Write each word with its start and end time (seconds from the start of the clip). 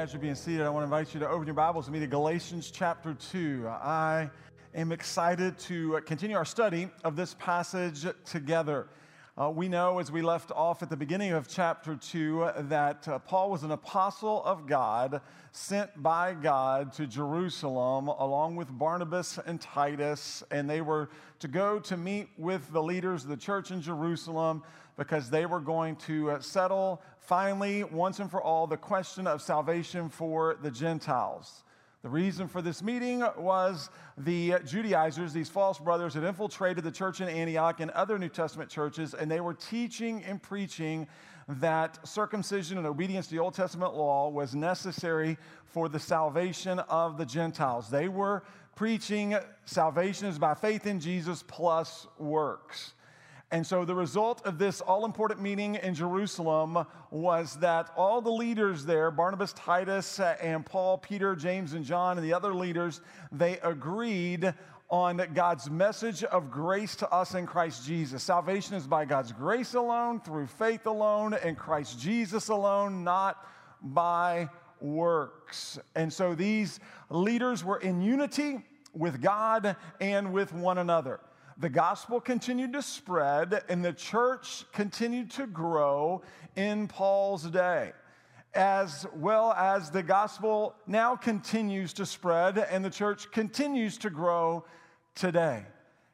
as 0.00 0.14
you're 0.14 0.22
being 0.22 0.34
seated, 0.34 0.62
I 0.62 0.70
want 0.70 0.80
to 0.80 0.84
invite 0.84 1.12
you 1.12 1.20
to 1.20 1.28
open 1.28 1.46
your 1.46 1.52
Bibles 1.52 1.84
with 1.84 1.92
me 1.92 2.00
to 2.00 2.06
Galatians 2.06 2.70
chapter 2.70 3.12
2. 3.12 3.68
I 3.68 4.30
am 4.74 4.92
excited 4.92 5.58
to 5.58 6.00
continue 6.06 6.38
our 6.38 6.44
study 6.46 6.88
of 7.04 7.16
this 7.16 7.34
passage 7.34 8.06
together. 8.24 8.88
Uh, 9.38 9.50
we 9.50 9.68
know, 9.68 9.98
as 9.98 10.10
we 10.10 10.22
left 10.22 10.52
off 10.52 10.82
at 10.82 10.88
the 10.88 10.96
beginning 10.96 11.32
of 11.32 11.48
chapter 11.48 11.96
2, 11.96 12.50
that 12.60 13.06
uh, 13.08 13.18
Paul 13.18 13.50
was 13.50 13.62
an 13.62 13.72
apostle 13.72 14.42
of 14.44 14.66
God 14.66 15.20
sent 15.52 16.02
by 16.02 16.32
God 16.32 16.94
to 16.94 17.06
Jerusalem 17.06 18.08
along 18.08 18.56
with 18.56 18.70
Barnabas 18.70 19.38
and 19.44 19.60
Titus, 19.60 20.42
and 20.50 20.68
they 20.68 20.80
were 20.80 21.10
to 21.40 21.48
go 21.48 21.78
to 21.78 21.98
meet 21.98 22.30
with 22.38 22.72
the 22.72 22.82
leaders 22.82 23.24
of 23.24 23.28
the 23.28 23.36
church 23.36 23.70
in 23.70 23.82
Jerusalem 23.82 24.62
because 25.00 25.30
they 25.30 25.46
were 25.46 25.60
going 25.60 25.96
to 25.96 26.30
uh, 26.30 26.40
settle 26.40 27.00
finally, 27.20 27.84
once 27.84 28.18
and 28.18 28.30
for 28.30 28.42
all, 28.42 28.66
the 28.66 28.76
question 28.76 29.26
of 29.26 29.40
salvation 29.40 30.10
for 30.10 30.58
the 30.60 30.70
Gentiles. 30.70 31.64
The 32.02 32.10
reason 32.10 32.46
for 32.46 32.60
this 32.60 32.82
meeting 32.82 33.24
was 33.38 33.88
the 34.18 34.56
Judaizers, 34.66 35.32
these 35.32 35.48
false 35.48 35.78
brothers, 35.78 36.12
had 36.12 36.24
infiltrated 36.24 36.84
the 36.84 36.90
church 36.90 37.22
in 37.22 37.30
Antioch 37.30 37.80
and 37.80 37.90
other 37.92 38.18
New 38.18 38.28
Testament 38.28 38.68
churches, 38.68 39.14
and 39.14 39.30
they 39.30 39.40
were 39.40 39.54
teaching 39.54 40.22
and 40.24 40.42
preaching 40.42 41.06
that 41.48 42.06
circumcision 42.06 42.76
and 42.76 42.86
obedience 42.86 43.28
to 43.28 43.32
the 43.32 43.40
Old 43.40 43.54
Testament 43.54 43.96
law 43.96 44.28
was 44.28 44.54
necessary 44.54 45.38
for 45.64 45.88
the 45.88 45.98
salvation 45.98 46.78
of 46.78 47.16
the 47.16 47.24
Gentiles. 47.24 47.88
They 47.88 48.08
were 48.08 48.42
preaching 48.76 49.34
salvation 49.64 50.28
is 50.28 50.38
by 50.38 50.52
faith 50.52 50.84
in 50.84 51.00
Jesus 51.00 51.42
plus 51.48 52.06
works. 52.18 52.92
And 53.52 53.66
so 53.66 53.84
the 53.84 53.94
result 53.94 54.46
of 54.46 54.58
this 54.58 54.80
all 54.80 55.04
important 55.04 55.40
meeting 55.40 55.74
in 55.74 55.92
Jerusalem 55.94 56.86
was 57.10 57.56
that 57.56 57.90
all 57.96 58.20
the 58.20 58.30
leaders 58.30 58.84
there, 58.84 59.10
Barnabas, 59.10 59.52
Titus, 59.54 60.20
and 60.20 60.64
Paul, 60.64 60.98
Peter, 60.98 61.34
James, 61.34 61.72
and 61.72 61.84
John, 61.84 62.16
and 62.16 62.24
the 62.24 62.32
other 62.32 62.54
leaders, 62.54 63.00
they 63.32 63.58
agreed 63.58 64.54
on 64.88 65.20
God's 65.34 65.68
message 65.68 66.22
of 66.24 66.50
grace 66.50 66.94
to 66.96 67.10
us 67.10 67.34
in 67.34 67.44
Christ 67.44 67.84
Jesus. 67.84 68.22
Salvation 68.22 68.76
is 68.76 68.86
by 68.86 69.04
God's 69.04 69.32
grace 69.32 69.74
alone, 69.74 70.20
through 70.20 70.46
faith 70.46 70.86
alone, 70.86 71.34
in 71.44 71.56
Christ 71.56 71.98
Jesus 71.98 72.48
alone, 72.48 73.02
not 73.02 73.44
by 73.82 74.48
works. 74.80 75.78
And 75.96 76.12
so 76.12 76.36
these 76.36 76.78
leaders 77.08 77.64
were 77.64 77.78
in 77.78 78.00
unity 78.00 78.60
with 78.92 79.20
God 79.20 79.76
and 80.00 80.32
with 80.32 80.52
one 80.52 80.78
another 80.78 81.20
the 81.60 81.68
gospel 81.68 82.20
continued 82.20 82.72
to 82.72 82.80
spread 82.80 83.62
and 83.68 83.84
the 83.84 83.92
church 83.92 84.64
continued 84.72 85.30
to 85.32 85.46
grow 85.46 86.22
in 86.56 86.88
Paul's 86.88 87.44
day, 87.44 87.92
as 88.54 89.06
well 89.14 89.52
as 89.52 89.90
the 89.90 90.02
gospel 90.02 90.74
now 90.86 91.14
continues 91.14 91.92
to 91.92 92.06
spread 92.06 92.56
and 92.56 92.82
the 92.82 92.90
church 92.90 93.30
continues 93.30 93.98
to 93.98 94.08
grow 94.08 94.64
today 95.14 95.64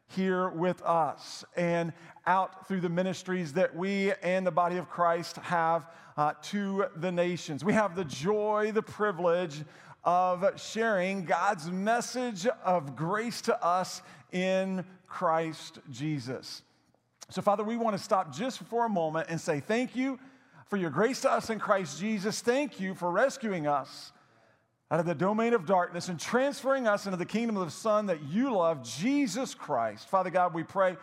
here 0.09 0.49
with 0.49 0.83
us 0.83 1.45
and 1.57 1.93
out 2.27 2.67
through 2.67 2.81
the 2.81 2.89
ministries 2.89 3.53
that 3.53 3.75
we 3.75 4.13
and 4.25 4.45
the 4.45 4.51
body 4.51 4.79
of 4.79 4.89
Christ 4.89 5.37
have 5.37 5.87
uh, 6.17 6.33
to 6.43 6.87
the 6.97 7.13
nations. 7.13 7.65
We 7.65 7.73
have 7.73 7.95
the 7.95 8.05
joy, 8.05 8.73
the 8.75 8.83
privilege 8.83 9.63
of 10.03 10.45
sharing 10.61 11.25
God's 11.25 11.71
message 11.71 12.47
of 12.65 12.97
grace 12.97 13.41
to 13.43 13.65
us 13.65 14.03
in 14.33 14.85
Christ 15.07 15.79
Jesus. 15.91 16.63
So, 17.29 17.43
Father, 17.43 17.65
we 17.65 17.77
want 17.77 17.97
to 17.97 18.03
stop 18.03 18.35
just 18.35 18.61
for 18.65 18.87
a 18.87 18.89
moment 18.89 19.27
and 19.29 19.41
say 19.41 19.61
thank 19.61 19.97
you 19.97 20.19
for 20.67 20.77
your 20.77 20.91
grace 20.91 21.21
to 21.23 21.31
us 21.31 21.51
in 21.51 21.59
Christ 21.59 21.99
Jesus. 21.99 22.41
Thank 22.41 22.81
you 22.81 22.95
for 22.95 23.11
rescuing 23.11 23.67
us 23.67 24.13
out 24.91 25.01
of 25.01 25.07
the 25.07 25.15
domain 25.15 25.53
of 25.53 25.67
darkness 25.67 26.09
and 26.09 26.19
transferring 26.19 26.87
us 26.87 27.07
into 27.07 27.17
the 27.17 27.27
kingdom 27.27 27.57
of 27.57 27.65
the 27.65 27.73
Son 27.73 28.07
that 28.07 28.23
you 28.23 28.55
love, 28.55 28.85
Jesus 28.85 29.55
Christ. 29.55 30.09
Father 30.09 30.31
God, 30.31 30.55
we 30.55 30.63
pray 30.63 30.97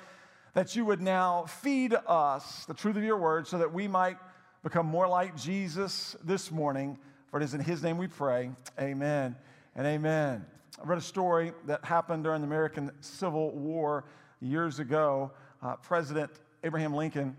that 0.53 0.75
you 0.75 0.85
would 0.85 1.01
now 1.01 1.45
feed 1.45 1.93
us 2.07 2.65
the 2.65 2.73
truth 2.73 2.95
of 2.95 3.03
your 3.03 3.17
word 3.17 3.47
so 3.47 3.57
that 3.57 3.73
we 3.73 3.87
might 3.87 4.17
become 4.63 4.85
more 4.85 5.07
like 5.07 5.35
Jesus 5.35 6.15
this 6.23 6.51
morning. 6.51 6.97
For 7.27 7.39
it 7.39 7.43
is 7.43 7.53
in 7.53 7.59
his 7.59 7.83
name 7.83 7.97
we 7.97 8.07
pray. 8.07 8.51
Amen 8.79 9.35
and 9.75 9.85
amen. 9.87 10.45
I 10.83 10.85
read 10.85 10.97
a 10.97 11.01
story 11.01 11.53
that 11.65 11.85
happened 11.85 12.25
during 12.25 12.41
the 12.41 12.47
American 12.47 12.91
Civil 12.99 13.51
War 13.51 14.03
years 14.41 14.79
ago. 14.79 15.31
Uh, 15.61 15.77
President 15.77 16.29
Abraham 16.65 16.93
Lincoln 16.93 17.37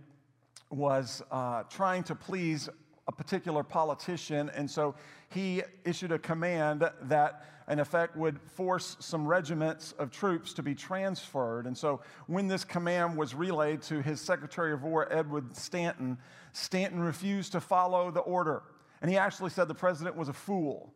was 0.70 1.22
uh, 1.30 1.64
trying 1.64 2.04
to 2.04 2.14
please 2.14 2.70
a 3.06 3.12
particular 3.12 3.62
politician, 3.62 4.50
and 4.54 4.70
so 4.70 4.94
he 5.28 5.62
issued 5.84 6.10
a 6.10 6.18
command 6.18 6.90
that, 7.02 7.44
in 7.68 7.80
effect, 7.80 8.16
would 8.16 8.40
force 8.40 8.96
some 8.98 9.26
regiments 9.26 9.92
of 9.98 10.10
troops 10.10 10.54
to 10.54 10.62
be 10.62 10.74
transferred. 10.74 11.66
And 11.66 11.76
so, 11.76 12.00
when 12.28 12.48
this 12.48 12.64
command 12.64 13.14
was 13.14 13.34
relayed 13.34 13.82
to 13.82 14.00
his 14.00 14.22
Secretary 14.22 14.72
of 14.72 14.84
War, 14.84 15.06
Edward 15.12 15.54
Stanton, 15.54 16.16
Stanton 16.54 17.00
refused 17.00 17.52
to 17.52 17.60
follow 17.60 18.10
the 18.10 18.20
order. 18.20 18.62
And 19.02 19.10
he 19.10 19.18
actually 19.18 19.50
said 19.50 19.68
the 19.68 19.74
president 19.74 20.16
was 20.16 20.30
a 20.30 20.32
fool. 20.32 20.94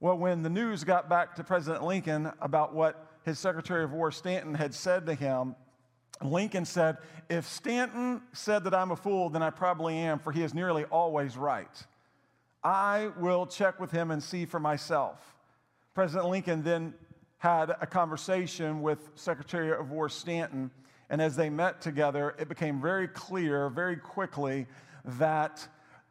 Well, 0.00 0.16
when 0.16 0.44
the 0.44 0.48
news 0.48 0.84
got 0.84 1.08
back 1.08 1.34
to 1.36 1.44
President 1.44 1.82
Lincoln 1.82 2.30
about 2.40 2.72
what 2.72 3.04
his 3.24 3.36
Secretary 3.40 3.82
of 3.82 3.92
War 3.92 4.12
Stanton 4.12 4.54
had 4.54 4.72
said 4.72 5.06
to 5.06 5.14
him, 5.14 5.56
Lincoln 6.22 6.64
said, 6.64 6.98
If 7.28 7.48
Stanton 7.48 8.22
said 8.32 8.62
that 8.62 8.74
I'm 8.74 8.92
a 8.92 8.96
fool, 8.96 9.28
then 9.28 9.42
I 9.42 9.50
probably 9.50 9.96
am, 9.96 10.20
for 10.20 10.30
he 10.30 10.44
is 10.44 10.54
nearly 10.54 10.84
always 10.84 11.36
right. 11.36 11.84
I 12.62 13.10
will 13.18 13.44
check 13.44 13.80
with 13.80 13.90
him 13.90 14.12
and 14.12 14.22
see 14.22 14.44
for 14.44 14.60
myself. 14.60 15.34
President 15.94 16.30
Lincoln 16.30 16.62
then 16.62 16.94
had 17.38 17.70
a 17.80 17.86
conversation 17.86 18.82
with 18.82 19.10
Secretary 19.16 19.72
of 19.72 19.90
War 19.90 20.08
Stanton, 20.08 20.70
and 21.10 21.20
as 21.20 21.34
they 21.34 21.50
met 21.50 21.80
together, 21.80 22.36
it 22.38 22.48
became 22.48 22.80
very 22.80 23.08
clear 23.08 23.68
very 23.68 23.96
quickly 23.96 24.68
that 25.04 25.66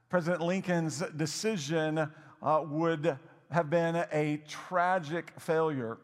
President 0.09 0.41
Lincoln's 0.41 0.99
decision 1.15 2.11
uh, 2.41 2.63
would 2.67 3.17
have 3.51 3.69
been 3.69 3.95
a 4.11 4.41
tragic 4.47 5.31
failure. 5.39 5.97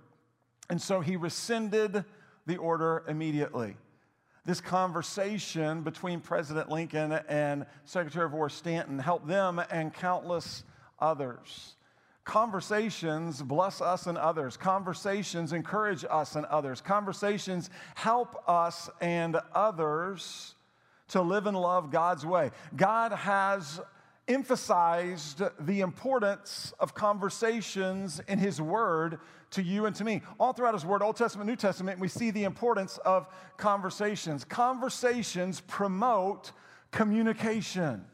And 0.70 0.81
so 0.81 1.02
he 1.02 1.16
rescinded 1.16 2.06
the 2.46 2.58
order 2.58 3.04
immediately. 3.08 3.76
This 4.46 4.59
conversation 4.59 5.84
between 5.84 6.20
President 6.20 6.70
Lincoln 6.70 7.14
and 7.30 7.66
Secretary 7.86 8.26
of 8.26 8.34
War 8.34 8.50
Stanton 8.50 9.00
helped 9.00 9.28
them 9.28 9.62
and 9.72 9.94
countless 9.94 10.64
others. 11.00 11.76
Conversations 12.26 13.42
bless 13.42 13.82
us 13.82 14.08
and 14.08 14.18
others. 14.18 14.56
Conversations 14.56 15.52
encourage 15.52 16.06
us 16.09 16.36
and 16.36 16.46
others. 16.46 16.82
Conversations 16.82 17.70
help 17.96 18.42
us 18.48 18.90
and 19.02 19.38
others 19.53 20.56
to 21.09 21.22
live 21.22 21.48
and 21.48 21.58
love 21.58 21.92
God's 21.92 22.26
way. 22.26 22.52
God 22.76 23.12
has 23.12 23.82
emphasized 24.28 25.41
the 25.59 25.81
importance 25.81 26.73
of 26.79 26.94
conversations 26.94 28.22
in 28.28 28.39
his 28.39 28.61
word 28.61 29.19
to 29.51 29.61
you 29.61 29.85
and 29.85 29.95
to 29.95 30.03
me. 30.03 30.22
All 30.39 30.53
throughout 30.53 30.73
his 30.73 30.85
word, 30.85 31.01
Old 31.01 31.17
Testament, 31.17 31.50
New 31.50 31.56
Testament, 31.56 32.00
we 32.00 32.07
see 32.07 32.31
the 32.31 32.44
importance 32.44 32.97
of 33.00 33.28
conversations. 33.57 34.44
Conversations 34.45 35.61
promote 35.61 36.51
communication. 36.91 38.06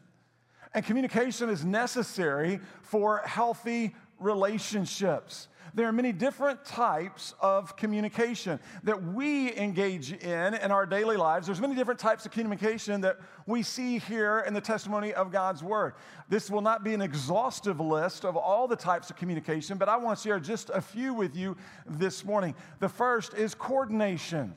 And 0.74 0.84
communication 0.84 1.48
is 1.48 1.64
necessary 1.64 2.60
for 2.82 3.22
healthy 3.24 3.94
relationships. 4.18 5.48
There 5.74 5.86
are 5.86 5.92
many 5.92 6.12
different 6.12 6.64
types 6.64 7.34
of 7.40 7.76
communication 7.76 8.58
that 8.84 9.02
we 9.02 9.56
engage 9.56 10.12
in 10.12 10.54
in 10.54 10.70
our 10.70 10.86
daily 10.86 11.16
lives. 11.16 11.46
There's 11.46 11.60
many 11.60 11.74
different 11.74 12.00
types 12.00 12.26
of 12.26 12.32
communication 12.32 13.00
that 13.02 13.18
we 13.46 13.62
see 13.62 13.98
here 13.98 14.44
in 14.46 14.54
the 14.54 14.60
testimony 14.60 15.12
of 15.14 15.30
God's 15.30 15.62
word. 15.62 15.94
This 16.28 16.50
will 16.50 16.60
not 16.60 16.84
be 16.84 16.94
an 16.94 17.02
exhaustive 17.02 17.80
list 17.80 18.24
of 18.24 18.36
all 18.36 18.66
the 18.66 18.76
types 18.76 19.10
of 19.10 19.16
communication, 19.16 19.78
but 19.78 19.88
I 19.88 19.96
want 19.96 20.18
to 20.18 20.22
share 20.22 20.40
just 20.40 20.70
a 20.70 20.80
few 20.80 21.14
with 21.14 21.36
you 21.36 21.56
this 21.86 22.24
morning. 22.24 22.54
The 22.80 22.88
first 22.88 23.34
is 23.34 23.54
coordination. 23.54 24.54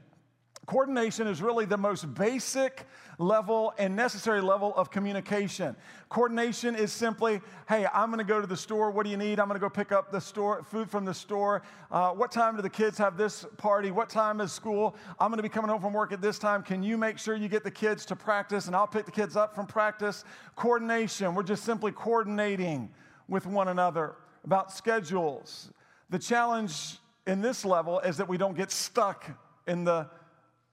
Coordination 0.65 1.27
is 1.27 1.41
really 1.41 1.65
the 1.65 1.77
most 1.77 2.13
basic 2.13 2.85
level 3.19 3.73
and 3.77 3.95
necessary 3.95 4.39
level 4.39 4.73
of 4.75 4.89
communication. 4.89 5.75
Coordination 6.07 6.73
is 6.73 6.91
simply, 6.91 7.41
hey, 7.67 7.85
I'm 7.93 8.09
going 8.09 8.19
to 8.19 8.23
go 8.23 8.39
to 8.39 8.47
the 8.47 8.55
store. 8.55 8.89
What 8.89 9.03
do 9.03 9.09
you 9.09 9.17
need? 9.17 9.39
I'm 9.39 9.47
going 9.47 9.59
to 9.59 9.63
go 9.63 9.69
pick 9.69 9.91
up 9.91 10.09
the 10.09 10.21
store 10.21 10.63
food 10.63 10.89
from 10.89 11.03
the 11.03 11.13
store. 11.13 11.63
Uh, 11.91 12.11
what 12.11 12.31
time 12.31 12.55
do 12.55 12.61
the 12.61 12.69
kids 12.69 12.97
have 12.97 13.17
this 13.17 13.45
party? 13.57 13.91
What 13.91 14.09
time 14.09 14.39
is 14.39 14.53
school? 14.53 14.95
I'm 15.19 15.29
going 15.29 15.37
to 15.37 15.43
be 15.43 15.49
coming 15.49 15.69
home 15.69 15.81
from 15.81 15.91
work 15.91 16.13
at 16.13 16.21
this 16.21 16.39
time. 16.39 16.63
Can 16.63 16.81
you 16.81 16.97
make 16.97 17.19
sure 17.19 17.35
you 17.35 17.49
get 17.49 17.65
the 17.65 17.71
kids 17.71 18.05
to 18.05 18.15
practice, 18.15 18.67
and 18.67 18.75
I'll 18.75 18.87
pick 18.87 19.05
the 19.05 19.11
kids 19.11 19.35
up 19.35 19.53
from 19.53 19.67
practice? 19.67 20.23
Coordination. 20.55 21.35
We're 21.35 21.43
just 21.43 21.65
simply 21.65 21.91
coordinating 21.91 22.89
with 23.27 23.45
one 23.45 23.67
another 23.67 24.15
about 24.45 24.71
schedules. 24.71 25.71
The 26.09 26.19
challenge 26.19 26.99
in 27.27 27.41
this 27.41 27.65
level 27.65 27.99
is 27.99 28.15
that 28.17 28.27
we 28.27 28.37
don't 28.37 28.55
get 28.55 28.71
stuck 28.71 29.29
in 29.67 29.83
the 29.83 30.07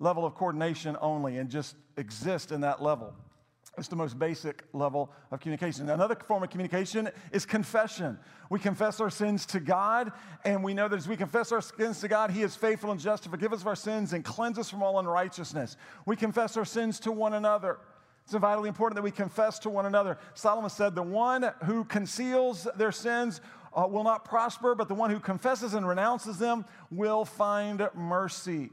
level 0.00 0.26
of 0.26 0.34
coordination 0.34 0.96
only 1.00 1.36
and 1.36 1.48
just 1.48 1.76
exist 1.96 2.50
in 2.50 2.62
that 2.62 2.82
level. 2.82 3.14
It's 3.78 3.86
the 3.86 3.96
most 3.96 4.18
basic 4.18 4.64
level 4.72 5.12
of 5.30 5.40
communication. 5.40 5.88
Another 5.88 6.16
form 6.16 6.42
of 6.42 6.50
communication 6.50 7.08
is 7.32 7.46
confession. 7.46 8.18
We 8.50 8.58
confess 8.58 9.00
our 9.00 9.10
sins 9.10 9.46
to 9.46 9.60
God, 9.60 10.12
and 10.44 10.64
we 10.64 10.74
know 10.74 10.88
that 10.88 10.96
as 10.96 11.06
we 11.06 11.16
confess 11.16 11.52
our 11.52 11.62
sins 11.62 12.00
to 12.00 12.08
God, 12.08 12.32
He 12.32 12.42
is 12.42 12.56
faithful 12.56 12.90
and 12.90 12.98
just 12.98 13.22
to 13.22 13.28
forgive 13.28 13.52
us 13.52 13.60
of 13.60 13.68
our 13.68 13.76
sins 13.76 14.12
and 14.12 14.24
cleanse 14.24 14.58
us 14.58 14.68
from 14.68 14.82
all 14.82 14.98
unrighteousness. 14.98 15.76
We 16.04 16.16
confess 16.16 16.56
our 16.56 16.64
sins 16.64 16.98
to 17.00 17.12
one 17.12 17.34
another. 17.34 17.78
It's 18.24 18.34
vitally 18.34 18.68
important 18.68 18.96
that 18.96 19.02
we 19.02 19.12
confess 19.12 19.58
to 19.60 19.70
one 19.70 19.86
another. 19.86 20.18
Solomon 20.34 20.70
said, 20.70 20.94
The 20.94 21.02
one 21.02 21.50
who 21.64 21.84
conceals 21.84 22.66
their 22.76 22.92
sins 22.92 23.40
uh, 23.72 23.86
will 23.88 24.04
not 24.04 24.24
prosper, 24.24 24.74
but 24.74 24.88
the 24.88 24.94
one 24.94 25.10
who 25.10 25.20
confesses 25.20 25.74
and 25.74 25.86
renounces 25.86 26.38
them 26.38 26.64
will 26.90 27.24
find 27.24 27.88
mercy. 27.94 28.70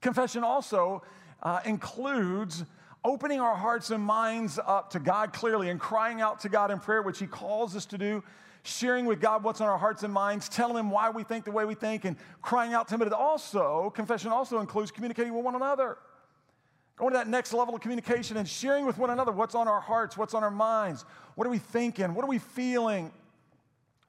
Confession 0.00 0.42
also 0.44 1.02
uh, 1.42 1.60
includes 1.64 2.64
opening 3.04 3.40
our 3.40 3.54
hearts 3.54 3.90
and 3.90 4.02
minds 4.02 4.58
up 4.66 4.90
to 4.90 4.98
God 4.98 5.32
clearly 5.32 5.70
and 5.70 5.80
crying 5.80 6.20
out 6.20 6.40
to 6.40 6.48
God 6.48 6.70
in 6.70 6.78
prayer, 6.78 7.02
which 7.02 7.18
He 7.18 7.26
calls 7.26 7.76
us 7.76 7.86
to 7.86 7.98
do, 7.98 8.22
sharing 8.62 9.06
with 9.06 9.20
God 9.20 9.42
what's 9.42 9.60
on 9.60 9.68
our 9.68 9.78
hearts 9.78 10.02
and 10.02 10.12
minds, 10.12 10.48
telling 10.48 10.76
Him 10.76 10.90
why 10.90 11.10
we 11.10 11.22
think 11.22 11.44
the 11.44 11.50
way 11.50 11.64
we 11.64 11.74
think, 11.74 12.04
and 12.04 12.16
crying 12.42 12.74
out 12.74 12.88
to 12.88 12.94
Him. 12.94 12.98
But 13.00 13.08
it 13.08 13.14
also, 13.14 13.90
confession 13.94 14.30
also 14.30 14.60
includes 14.60 14.90
communicating 14.90 15.34
with 15.34 15.44
one 15.44 15.54
another. 15.54 15.96
Going 16.96 17.12
to 17.12 17.18
that 17.18 17.28
next 17.28 17.54
level 17.54 17.74
of 17.74 17.80
communication 17.80 18.36
and 18.36 18.46
sharing 18.46 18.84
with 18.84 18.98
one 18.98 19.08
another 19.08 19.32
what's 19.32 19.54
on 19.54 19.66
our 19.66 19.80
hearts, 19.80 20.18
what's 20.18 20.34
on 20.34 20.44
our 20.44 20.50
minds, 20.50 21.06
what 21.34 21.46
are 21.46 21.50
we 21.50 21.58
thinking, 21.58 22.14
what 22.14 22.24
are 22.24 22.28
we 22.28 22.38
feeling, 22.38 23.10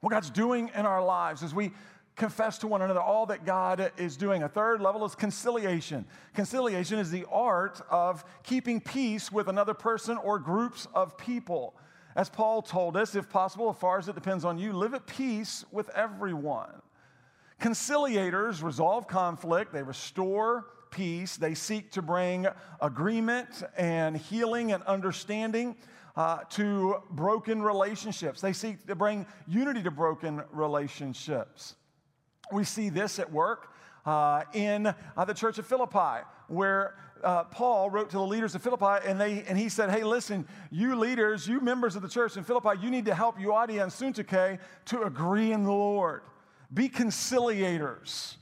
what 0.01 0.09
God's 0.09 0.29
doing 0.29 0.69
in 0.75 0.85
our 0.85 1.03
lives 1.03 1.43
as 1.43 1.55
we 1.55 1.71
confess 2.15 2.57
to 2.59 2.67
one 2.67 2.81
another 2.81 3.01
all 3.01 3.25
that 3.27 3.45
God 3.45 3.91
is 3.97 4.17
doing. 4.17 4.43
A 4.43 4.49
third 4.49 4.81
level 4.81 5.05
is 5.05 5.15
conciliation. 5.15 6.05
Conciliation 6.33 6.99
is 6.99 7.09
the 7.09 7.25
art 7.31 7.81
of 7.89 8.23
keeping 8.43 8.79
peace 8.81 9.31
with 9.31 9.47
another 9.47 9.73
person 9.73 10.17
or 10.17 10.37
groups 10.39 10.87
of 10.93 11.17
people. 11.17 11.73
As 12.15 12.29
Paul 12.29 12.61
told 12.61 12.97
us, 12.97 13.15
if 13.15 13.29
possible, 13.29 13.69
as 13.69 13.77
far 13.77 13.97
as 13.97 14.07
it 14.07 14.15
depends 14.15 14.43
on 14.43 14.59
you, 14.59 14.73
live 14.73 14.93
at 14.93 15.07
peace 15.07 15.63
with 15.71 15.89
everyone. 15.89 16.81
Conciliators 17.61 18.61
resolve 18.63 19.07
conflict, 19.07 19.71
they 19.71 19.83
restore 19.83 20.65
peace, 20.89 21.37
they 21.37 21.53
seek 21.53 21.91
to 21.91 22.01
bring 22.01 22.47
agreement 22.81 23.63
and 23.77 24.17
healing 24.17 24.73
and 24.73 24.83
understanding 24.83 25.75
uh, 26.15 26.39
to 26.49 26.97
broken 27.11 27.61
relationships. 27.61 28.41
They 28.41 28.51
seek 28.51 28.85
to 28.87 28.95
bring 28.95 29.25
unity 29.47 29.81
to 29.83 29.91
broken 29.91 30.43
relationships. 30.51 31.75
We 32.51 32.63
see 32.63 32.89
this 32.89 33.19
at 33.19 33.31
work 33.31 33.71
uh, 34.05 34.43
in 34.53 34.87
uh, 34.87 35.25
the 35.25 35.33
church 35.33 35.57
of 35.57 35.65
Philippi, 35.65 36.25
where 36.47 36.95
uh, 37.23 37.43
Paul 37.45 37.89
wrote 37.89 38.09
to 38.11 38.17
the 38.17 38.25
leaders 38.25 38.55
of 38.55 38.61
Philippi, 38.61 39.07
and, 39.07 39.19
they, 39.19 39.43
and 39.47 39.57
he 39.57 39.69
said, 39.69 39.89
Hey, 39.89 40.03
listen, 40.03 40.47
you 40.71 40.95
leaders, 40.95 41.47
you 41.47 41.59
members 41.59 41.95
of 41.95 42.01
the 42.01 42.09
church 42.09 42.37
in 42.37 42.43
Philippi, 42.43 42.79
you 42.81 42.89
need 42.89 43.05
to 43.05 43.15
help 43.15 43.37
Euodia 43.37 43.83
and 43.83 43.91
Syntyche 43.91 44.59
to 44.85 45.03
agree 45.03 45.51
in 45.51 45.63
the 45.63 45.71
Lord. 45.71 46.21
Be 46.73 46.89
conciliators. 46.89 48.35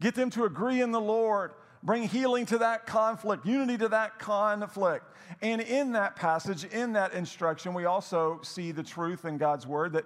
Get 0.00 0.14
them 0.14 0.30
to 0.30 0.44
agree 0.44 0.80
in 0.80 0.92
the 0.92 1.00
Lord. 1.00 1.52
Bring 1.82 2.02
healing 2.02 2.46
to 2.46 2.58
that 2.58 2.86
conflict, 2.86 3.46
unity 3.46 3.78
to 3.78 3.88
that 3.88 4.18
conflict. 4.18 5.04
And 5.40 5.60
in 5.62 5.92
that 5.92 6.16
passage, 6.16 6.64
in 6.64 6.92
that 6.94 7.14
instruction, 7.14 7.72
we 7.72 7.84
also 7.86 8.40
see 8.42 8.72
the 8.72 8.82
truth 8.82 9.24
in 9.24 9.38
God's 9.38 9.66
word 9.66 9.92
that 9.92 10.04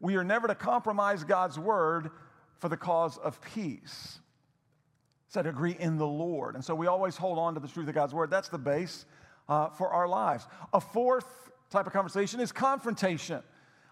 we 0.00 0.16
are 0.16 0.22
never 0.22 0.46
to 0.46 0.54
compromise 0.54 1.24
God's 1.24 1.58
word 1.58 2.10
for 2.58 2.68
the 2.68 2.76
cause 2.76 3.18
of 3.18 3.40
peace. 3.40 4.18
Said 5.28 5.46
agree 5.46 5.76
in 5.78 5.98
the 5.98 6.06
Lord. 6.06 6.54
And 6.54 6.64
so 6.64 6.74
we 6.74 6.86
always 6.86 7.16
hold 7.16 7.38
on 7.38 7.54
to 7.54 7.60
the 7.60 7.68
truth 7.68 7.88
of 7.88 7.94
God's 7.94 8.14
word. 8.14 8.30
That's 8.30 8.48
the 8.48 8.58
base 8.58 9.04
uh, 9.48 9.68
for 9.70 9.88
our 9.88 10.08
lives. 10.08 10.46
A 10.72 10.80
fourth 10.80 11.26
type 11.70 11.86
of 11.86 11.92
conversation 11.92 12.40
is 12.40 12.50
confrontation. 12.50 13.42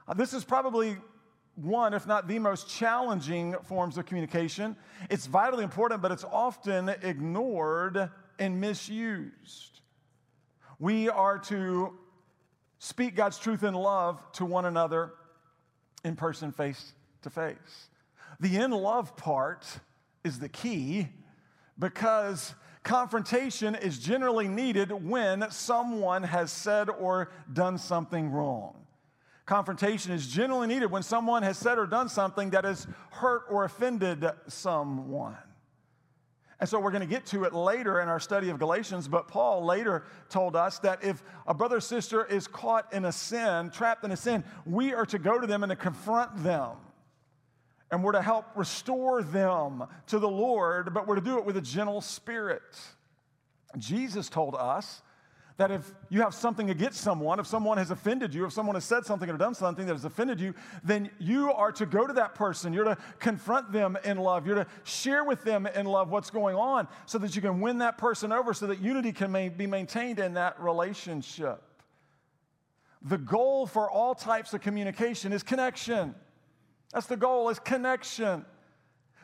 Uh, 0.09 0.15
this 0.15 0.33
is 0.33 0.45
probably 0.45 0.97
one, 1.57 1.95
if 1.95 2.07
not 2.07 2.29
the 2.29 2.39
most 2.39 2.69
challenging 2.69 3.55
forms 3.65 3.99
of 3.99 4.07
communication. 4.07 4.77
It's 5.11 5.27
vitally 5.27 5.65
important, 5.65 6.03
but 6.03 6.13
it's 6.13 6.25
often 6.25 6.89
ignored 7.03 8.11
and 8.39 8.61
misused. 8.61 9.81
We 10.79 11.09
are 11.09 11.39
to 11.39 11.99
speak 12.79 13.17
God's 13.17 13.39
truth 13.39 13.63
in 13.63 13.75
love 13.75 14.21
to 14.33 14.45
one 14.45 14.67
another 14.67 15.13
in 16.05 16.17
person, 16.17 16.53
face 16.53 16.93
to 17.23 17.31
face. 17.31 17.89
The 18.41 18.57
in 18.57 18.71
love 18.71 19.17
part 19.17 19.65
is 20.25 20.39
the 20.39 20.49
key 20.49 21.09
because 21.79 22.55
confrontation 22.83 23.75
is 23.75 23.99
generally 23.99 24.49
needed 24.49 24.93
when 24.93 25.51
someone 25.51 26.23
has 26.23 26.51
said 26.51 26.89
or 26.89 27.31
done 27.53 27.79
something 27.79 28.31
wrong. 28.31 28.87
Confrontation 29.45 30.13
is 30.13 30.27
generally 30.27 30.67
needed 30.67 30.91
when 30.91 31.03
someone 31.03 31.43
has 31.43 31.57
said 31.57 31.79
or 31.79 31.87
done 31.87 32.09
something 32.09 32.51
that 32.51 32.65
has 32.65 32.87
hurt 33.11 33.43
or 33.49 33.65
offended 33.65 34.25
someone. 34.49 35.37
And 36.59 36.69
so 36.69 36.81
we're 36.81 36.91
going 36.91 37.03
to 37.03 37.07
get 37.07 37.27
to 37.27 37.45
it 37.45 37.53
later 37.53 38.01
in 38.01 38.09
our 38.09 38.19
study 38.19 38.49
of 38.49 38.59
Galatians, 38.59 39.09
but 39.09 39.29
Paul 39.29 39.65
later 39.65 40.05
told 40.31 40.57
us 40.57 40.79
that 40.81 41.05
if 41.05 41.23
a 41.47 41.53
brother 41.53 41.77
or 41.77 41.81
sister 41.81 42.25
is 42.25 42.49
caught 42.49 42.93
in 42.93 43.05
a 43.05 43.13
sin, 43.13 43.71
trapped 43.71 44.05
in 44.05 44.11
a 44.11 44.17
sin, 44.17 44.43
we 44.65 44.95
are 44.95 45.07
to 45.07 45.19
go 45.19 45.39
to 45.39 45.47
them 45.47 45.63
and 45.63 45.71
to 45.71 45.77
confront 45.77 46.43
them 46.43 46.77
and 47.91 48.03
we're 48.03 48.13
to 48.13 48.23
help 48.23 48.47
restore 48.57 49.23
them 49.23 49.85
to 50.09 50.19
the 50.19 50.29
Lord, 50.29 50.93
but 50.93 51.07
we're 51.07 51.17
to 51.17 51.21
do 51.21 51.39
it 51.39 51.45
with 51.45 51.57
a 51.57 51.61
gentle 51.61 52.01
spirit. 52.01 52.63
Jesus 53.79 54.29
told 54.29 54.55
us 54.55 55.03
that 55.57 55.71
if 55.71 55.95
you 56.11 56.21
have 56.21 56.35
something 56.35 56.69
against 56.69 57.01
someone, 57.01 57.41
if 57.41 57.47
someone 57.47 57.79
has 57.79 57.91
offended 57.91 58.35
you, 58.35 58.45
if 58.45 58.53
someone 58.53 58.75
has 58.75 58.85
said 58.85 59.07
something 59.07 59.31
or 59.31 59.39
done 59.39 59.55
something 59.55 59.87
that 59.87 59.95
has 59.95 60.05
offended 60.05 60.39
you, 60.41 60.55
then 60.85 61.11
you 61.19 61.51
are 61.53 61.73
to 61.73 61.87
go 61.87 62.07
to 62.07 62.13
that 62.13 62.35
person. 62.35 62.73
You're 62.73 62.85
to 62.85 62.99
confront 63.19 63.73
them 63.73 63.97
in 64.05 64.19
love. 64.19 64.47
You're 64.47 64.65
to 64.65 64.67
share 64.85 65.25
with 65.25 65.45
them 65.45 65.67
in 65.67 65.87
love 65.87 66.11
what's 66.11 66.31
going 66.31 66.57
on 66.57 66.89
so 67.07 67.19
that 67.19 67.35
you 67.35 67.41
can 67.41 67.61
win 67.61 67.79
that 67.79 67.97
person 67.97 68.33
over 68.33 68.53
so 68.53 68.67
that 68.67 68.81
unity 68.81 69.13
can 69.13 69.33
be 69.57 69.67
maintained 69.67 70.19
in 70.19 70.35
that 70.35 70.61
relationship. 70.61 71.63
The 73.03 73.19
goal 73.19 73.67
for 73.67 73.91
all 73.91 74.15
types 74.15 74.53
of 74.53 74.61
communication 74.61 75.33
is 75.33 75.43
connection. 75.43 76.15
That's 76.93 77.07
the 77.07 77.17
goal 77.17 77.49
is 77.49 77.59
connection. 77.59 78.45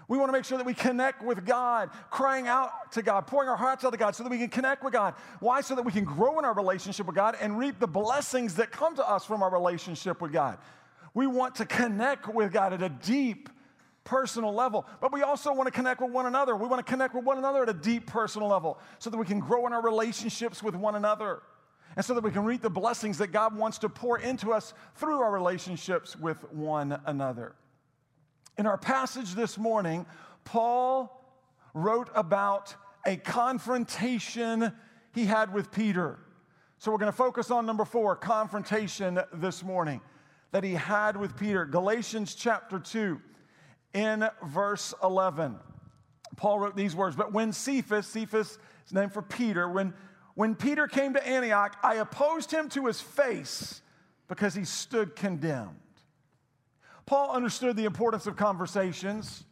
We 0.09 0.19
want 0.19 0.29
to 0.29 0.32
make 0.32 0.44
sure 0.44 0.59
that 0.59 0.67
we 0.67 0.75
connect 0.75 1.23
with 1.23 1.47
God, 1.47 1.91
crying 2.11 2.49
out 2.49 2.93
to 2.93 3.03
God, 3.03 3.26
pouring 3.26 3.49
our 3.49 3.56
hearts 3.56 3.85
out 3.85 3.93
to 3.93 3.97
God 3.97 4.14
so 4.14 4.23
that 4.25 4.31
we 4.31 4.38
can 4.38 4.49
connect 4.49 4.85
with 4.85 4.93
God. 4.93 5.14
Why? 5.41 5.61
So 5.61 5.75
that 5.75 5.85
we 5.85 5.93
can 5.93 6.05
grow 6.05 6.38
in 6.38 6.44
our 6.44 6.55
relationship 6.55 7.06
with 7.06 7.17
God 7.17 7.37
and 7.41 7.59
reap 7.59 7.79
the 7.79 7.87
blessings 7.87 8.57
that 8.57 8.71
come 8.73 8.95
to 8.97 9.09
us 9.09 9.25
from 9.25 9.42
our 9.42 9.50
relationship 9.50 10.21
with 10.21 10.33
God. 10.33 10.59
We 11.14 11.26
want 11.26 11.54
to 11.57 11.64
connect 11.64 12.28
with 12.28 12.52
God 12.52 12.73
at 12.73 12.83
a 12.83 12.88
deep, 12.88 13.49
personal 14.04 14.52
level, 14.52 14.85
but 15.00 15.12
we 15.12 15.23
also 15.23 15.54
want 15.54 15.66
to 15.69 15.71
connect 15.71 16.00
with 16.00 16.11
one 16.11 16.26
another. 16.26 16.57
We 16.57 16.66
want 16.66 16.85
to 16.85 16.90
connect 16.90 17.14
with 17.14 17.25
one 17.25 17.38
another 17.38 17.62
at 17.62 17.69
a 17.69 17.75
deep, 17.75 18.07
personal 18.07 18.49
level 18.49 18.81
so 18.99 19.11
that 19.11 19.16
we 19.16 19.25
can 19.25 19.38
grow 19.38 19.66
in 19.66 19.73
our 19.73 19.83
relationships 19.83 20.62
with 20.62 20.75
one 20.75 20.97
another 20.97 21.42
and 21.96 22.04
so 22.04 22.14
that 22.14 22.25
we 22.25 22.30
can 22.30 22.44
reap 22.44 22.62
the 22.62 22.70
blessings 22.70 23.18
that 23.18 23.28
God 23.28 23.56
wants 23.56 23.78
to 23.78 23.88
pour 23.88 24.18
into 24.18 24.52
us 24.52 24.75
through 24.94 25.20
our 25.20 25.30
relationships 25.30 26.16
with 26.16 26.50
one 26.52 27.00
another. 27.06 27.54
In 28.58 28.66
our 28.66 28.78
passage 28.78 29.34
this 29.34 29.58
morning, 29.58 30.06
Paul 30.44 31.18
wrote 31.75 32.11
about 32.14 32.75
a 33.06 33.16
confrontation 33.16 34.72
he 35.14 35.25
had 35.25 35.52
with 35.52 35.70
Peter. 35.70 36.18
So 36.78 36.90
we're 36.90 36.99
going 36.99 37.12
to 37.12 37.16
focus 37.16 37.50
on 37.50 37.66
number 37.66 37.84
four 37.84 38.16
confrontation 38.16 39.20
this 39.32 39.62
morning 39.62 40.00
that 40.50 40.64
he 40.64 40.75
had 40.75 41.16
with 41.16 41.37
Peter. 41.37 41.64
Galatians 41.64 42.34
chapter 42.34 42.78
2, 42.78 43.20
in 43.94 44.28
verse 44.44 44.94
11. 45.02 45.58
Paul 46.37 46.61
wrote 46.61 46.76
these 46.76 46.94
words 46.94 47.16
But 47.16 47.32
when 47.32 47.52
Cephas, 47.52 48.06
Cephas 48.06 48.58
is 48.87 48.92
named 48.92 49.12
for 49.12 49.22
Peter, 49.22 49.68
when 49.68 49.94
when 50.35 50.55
Peter 50.55 50.87
came 50.87 51.15
to 51.15 51.27
Antioch, 51.27 51.77
I 51.83 51.97
opposed 51.97 52.51
him 52.51 52.69
to 52.71 52.87
his 52.87 53.01
face 53.01 53.83
because 54.29 54.55
he 54.55 54.65
stood 54.65 55.15
condemned. 55.15 55.77
Paul 57.05 57.33
understood 57.33 57.77
the 57.77 57.85
importance 57.85 58.27
of 58.27 58.37
conversations. 58.37 59.45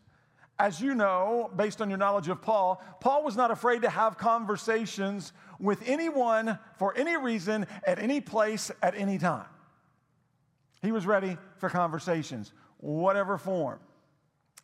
As 0.59 0.81
you 0.81 0.95
know, 0.95 1.51
based 1.57 1.81
on 1.81 1.89
your 1.89 1.99
knowledge 1.99 2.29
of 2.29 2.41
Paul, 2.41 2.83
Paul 3.01 3.25
was 3.25 3.37
not 3.37 3.51
afraid 3.51 3.83
to 3.83 3.91
have 3.91 4.17
conversations 4.19 5.33
with 5.59 5.83
anyone 5.87 6.59
for 6.79 6.97
any 6.97 7.17
reason, 7.17 7.67
at 7.87 7.99
any 7.99 8.21
place, 8.21 8.71
at 8.83 8.95
any 8.95 9.19
time. 9.19 9.47
He 10.83 10.93
was 10.93 11.07
ready 11.07 11.37
for 11.59 11.69
conversations, 11.69 12.53
whatever 12.79 13.37
form. 13.37 13.81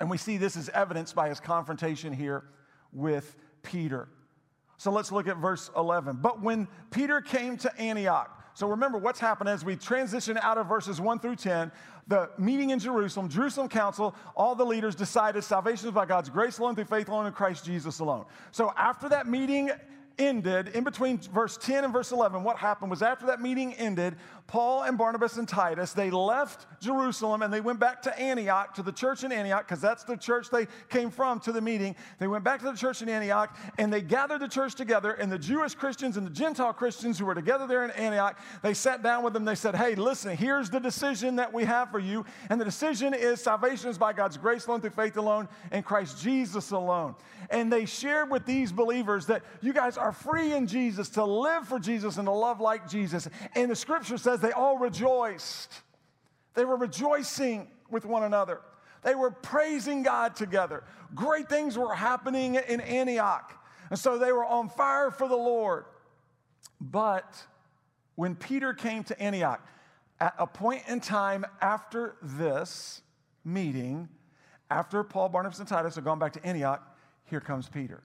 And 0.00 0.10
we 0.10 0.18
see 0.18 0.36
this 0.36 0.56
as 0.56 0.68
evidenced 0.70 1.14
by 1.14 1.28
his 1.28 1.40
confrontation 1.40 2.12
here 2.12 2.44
with 2.92 3.36
Peter. 3.62 4.08
So 4.78 4.90
let's 4.90 5.10
look 5.10 5.26
at 5.28 5.38
verse 5.38 5.70
11. 5.76 6.18
But 6.20 6.42
when 6.42 6.68
Peter 6.90 7.20
came 7.20 7.56
to 7.58 7.80
Antioch, 7.80 8.32
so 8.54 8.68
remember 8.68 8.96
what's 8.96 9.20
happened 9.20 9.50
as 9.50 9.64
we 9.64 9.76
transition 9.76 10.38
out 10.38 10.56
of 10.56 10.66
verses 10.66 11.00
1 11.00 11.18
through 11.18 11.36
10, 11.36 11.70
the 12.08 12.30
meeting 12.38 12.70
in 12.70 12.78
Jerusalem, 12.78 13.28
Jerusalem 13.28 13.68
Council, 13.68 14.14
all 14.34 14.54
the 14.54 14.64
leaders 14.64 14.94
decided 14.94 15.44
salvation 15.44 15.88
is 15.88 15.94
by 15.94 16.06
God's 16.06 16.30
grace 16.30 16.58
alone, 16.58 16.74
through 16.74 16.84
faith 16.84 17.08
alone, 17.08 17.26
in 17.26 17.32
Christ 17.32 17.64
Jesus 17.64 17.98
alone. 17.98 18.24
So 18.52 18.72
after 18.76 19.08
that 19.10 19.26
meeting 19.26 19.70
ended, 20.18 20.68
in 20.68 20.84
between 20.84 21.18
verse 21.18 21.58
10 21.58 21.84
and 21.84 21.92
verse 21.92 22.12
11, 22.12 22.42
what 22.42 22.56
happened 22.56 22.90
was 22.90 23.02
after 23.02 23.26
that 23.26 23.40
meeting 23.40 23.74
ended, 23.74 24.16
Paul 24.46 24.82
and 24.82 24.96
Barnabas 24.96 25.38
and 25.38 25.48
Titus, 25.48 25.92
they 25.92 26.10
left 26.10 26.66
Jerusalem 26.80 27.42
and 27.42 27.52
they 27.52 27.60
went 27.60 27.80
back 27.80 28.02
to 28.02 28.18
Antioch, 28.18 28.74
to 28.74 28.82
the 28.82 28.92
church 28.92 29.24
in 29.24 29.32
Antioch, 29.32 29.66
because 29.66 29.80
that's 29.80 30.04
the 30.04 30.16
church 30.16 30.50
they 30.50 30.66
came 30.88 31.10
from 31.10 31.40
to 31.40 31.52
the 31.52 31.60
meeting. 31.60 31.96
They 32.20 32.28
went 32.28 32.44
back 32.44 32.60
to 32.60 32.70
the 32.70 32.76
church 32.76 33.02
in 33.02 33.08
Antioch 33.08 33.56
and 33.78 33.92
they 33.92 34.02
gathered 34.02 34.40
the 34.40 34.48
church 34.48 34.74
together, 34.76 35.12
and 35.12 35.30
the 35.30 35.38
Jewish 35.38 35.74
Christians 35.74 36.16
and 36.16 36.26
the 36.26 36.30
Gentile 36.30 36.72
Christians 36.72 37.18
who 37.18 37.26
were 37.26 37.34
together 37.34 37.66
there 37.66 37.84
in 37.84 37.90
Antioch, 37.92 38.38
they 38.62 38.74
sat 38.74 39.02
down 39.02 39.24
with 39.24 39.32
them. 39.32 39.44
They 39.44 39.54
said, 39.54 39.74
Hey, 39.74 39.94
listen, 39.94 40.36
here's 40.36 40.70
the 40.70 40.80
decision 40.80 41.36
that 41.36 41.52
we 41.52 41.64
have 41.64 41.90
for 41.90 41.98
you. 41.98 42.24
And 42.48 42.60
the 42.60 42.64
decision 42.64 43.14
is 43.14 43.40
salvation 43.40 43.90
is 43.90 43.98
by 43.98 44.12
God's 44.12 44.36
grace 44.36 44.66
alone, 44.66 44.80
through 44.80 44.90
faith 44.90 45.16
alone, 45.16 45.48
in 45.72 45.82
Christ 45.82 46.22
Jesus 46.22 46.70
alone. 46.70 47.14
And 47.50 47.72
they 47.72 47.84
shared 47.84 48.30
with 48.30 48.44
these 48.44 48.72
believers 48.72 49.26
that 49.26 49.42
you 49.60 49.72
guys 49.72 49.96
are 49.96 50.12
free 50.12 50.52
in 50.52 50.66
Jesus 50.66 51.08
to 51.10 51.24
live 51.24 51.66
for 51.66 51.78
Jesus 51.78 52.16
and 52.16 52.26
to 52.26 52.32
love 52.32 52.60
like 52.60 52.88
Jesus. 52.88 53.28
And 53.54 53.70
the 53.70 53.76
scripture 53.76 54.18
says 54.18 54.35
they 54.40 54.52
all 54.52 54.78
rejoiced. 54.78 55.72
They 56.54 56.64
were 56.64 56.76
rejoicing 56.76 57.68
with 57.90 58.04
one 58.04 58.24
another. 58.24 58.60
They 59.02 59.14
were 59.14 59.30
praising 59.30 60.02
God 60.02 60.34
together. 60.34 60.82
Great 61.14 61.48
things 61.48 61.78
were 61.78 61.94
happening 61.94 62.56
in 62.56 62.80
Antioch. 62.80 63.52
And 63.90 63.98
so 63.98 64.18
they 64.18 64.32
were 64.32 64.44
on 64.44 64.68
fire 64.68 65.10
for 65.10 65.28
the 65.28 65.36
Lord. 65.36 65.84
But 66.80 67.36
when 68.16 68.34
Peter 68.34 68.74
came 68.74 69.04
to 69.04 69.22
Antioch, 69.22 69.64
at 70.18 70.34
a 70.38 70.46
point 70.46 70.82
in 70.88 71.00
time 71.00 71.44
after 71.60 72.16
this 72.22 73.02
meeting, 73.44 74.08
after 74.70 75.04
Paul, 75.04 75.28
Barnabas, 75.28 75.58
and 75.58 75.68
Titus 75.68 75.94
had 75.94 76.04
gone 76.04 76.18
back 76.18 76.32
to 76.32 76.44
Antioch, 76.44 76.82
here 77.24 77.40
comes 77.40 77.68
Peter. 77.68 78.02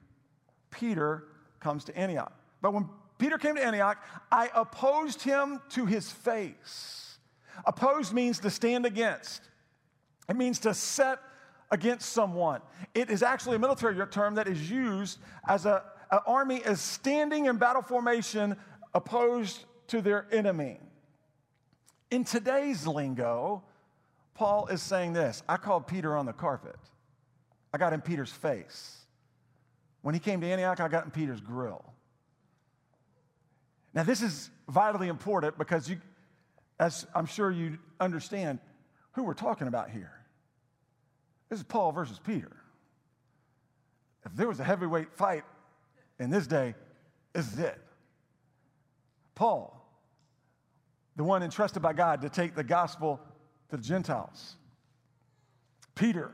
Peter 0.70 1.24
comes 1.58 1.84
to 1.84 1.96
Antioch. 1.96 2.32
But 2.60 2.74
when 2.74 2.88
Peter 3.22 3.38
came 3.38 3.54
to 3.54 3.64
Antioch, 3.64 3.98
I 4.32 4.50
opposed 4.52 5.22
him 5.22 5.60
to 5.68 5.86
his 5.86 6.10
face. 6.10 7.18
Opposed 7.64 8.12
means 8.12 8.40
to 8.40 8.50
stand 8.50 8.84
against, 8.84 9.42
it 10.28 10.34
means 10.34 10.58
to 10.60 10.74
set 10.74 11.20
against 11.70 12.10
someone. 12.10 12.62
It 12.94 13.10
is 13.10 13.22
actually 13.22 13.54
a 13.54 13.58
military 13.60 13.94
term 14.08 14.34
that 14.34 14.48
is 14.48 14.68
used 14.68 15.20
as 15.46 15.66
a, 15.66 15.84
an 16.10 16.18
army 16.26 16.56
is 16.56 16.80
standing 16.80 17.46
in 17.46 17.58
battle 17.58 17.82
formation 17.82 18.56
opposed 18.92 19.66
to 19.86 20.02
their 20.02 20.26
enemy. 20.32 20.80
In 22.10 22.24
today's 22.24 22.88
lingo, 22.88 23.62
Paul 24.34 24.66
is 24.66 24.82
saying 24.82 25.12
this 25.12 25.44
I 25.48 25.58
called 25.58 25.86
Peter 25.86 26.16
on 26.16 26.26
the 26.26 26.32
carpet. 26.32 26.74
I 27.72 27.78
got 27.78 27.92
in 27.92 28.00
Peter's 28.00 28.32
face. 28.32 28.98
When 30.00 30.12
he 30.12 30.18
came 30.18 30.40
to 30.40 30.46
Antioch, 30.48 30.80
I 30.80 30.88
got 30.88 31.04
in 31.04 31.12
Peter's 31.12 31.40
grill. 31.40 31.91
Now, 33.94 34.02
this 34.02 34.22
is 34.22 34.50
vitally 34.68 35.08
important 35.08 35.58
because 35.58 35.88
you, 35.88 36.00
as 36.78 37.06
I'm 37.14 37.26
sure 37.26 37.50
you 37.50 37.78
understand, 38.00 38.58
who 39.12 39.22
we're 39.22 39.34
talking 39.34 39.68
about 39.68 39.90
here. 39.90 40.12
This 41.48 41.58
is 41.58 41.64
Paul 41.64 41.92
versus 41.92 42.18
Peter. 42.18 42.56
If 44.24 44.34
there 44.34 44.48
was 44.48 44.60
a 44.60 44.64
heavyweight 44.64 45.12
fight 45.12 45.44
in 46.18 46.30
this 46.30 46.46
day, 46.46 46.74
this 47.34 47.52
is 47.52 47.58
it. 47.58 47.78
Paul, 49.34 49.78
the 51.16 51.24
one 51.24 51.42
entrusted 51.42 51.82
by 51.82 51.92
God 51.92 52.22
to 52.22 52.30
take 52.30 52.54
the 52.54 52.64
gospel 52.64 53.20
to 53.70 53.76
the 53.76 53.82
Gentiles. 53.82 54.56
Peter, 55.94 56.30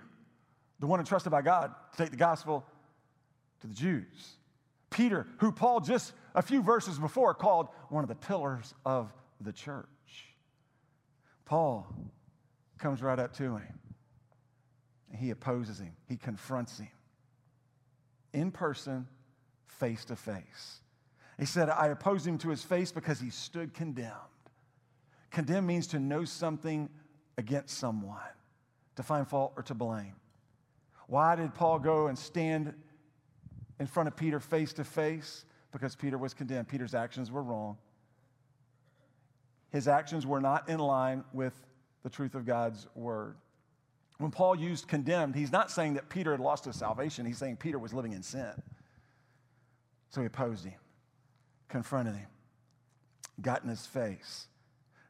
the 0.79 0.87
one 0.87 1.01
entrusted 1.01 1.33
by 1.33 1.43
God 1.43 1.75
to 1.93 1.99
take 1.99 2.11
the 2.11 2.17
gospel 2.17 2.65
to 3.61 3.67
the 3.67 3.75
Jews. 3.75 4.37
Peter, 4.91 5.27
who 5.39 5.51
Paul 5.51 5.81
just 5.81 6.13
a 6.39 6.43
few 6.43 6.63
verses 6.63 6.99
before 6.99 7.35
called 7.35 7.69
one 7.89 8.05
of 8.05 8.09
the 8.09 8.15
pillars 8.15 8.73
of 8.87 9.13
the 9.41 9.53
church. 9.53 9.87
Paul 11.45 11.93
comes 12.79 13.03
right 13.03 13.19
up 13.19 13.35
to 13.39 13.57
him. 13.57 13.79
He 15.13 15.31
opposes 15.31 15.81
him, 15.81 15.97
he 16.07 16.17
confronts 16.17 16.79
him 16.79 16.89
in 18.33 18.53
person, 18.53 19.07
face 19.67 20.05
to 20.07 20.17
face. 20.17 20.81
He 21.39 21.45
said, 21.45 21.71
I 21.71 21.89
opposed 21.89 22.27
him 22.27 22.39
to 22.39 22.51
his 22.51 22.63
face 22.63 22.93
because 22.93 23.19
he 23.19 23.31
stood 23.31 23.75
condemned. 23.75 24.13
Condemn 25.31 25.67
means 25.67 25.89
to 25.89 25.99
know 25.99 26.25
something 26.25 26.89
against 27.37 27.79
someone, 27.79 28.19
to 28.97 29.03
find 29.03 29.27
fault 29.27 29.55
or 29.57 29.63
to 29.65 29.75
blame. 29.75 30.15
Why 31.07 31.37
did 31.37 31.55
Paul 31.55 31.79
go 31.79 32.09
and 32.09 32.19
stand 32.19 32.75
in 33.81 33.87
front 33.87 34.09
of 34.09 34.17
Peter 34.17 34.41
face 34.41 34.73
to 34.75 34.85
face? 34.85 35.45
Because 35.73 35.95
Peter 35.95 36.17
was 36.19 36.35
condemned. 36.35 36.69
Peter's 36.69 36.95
actions 36.95 37.31
were 37.31 37.43
wrong. 37.43 37.77
His 39.71 39.87
actions 39.87 40.27
were 40.27 40.41
not 40.41 40.69
in 40.69 40.79
line 40.79 41.25
with 41.33 41.55
the 42.03 42.11
truth 42.11 42.35
of 42.35 42.47
God's 42.47 42.87
word. 42.95 43.37
When 44.19 44.31
Paul 44.31 44.57
used 44.57 44.89
condemned, 44.89 45.35
he's 45.35 45.53
not 45.53 45.71
saying 45.71 45.95
that 45.95 46.09
Peter 46.09 46.33
had 46.33 46.41
lost 46.41 46.65
his 46.65 46.77
salvation. 46.77 47.27
He's 47.27 47.39
saying 47.39 47.57
Peter 47.57 47.79
was 47.79 47.93
living 47.93 48.13
in 48.13 48.23
sin. 48.23 48.53
So 50.11 50.21
he 50.21 50.27
opposed 50.27 50.65
him, 50.65 50.79
confronted 51.69 52.15
him, 52.15 52.29
got 53.41 53.63
in 53.63 53.69
his 53.69 53.87
face. 53.87 54.49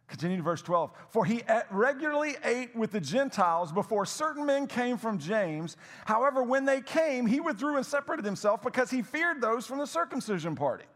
Continue 0.09 0.39
to 0.39 0.43
verse 0.43 0.63
12. 0.63 0.91
For 1.11 1.25
he 1.27 1.43
regularly 1.71 2.37
ate 2.43 2.75
with 2.75 2.93
the 2.93 3.01
Gentiles 3.01 3.73
before 3.73 4.07
certain 4.07 4.47
men 4.47 4.67
came 4.67 4.97
from 4.97 5.19
James. 5.19 5.77
However, 6.07 6.43
when 6.43 6.65
they 6.65 6.81
came, 6.81 7.27
he 7.27 7.41
withdrew 7.41 7.77
and 7.77 7.85
separated 7.85 8.25
himself 8.25 8.63
because 8.63 8.91
he 8.91 9.03
feared 9.03 9.43
those 9.43 9.67
from 9.67 9.79
the 9.79 9.87
circumcision 9.87 10.57
party. 10.57 10.87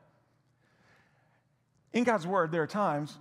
In 1.92 2.04
God's 2.04 2.26
word, 2.26 2.50
there 2.50 2.62
are 2.62 2.66
times 2.66 3.18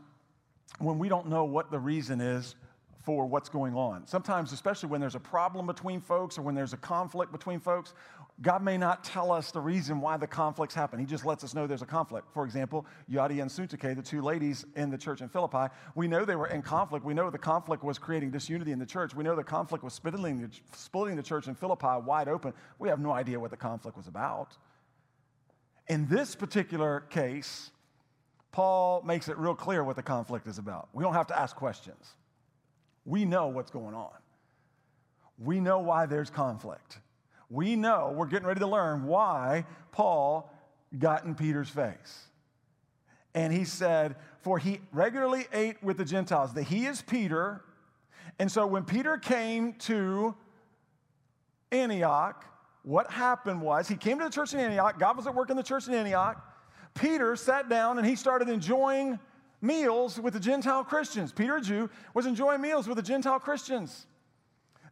when 0.80 0.98
we 0.98 1.10
don't 1.10 1.28
know 1.28 1.44
what 1.44 1.72
the 1.72 1.80
reason 1.80 2.22
is 2.22 2.56
for 3.04 3.26
what's 3.26 3.50
going 3.50 3.74
on. 3.76 4.06
Sometimes, 4.06 4.52
especially 4.52 4.90
when 4.90 5.02
there's 5.02 5.16
a 5.16 5.20
problem 5.20 5.66
between 5.66 6.02
folks 6.02 6.38
or 6.38 6.42
when 6.42 6.56
there's 6.56 6.74
a 6.74 6.78
conflict 6.78 7.32
between 7.32 7.60
folks, 7.60 7.94
God 8.42 8.64
may 8.64 8.78
not 8.78 9.04
tell 9.04 9.32
us 9.32 9.52
the 9.52 9.60
reason 9.60 10.02
why 10.02 10.18
the 10.18 10.26
conflicts 10.26 10.74
happen. 10.74 11.00
He 11.00 11.06
just 11.06 11.26
lets 11.26 11.44
us 11.44 11.54
know 11.54 11.68
there's 11.68 11.82
a 11.82 11.86
conflict. 11.86 12.28
For 12.34 12.44
example, 12.44 12.86
Euodia 13.10 13.42
and 13.42 13.52
Syntyche, 13.52 13.96
the 13.96 14.02
two 14.02 14.22
ladies 14.22 14.66
in 14.76 14.90
the 14.90 14.98
church 14.98 15.22
in 15.22 15.30
Philippi, 15.30 15.72
we 15.96 16.08
know 16.08 16.26
they 16.26 16.36
were 16.36 16.48
in 16.48 16.62
conflict. 16.62 17.06
We 17.06 17.14
know 17.14 17.30
the 17.30 17.38
conflict 17.38 17.84
was 17.84 18.00
creating 18.00 18.32
disunity 18.32 18.72
in 18.72 18.80
the 18.80 18.86
church. 18.86 19.14
We 19.14 19.24
know 19.24 19.36
the 19.36 19.44
conflict 19.44 19.84
was 19.84 19.94
splitting 19.94 20.42
the, 20.42 20.50
splitting 20.76 21.16
the 21.16 21.24
church 21.24 21.48
in 21.48 21.56
Philippi 21.56 22.02
wide 22.04 22.28
open. 22.28 22.54
We 22.80 22.90
have 22.90 23.00
no 23.00 23.12
idea 23.12 23.40
what 23.40 23.52
the 23.52 23.58
conflict 23.58 23.96
was 23.96 24.08
about. 24.08 24.58
In 25.88 26.08
this 26.08 26.36
particular 26.36 27.02
case, 27.10 27.72
Paul 28.52 29.04
makes 29.06 29.28
it 29.28 29.38
real 29.38 29.56
clear 29.56 29.84
what 29.84 29.96
the 29.96 30.04
conflict 30.04 30.48
is 30.48 30.58
about. 30.58 30.90
We 30.94 31.04
don't 31.04 31.14
have 31.14 31.28
to 31.28 31.40
ask 31.40 31.56
questions. 31.56 32.16
We 33.06 33.26
know 33.26 33.48
what's 33.48 33.72
going 33.72 33.96
on. 33.96 34.12
We 35.38 35.60
know 35.60 35.80
why 35.80 36.06
there's 36.06 36.30
conflict. 36.30 37.00
We 37.50 37.76
know, 37.76 38.14
we're 38.16 38.28
getting 38.28 38.48
ready 38.48 38.60
to 38.60 38.68
learn 38.68 39.06
why 39.06 39.66
Paul 39.92 40.52
got 40.98 41.26
in 41.26 41.36
Peter's 41.36 41.70
face. 41.70 42.28
And 43.34 43.52
he 43.52 43.66
said, 43.66 44.16
For 44.42 44.60
he 44.60 44.82
regularly 44.92 45.48
ate 45.52 45.82
with 45.84 45.98
the 45.98 46.06
Gentiles. 46.06 46.54
That 46.54 46.64
he 46.64 46.86
is 46.86 47.02
Peter. 47.02 47.64
And 48.40 48.52
so 48.52 48.68
when 48.68 48.84
Peter 48.84 49.18
came 49.18 49.74
to 49.80 50.36
Antioch, 51.72 52.46
what 52.84 53.10
happened 53.12 53.62
was 53.62 53.88
he 53.88 53.96
came 53.96 54.18
to 54.20 54.26
the 54.26 54.32
church 54.32 54.54
in 54.54 54.60
Antioch. 54.60 55.00
God 55.00 55.18
was 55.18 55.28
at 55.28 55.36
work 55.36 55.50
in 55.50 55.58
the 55.58 55.64
church 55.64 55.88
in 55.88 55.94
Antioch. 55.94 56.44
Peter 56.94 57.36
sat 57.36 57.70
down 57.70 57.98
and 57.98 58.08
he 58.08 58.16
started 58.16 58.50
enjoying 58.50 59.20
meals 59.62 60.20
with 60.20 60.34
the 60.34 60.40
Gentile 60.40 60.84
Christians. 60.84 61.32
Peter, 61.32 61.58
a 61.58 61.62
Jew, 61.62 61.90
was 62.14 62.26
enjoying 62.26 62.62
meals 62.62 62.88
with 62.88 62.98
the 62.98 63.04
Gentile 63.04 63.40
Christians. 63.40 64.08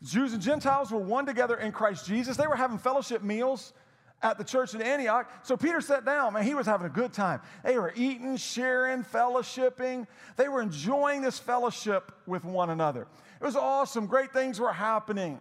Jews 0.02 0.34
and 0.34 0.42
Gentiles 0.42 0.92
were 0.92 1.00
one 1.00 1.26
together 1.26 1.58
in 1.58 1.72
Christ 1.72 2.06
Jesus. 2.06 2.38
They 2.38 2.48
were 2.48 2.56
having 2.56 2.78
fellowship 2.78 3.22
meals 3.22 3.74
at 4.22 4.38
the 4.38 4.44
church 4.44 4.74
in 4.74 4.82
Antioch. 4.82 5.30
So 5.44 5.58
Peter 5.58 5.82
sat 5.82 6.06
down, 6.06 6.34
man, 6.34 6.44
he 6.44 6.54
was 6.54 6.66
having 6.66 6.88
a 6.88 6.92
good 6.92 7.14
time. 7.14 7.42
They 7.64 7.78
were 7.78 7.94
eating, 7.96 8.38
sharing, 8.38 9.04
fellowshipping. 9.04 10.08
They 10.36 10.48
were 10.48 10.62
enjoying 10.62 11.22
this 11.22 11.40
fellowship 11.40 12.12
with 12.26 12.44
one 12.44 12.70
another. 12.70 13.08
It 13.42 13.46
was 13.46 13.56
awesome. 13.56 14.08
Great 14.08 14.34
things 14.34 14.60
were 14.60 14.74
happening. 14.74 15.40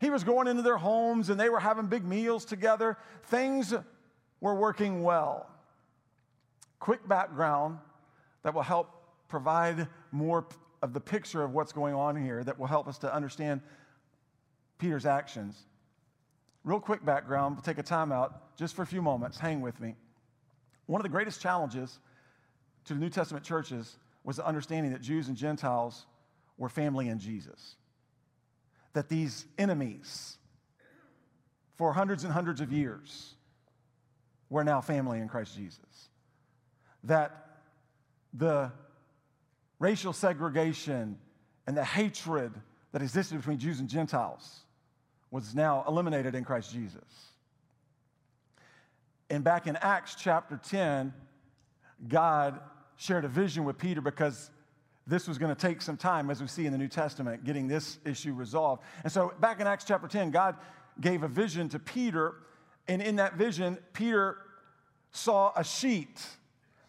He 0.00 0.10
was 0.10 0.24
going 0.24 0.46
into 0.46 0.62
their 0.62 0.76
homes 0.76 1.30
and 1.30 1.38
they 1.38 1.48
were 1.48 1.60
having 1.60 1.86
big 1.86 2.04
meals 2.04 2.44
together. 2.44 2.96
Things 3.24 3.74
were 4.40 4.54
working 4.54 5.02
well. 5.02 5.48
Quick 6.78 7.06
background 7.08 7.78
that 8.46 8.54
will 8.54 8.62
help 8.62 9.02
provide 9.26 9.88
more 10.12 10.46
of 10.80 10.92
the 10.92 11.00
picture 11.00 11.42
of 11.42 11.52
what's 11.52 11.72
going 11.72 11.94
on 11.94 12.14
here 12.14 12.44
that 12.44 12.56
will 12.56 12.68
help 12.68 12.86
us 12.86 12.96
to 12.98 13.12
understand 13.12 13.60
Peter's 14.78 15.04
actions. 15.04 15.64
Real 16.62 16.78
quick 16.78 17.04
background, 17.04 17.56
we'll 17.56 17.62
take 17.62 17.78
a 17.78 17.82
time 17.82 18.12
out 18.12 18.56
just 18.56 18.76
for 18.76 18.82
a 18.82 18.86
few 18.86 19.02
moments. 19.02 19.36
Hang 19.36 19.62
with 19.62 19.80
me. 19.80 19.96
One 20.86 21.00
of 21.00 21.02
the 21.02 21.08
greatest 21.08 21.42
challenges 21.42 21.98
to 22.84 22.94
the 22.94 23.00
New 23.00 23.10
Testament 23.10 23.44
churches 23.44 23.96
was 24.22 24.36
the 24.36 24.46
understanding 24.46 24.92
that 24.92 25.02
Jews 25.02 25.26
and 25.26 25.36
Gentiles 25.36 26.06
were 26.56 26.68
family 26.68 27.08
in 27.08 27.18
Jesus. 27.18 27.74
That 28.92 29.08
these 29.08 29.44
enemies, 29.58 30.38
for 31.74 31.92
hundreds 31.92 32.22
and 32.22 32.32
hundreds 32.32 32.60
of 32.60 32.72
years, 32.72 33.34
we're 34.50 34.62
now 34.62 34.80
family 34.80 35.18
in 35.18 35.26
Christ 35.26 35.56
Jesus. 35.56 36.10
That 37.02 37.45
the 38.36 38.72
racial 39.78 40.12
segregation 40.12 41.18
and 41.66 41.76
the 41.76 41.84
hatred 41.84 42.52
that 42.92 43.02
existed 43.02 43.36
between 43.36 43.58
Jews 43.58 43.80
and 43.80 43.88
Gentiles 43.88 44.60
was 45.30 45.54
now 45.54 45.84
eliminated 45.86 46.34
in 46.34 46.44
Christ 46.44 46.72
Jesus. 46.72 47.02
And 49.28 49.42
back 49.42 49.66
in 49.66 49.76
Acts 49.76 50.14
chapter 50.14 50.60
10, 50.62 51.12
God 52.08 52.60
shared 52.96 53.24
a 53.24 53.28
vision 53.28 53.64
with 53.64 53.76
Peter 53.76 54.00
because 54.00 54.50
this 55.06 55.28
was 55.28 55.38
going 55.38 55.54
to 55.54 55.60
take 55.60 55.82
some 55.82 55.96
time, 55.96 56.30
as 56.30 56.40
we 56.40 56.48
see 56.48 56.66
in 56.66 56.72
the 56.72 56.78
New 56.78 56.88
Testament, 56.88 57.44
getting 57.44 57.68
this 57.68 57.98
issue 58.04 58.32
resolved. 58.34 58.82
And 59.04 59.12
so, 59.12 59.32
back 59.40 59.60
in 59.60 59.66
Acts 59.66 59.84
chapter 59.84 60.08
10, 60.08 60.30
God 60.30 60.56
gave 61.00 61.22
a 61.22 61.28
vision 61.28 61.68
to 61.70 61.78
Peter. 61.78 62.34
And 62.88 63.02
in 63.02 63.16
that 63.16 63.34
vision, 63.34 63.78
Peter 63.92 64.38
saw 65.12 65.52
a 65.56 65.62
sheet 65.62 66.24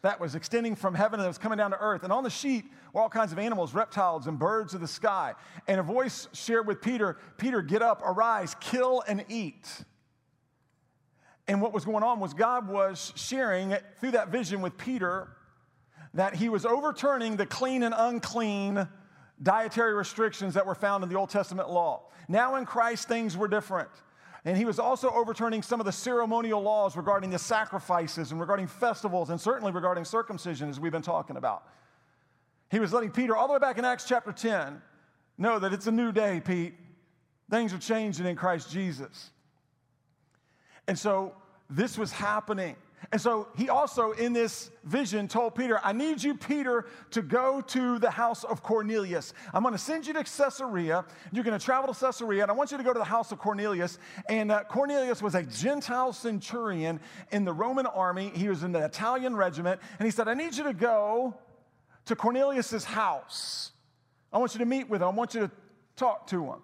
that 0.01 0.19
was 0.19 0.35
extending 0.35 0.75
from 0.75 0.93
heaven 0.93 1.19
and 1.19 1.25
that 1.25 1.29
was 1.29 1.37
coming 1.37 1.57
down 1.57 1.71
to 1.71 1.79
earth. 1.79 2.03
And 2.03 2.13
on 2.13 2.23
the 2.23 2.29
sheet 2.29 2.65
were 2.93 3.01
all 3.01 3.09
kinds 3.09 3.31
of 3.31 3.39
animals, 3.39 3.73
reptiles, 3.73 4.27
and 4.27 4.37
birds 4.37 4.73
of 4.73 4.81
the 4.81 4.87
sky. 4.87 5.33
And 5.67 5.79
a 5.79 5.83
voice 5.83 6.27
shared 6.33 6.67
with 6.67 6.81
Peter 6.81 7.17
Peter, 7.37 7.61
get 7.61 7.81
up, 7.81 8.01
arise, 8.05 8.55
kill, 8.59 9.03
and 9.07 9.25
eat. 9.29 9.67
And 11.47 11.61
what 11.61 11.73
was 11.73 11.85
going 11.85 12.03
on 12.03 12.19
was 12.19 12.33
God 12.33 12.67
was 12.67 13.13
sharing 13.15 13.75
through 13.99 14.11
that 14.11 14.29
vision 14.29 14.61
with 14.61 14.77
Peter 14.77 15.29
that 16.13 16.35
he 16.35 16.49
was 16.49 16.65
overturning 16.65 17.35
the 17.35 17.45
clean 17.45 17.83
and 17.83 17.95
unclean 17.97 18.87
dietary 19.41 19.93
restrictions 19.93 20.55
that 20.55 20.65
were 20.65 20.75
found 20.75 21.03
in 21.03 21.09
the 21.09 21.15
Old 21.15 21.29
Testament 21.29 21.69
law. 21.69 22.03
Now 22.27 22.55
in 22.55 22.65
Christ, 22.65 23.07
things 23.07 23.37
were 23.37 23.47
different. 23.47 23.89
And 24.45 24.57
he 24.57 24.65
was 24.65 24.79
also 24.79 25.09
overturning 25.11 25.61
some 25.61 25.79
of 25.79 25.85
the 25.85 25.91
ceremonial 25.91 26.61
laws 26.61 26.95
regarding 26.95 27.29
the 27.29 27.39
sacrifices 27.39 28.31
and 28.31 28.39
regarding 28.39 28.67
festivals 28.67 29.29
and 29.29 29.39
certainly 29.39 29.71
regarding 29.71 30.05
circumcision, 30.05 30.69
as 30.69 30.79
we've 30.79 30.91
been 30.91 31.01
talking 31.01 31.37
about. 31.37 31.63
He 32.69 32.79
was 32.79 32.93
letting 32.93 33.11
Peter, 33.11 33.35
all 33.35 33.47
the 33.47 33.53
way 33.53 33.59
back 33.59 33.77
in 33.77 33.85
Acts 33.85 34.05
chapter 34.07 34.31
10, 34.31 34.81
know 35.37 35.59
that 35.59 35.73
it's 35.73 35.87
a 35.87 35.91
new 35.91 36.11
day, 36.11 36.41
Pete. 36.43 36.75
Things 37.49 37.73
are 37.73 37.77
changing 37.77 38.25
in 38.25 38.35
Christ 38.35 38.71
Jesus. 38.71 39.31
And 40.87 40.97
so 40.97 41.33
this 41.69 41.97
was 41.97 42.11
happening. 42.11 42.75
And 43.11 43.21
so 43.21 43.47
he 43.55 43.69
also, 43.69 44.11
in 44.11 44.33
this 44.33 44.69
vision, 44.83 45.27
told 45.27 45.55
Peter, 45.55 45.79
I 45.83 45.93
need 45.93 46.21
you, 46.21 46.35
Peter, 46.35 46.85
to 47.11 47.21
go 47.21 47.61
to 47.61 47.99
the 47.99 48.09
house 48.09 48.43
of 48.43 48.63
Cornelius. 48.63 49.33
I'm 49.53 49.61
going 49.61 49.73
to 49.73 49.77
send 49.77 50.07
you 50.07 50.13
to 50.13 50.23
Caesarea. 50.23 51.05
You're 51.31 51.43
going 51.43 51.57
to 51.57 51.63
travel 51.63 51.93
to 51.93 51.99
Caesarea, 51.99 52.41
and 52.41 52.51
I 52.51 52.53
want 52.53 52.71
you 52.71 52.77
to 52.77 52.83
go 52.83 52.91
to 52.91 52.99
the 52.99 53.05
house 53.05 53.31
of 53.31 53.39
Cornelius. 53.39 53.97
And 54.27 54.51
uh, 54.51 54.63
Cornelius 54.63 55.21
was 55.21 55.35
a 55.35 55.43
Gentile 55.43 56.11
centurion 56.11 56.99
in 57.31 57.45
the 57.45 57.53
Roman 57.53 57.85
army. 57.85 58.31
He 58.35 58.49
was 58.49 58.63
in 58.63 58.71
the 58.71 58.83
Italian 58.83 59.35
regiment. 59.35 59.79
And 59.99 60.05
he 60.05 60.11
said, 60.11 60.27
I 60.27 60.33
need 60.33 60.57
you 60.57 60.65
to 60.65 60.73
go 60.73 61.37
to 62.05 62.15
Cornelius's 62.15 62.83
house. 62.83 63.71
I 64.33 64.37
want 64.39 64.53
you 64.53 64.59
to 64.59 64.65
meet 64.65 64.89
with 64.89 65.01
him. 65.01 65.07
I 65.07 65.11
want 65.11 65.33
you 65.33 65.41
to 65.41 65.51
talk 65.95 66.27
to 66.27 66.43
him, 66.45 66.59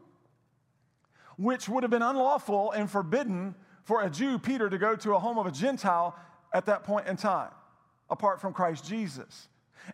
which 1.37 1.69
would 1.69 1.83
have 1.83 1.91
been 1.91 2.01
unlawful 2.01 2.71
and 2.71 2.89
forbidden 2.89 3.55
for 3.83 4.01
a 4.03 4.09
Jew, 4.09 4.39
Peter, 4.39 4.69
to 4.69 4.77
go 4.77 4.95
to 4.95 5.13
a 5.15 5.19
home 5.19 5.37
of 5.37 5.45
a 5.45 5.51
Gentile 5.51 6.15
at 6.53 6.65
that 6.65 6.83
point 6.83 7.07
in 7.07 7.17
time, 7.17 7.51
apart 8.09 8.39
from 8.39 8.53
Christ 8.53 8.85
Jesus. 8.85 9.47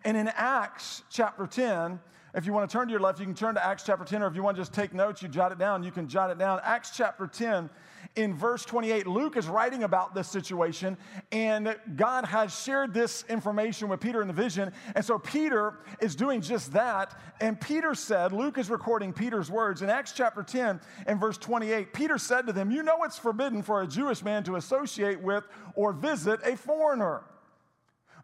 And 0.04 0.16
in 0.16 0.30
Acts 0.36 1.04
chapter 1.10 1.48
10, 1.48 2.00
if 2.36 2.46
you 2.46 2.54
want 2.54 2.70
to 2.70 2.78
turn 2.78 2.88
to 2.88 2.92
your 2.92 3.00
left, 3.00 3.20
you 3.20 3.26
can 3.26 3.34
turn 3.34 3.56
to 3.56 3.66
Acts 3.66 3.84
chapter 3.84 4.06
10, 4.06 4.22
or 4.22 4.28
if 4.28 4.36
you 4.36 4.44
want 4.44 4.56
to 4.56 4.62
just 4.62 4.74
take 4.74 4.94
notes, 4.94 5.24
you 5.24 5.28
jot 5.28 5.52
it 5.52 5.58
down, 5.58 5.84
you 5.84 5.92
can 5.92 6.08
jot 6.08 6.30
it 6.30 6.38
down. 6.38 6.60
Acts 6.64 6.92
chapter 6.96 7.26
10, 7.26 7.70
in 8.16 8.34
verse 8.34 8.66
28, 8.66 9.08
Luke 9.08 9.38
is 9.38 9.48
writing 9.48 9.84
about 9.84 10.14
this 10.14 10.28
situation, 10.28 10.98
and 11.32 11.76
God 11.96 12.26
has 12.26 12.58
shared 12.58 12.94
this 12.94 13.24
information 13.30 13.88
with 13.88 14.00
Peter 14.00 14.22
in 14.22 14.28
the 14.28 14.34
vision. 14.34 14.72
And 14.96 15.06
so 15.06 15.20
Peter 15.20 15.80
is 16.02 16.16
doing 16.16 16.42
just 16.42 16.74
that. 16.74 17.20
And 17.40 17.60
Peter 17.60 17.96
said, 17.96 18.34
Luke 18.34 18.58
is 18.58 18.70
recording 18.70 19.14
Peter's 19.14 19.50
words 19.50 19.82
in 19.82 19.90
Acts 19.90 20.12
chapter 20.12 20.44
10 20.44 20.82
and 21.08 21.20
verse 21.20 21.38
28. 21.38 21.94
Peter 21.94 22.18
said 22.18 22.48
to 22.48 22.54
them, 22.54 22.72
You 22.72 22.84
know 22.84 23.04
it's 23.04 23.18
forbidden 23.18 23.62
for 23.62 23.82
a 23.82 23.88
Jewish 23.88 24.24
man 24.24 24.44
to 24.46 24.56
associate 24.56 25.22
with 25.22 25.46
or 25.76 25.94
visit 25.94 26.40
a 26.44 26.58
foreigner. 26.58 27.24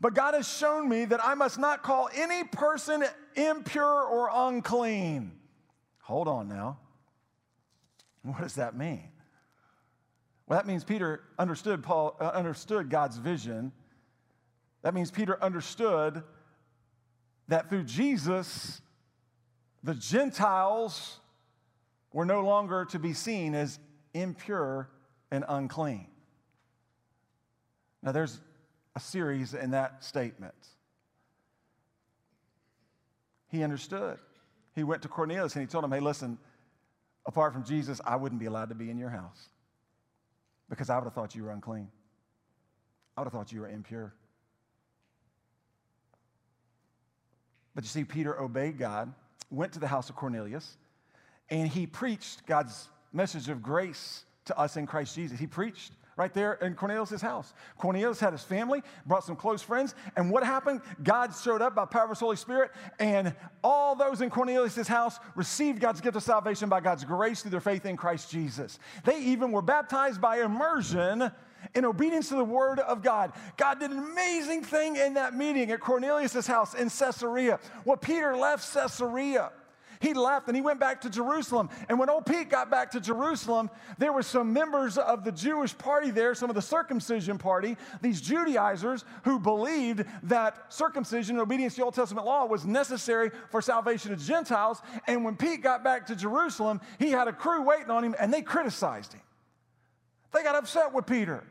But 0.01 0.13
God 0.13 0.33
has 0.33 0.47
shown 0.47 0.89
me 0.89 1.05
that 1.05 1.23
I 1.23 1.35
must 1.35 1.57
not 1.57 1.83
call 1.83 2.09
any 2.13 2.43
person 2.43 3.03
impure 3.35 4.03
or 4.03 4.29
unclean. 4.31 5.31
Hold 6.01 6.27
on 6.27 6.47
now. 6.47 6.79
What 8.23 8.41
does 8.41 8.55
that 8.55 8.75
mean? 8.75 9.09
Well, 10.47 10.59
that 10.59 10.67
means 10.67 10.83
Peter 10.83 11.21
understood 11.39 11.83
Paul 11.83 12.15
uh, 12.19 12.25
understood 12.25 12.89
God's 12.89 13.17
vision. 13.17 13.71
That 14.83 14.93
means 14.93 15.09
Peter 15.09 15.41
understood 15.43 16.21
that 17.47 17.69
through 17.69 17.83
Jesus, 17.83 18.81
the 19.83 19.95
Gentiles 19.95 21.19
were 22.13 22.25
no 22.25 22.41
longer 22.41 22.85
to 22.85 22.99
be 22.99 23.13
seen 23.13 23.55
as 23.55 23.79
impure 24.13 24.89
and 25.31 25.43
unclean. 25.47 26.07
Now, 28.03 28.11
there's 28.11 28.39
a 28.95 28.99
series 28.99 29.55
in 29.55 29.71
that 29.71 30.03
statement. 30.03 30.53
He 33.49 33.63
understood. 33.63 34.19
He 34.75 34.83
went 34.83 35.01
to 35.01 35.07
Cornelius 35.07 35.55
and 35.55 35.61
he 35.61 35.67
told 35.67 35.83
him, 35.83 35.91
Hey, 35.91 35.99
listen, 35.99 36.37
apart 37.25 37.53
from 37.53 37.63
Jesus, 37.63 37.99
I 38.05 38.15
wouldn't 38.15 38.39
be 38.39 38.45
allowed 38.45 38.69
to 38.69 38.75
be 38.75 38.91
in 38.91 38.97
your 38.99 39.09
house 39.09 39.49
because 40.69 40.89
I 40.89 40.95
would 40.95 41.03
have 41.03 41.13
thought 41.13 41.35
you 41.35 41.43
were 41.43 41.51
unclean. 41.51 41.89
I 43.15 43.21
would 43.21 43.25
have 43.25 43.33
thought 43.33 43.51
you 43.51 43.61
were 43.61 43.69
impure. 43.69 44.13
But 47.73 47.83
you 47.83 47.89
see, 47.89 48.03
Peter 48.03 48.39
obeyed 48.39 48.77
God, 48.77 49.13
went 49.51 49.73
to 49.73 49.79
the 49.79 49.87
house 49.87 50.09
of 50.09 50.15
Cornelius, 50.15 50.77
and 51.49 51.67
he 51.67 51.85
preached 51.85 52.45
God's 52.45 52.89
message 53.13 53.49
of 53.49 53.61
grace 53.61 54.25
to 54.45 54.57
us 54.57 54.77
in 54.77 54.87
Christ 54.87 55.15
Jesus. 55.15 55.39
He 55.39 55.47
preached 55.47 55.91
right 56.17 56.33
there 56.33 56.53
in 56.55 56.75
Cornelius' 56.75 57.21
house. 57.21 57.53
Cornelius 57.77 58.19
had 58.19 58.33
his 58.33 58.43
family, 58.43 58.81
brought 59.05 59.23
some 59.23 59.35
close 59.35 59.61
friends, 59.61 59.95
and 60.15 60.31
what 60.31 60.43
happened? 60.43 60.81
God 61.03 61.33
showed 61.35 61.61
up 61.61 61.75
by 61.75 61.85
power 61.85 62.03
of 62.03 62.09
the 62.09 62.15
Holy 62.15 62.37
Spirit, 62.37 62.71
and 62.99 63.35
all 63.63 63.95
those 63.95 64.21
in 64.21 64.29
Cornelius' 64.29 64.87
house 64.87 65.19
received 65.35 65.79
God's 65.79 66.01
gift 66.01 66.15
of 66.15 66.23
salvation 66.23 66.69
by 66.69 66.79
God's 66.79 67.03
grace 67.03 67.41
through 67.41 67.51
their 67.51 67.59
faith 67.59 67.85
in 67.85 67.97
Christ 67.97 68.31
Jesus. 68.31 68.79
They 69.03 69.19
even 69.19 69.51
were 69.51 69.61
baptized 69.61 70.21
by 70.21 70.41
immersion 70.41 71.31
in 71.73 71.83
obedience 71.83 72.29
to 72.29 72.35
the 72.35 72.45
word 72.45 72.79
of 72.79 73.01
God. 73.01 73.33
God 73.57 73.79
did 73.79 73.91
an 73.91 73.97
amazing 73.97 74.63
thing 74.63 74.95
in 74.95 75.15
that 75.15 75.33
meeting 75.33 75.71
at 75.71 75.79
Cornelius' 75.79 76.47
house 76.47 76.75
in 76.75 76.89
Caesarea. 76.89 77.59
Well, 77.83 77.97
Peter 77.97 78.37
left 78.37 78.71
Caesarea 78.73 79.51
he 79.99 80.13
left 80.13 80.47
and 80.47 80.55
he 80.55 80.61
went 80.61 80.79
back 80.79 81.01
to 81.01 81.09
Jerusalem. 81.09 81.69
And 81.89 81.99
when 81.99 82.09
old 82.09 82.25
Pete 82.25 82.49
got 82.49 82.69
back 82.69 82.91
to 82.91 82.99
Jerusalem, 82.99 83.69
there 83.97 84.13
were 84.13 84.23
some 84.23 84.53
members 84.53 84.97
of 84.97 85.23
the 85.23 85.31
Jewish 85.31 85.77
party 85.77 86.11
there, 86.11 86.35
some 86.35 86.49
of 86.49 86.55
the 86.55 86.61
circumcision 86.61 87.37
party, 87.37 87.77
these 88.01 88.21
Judaizers 88.21 89.05
who 89.23 89.39
believed 89.39 90.05
that 90.23 90.73
circumcision 90.73 91.35
and 91.35 91.41
obedience 91.43 91.75
to 91.75 91.81
the 91.81 91.85
Old 91.85 91.95
Testament 91.95 92.25
law 92.25 92.45
was 92.45 92.65
necessary 92.65 93.31
for 93.49 93.61
salvation 93.61 94.13
of 94.13 94.19
Gentiles. 94.19 94.81
And 95.07 95.23
when 95.23 95.35
Pete 95.35 95.61
got 95.61 95.83
back 95.83 96.07
to 96.07 96.15
Jerusalem, 96.15 96.81
he 96.99 97.11
had 97.11 97.27
a 97.27 97.33
crew 97.33 97.61
waiting 97.63 97.91
on 97.91 98.03
him 98.03 98.15
and 98.19 98.33
they 98.33 98.41
criticized 98.41 99.13
him. 99.13 99.21
They 100.33 100.43
got 100.43 100.55
upset 100.55 100.93
with 100.93 101.05
Peter. 101.05 101.43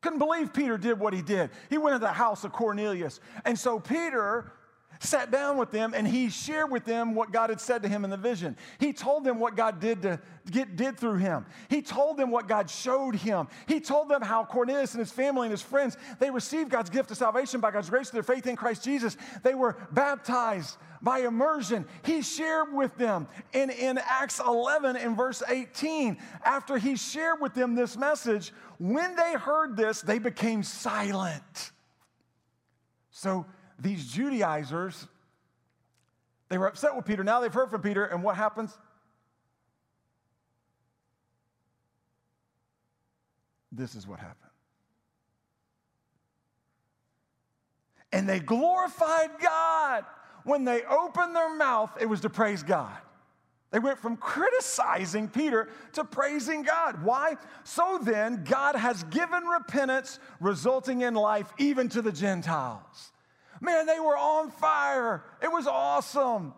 Couldn't 0.00 0.18
believe 0.18 0.52
Peter 0.52 0.78
did 0.78 1.00
what 1.00 1.12
he 1.12 1.22
did. 1.22 1.50
He 1.70 1.78
went 1.78 1.94
to 1.94 1.98
the 1.98 2.12
house 2.12 2.44
of 2.44 2.52
Cornelius. 2.52 3.20
And 3.44 3.58
so 3.58 3.80
Peter 3.80 4.52
sat 5.00 5.30
down 5.30 5.56
with 5.56 5.70
them 5.70 5.94
and 5.94 6.06
he 6.06 6.30
shared 6.30 6.70
with 6.70 6.84
them 6.84 7.14
what 7.14 7.32
God 7.32 7.50
had 7.50 7.60
said 7.60 7.82
to 7.82 7.88
him 7.88 8.04
in 8.04 8.10
the 8.10 8.16
vision. 8.16 8.56
He 8.78 8.92
told 8.92 9.24
them 9.24 9.38
what 9.38 9.56
God 9.56 9.80
did 9.80 10.02
to 10.02 10.20
get 10.50 10.76
did 10.76 10.98
through 10.98 11.16
him. 11.16 11.46
He 11.68 11.82
told 11.82 12.16
them 12.16 12.30
what 12.30 12.48
God 12.48 12.70
showed 12.70 13.16
him. 13.16 13.48
He 13.66 13.80
told 13.80 14.08
them 14.08 14.22
how 14.22 14.44
Cornelius 14.44 14.92
and 14.94 15.00
his 15.00 15.12
family 15.12 15.46
and 15.46 15.50
his 15.50 15.62
friends, 15.62 15.96
they 16.18 16.30
received 16.30 16.70
God's 16.70 16.90
gift 16.90 17.10
of 17.10 17.16
salvation 17.16 17.60
by 17.60 17.70
God's 17.70 17.90
grace 17.90 18.10
through 18.10 18.22
their 18.22 18.34
faith 18.34 18.46
in 18.46 18.56
Christ 18.56 18.84
Jesus. 18.84 19.16
They 19.42 19.54
were 19.54 19.76
baptized 19.92 20.76
by 21.02 21.20
immersion. 21.20 21.86
He 22.02 22.22
shared 22.22 22.72
with 22.72 22.96
them. 22.96 23.28
And 23.54 23.70
in 23.70 23.98
Acts 23.98 24.40
11 24.40 24.96
in 24.96 25.14
verse 25.14 25.42
18, 25.48 26.18
after 26.44 26.78
he 26.78 26.96
shared 26.96 27.40
with 27.40 27.54
them 27.54 27.74
this 27.74 27.96
message, 27.96 28.52
when 28.78 29.16
they 29.16 29.34
heard 29.34 29.76
this, 29.76 30.00
they 30.00 30.18
became 30.18 30.62
silent. 30.62 31.72
So 33.10 33.46
these 33.78 34.06
Judaizers, 34.10 35.06
they 36.48 36.58
were 36.58 36.66
upset 36.66 36.96
with 36.96 37.04
Peter. 37.04 37.24
Now 37.24 37.40
they've 37.40 37.52
heard 37.52 37.70
from 37.70 37.82
Peter, 37.82 38.04
and 38.04 38.22
what 38.22 38.36
happens? 38.36 38.76
This 43.72 43.94
is 43.94 44.06
what 44.06 44.18
happened. 44.18 44.50
And 48.12 48.28
they 48.28 48.40
glorified 48.40 49.30
God. 49.42 50.04
When 50.44 50.64
they 50.64 50.82
opened 50.84 51.34
their 51.34 51.54
mouth, 51.54 51.90
it 52.00 52.06
was 52.06 52.20
to 52.20 52.30
praise 52.30 52.62
God. 52.62 52.96
They 53.72 53.80
went 53.80 53.98
from 53.98 54.16
criticizing 54.16 55.28
Peter 55.28 55.68
to 55.94 56.04
praising 56.04 56.62
God. 56.62 57.02
Why? 57.02 57.36
So 57.64 57.98
then, 58.00 58.44
God 58.44 58.76
has 58.76 59.02
given 59.04 59.42
repentance 59.44 60.20
resulting 60.40 61.02
in 61.02 61.14
life 61.14 61.52
even 61.58 61.88
to 61.90 62.00
the 62.00 62.12
Gentiles. 62.12 63.12
Man, 63.60 63.86
they 63.86 64.00
were 64.00 64.16
on 64.16 64.50
fire. 64.50 65.24
It 65.42 65.50
was 65.50 65.66
awesome. 65.66 66.54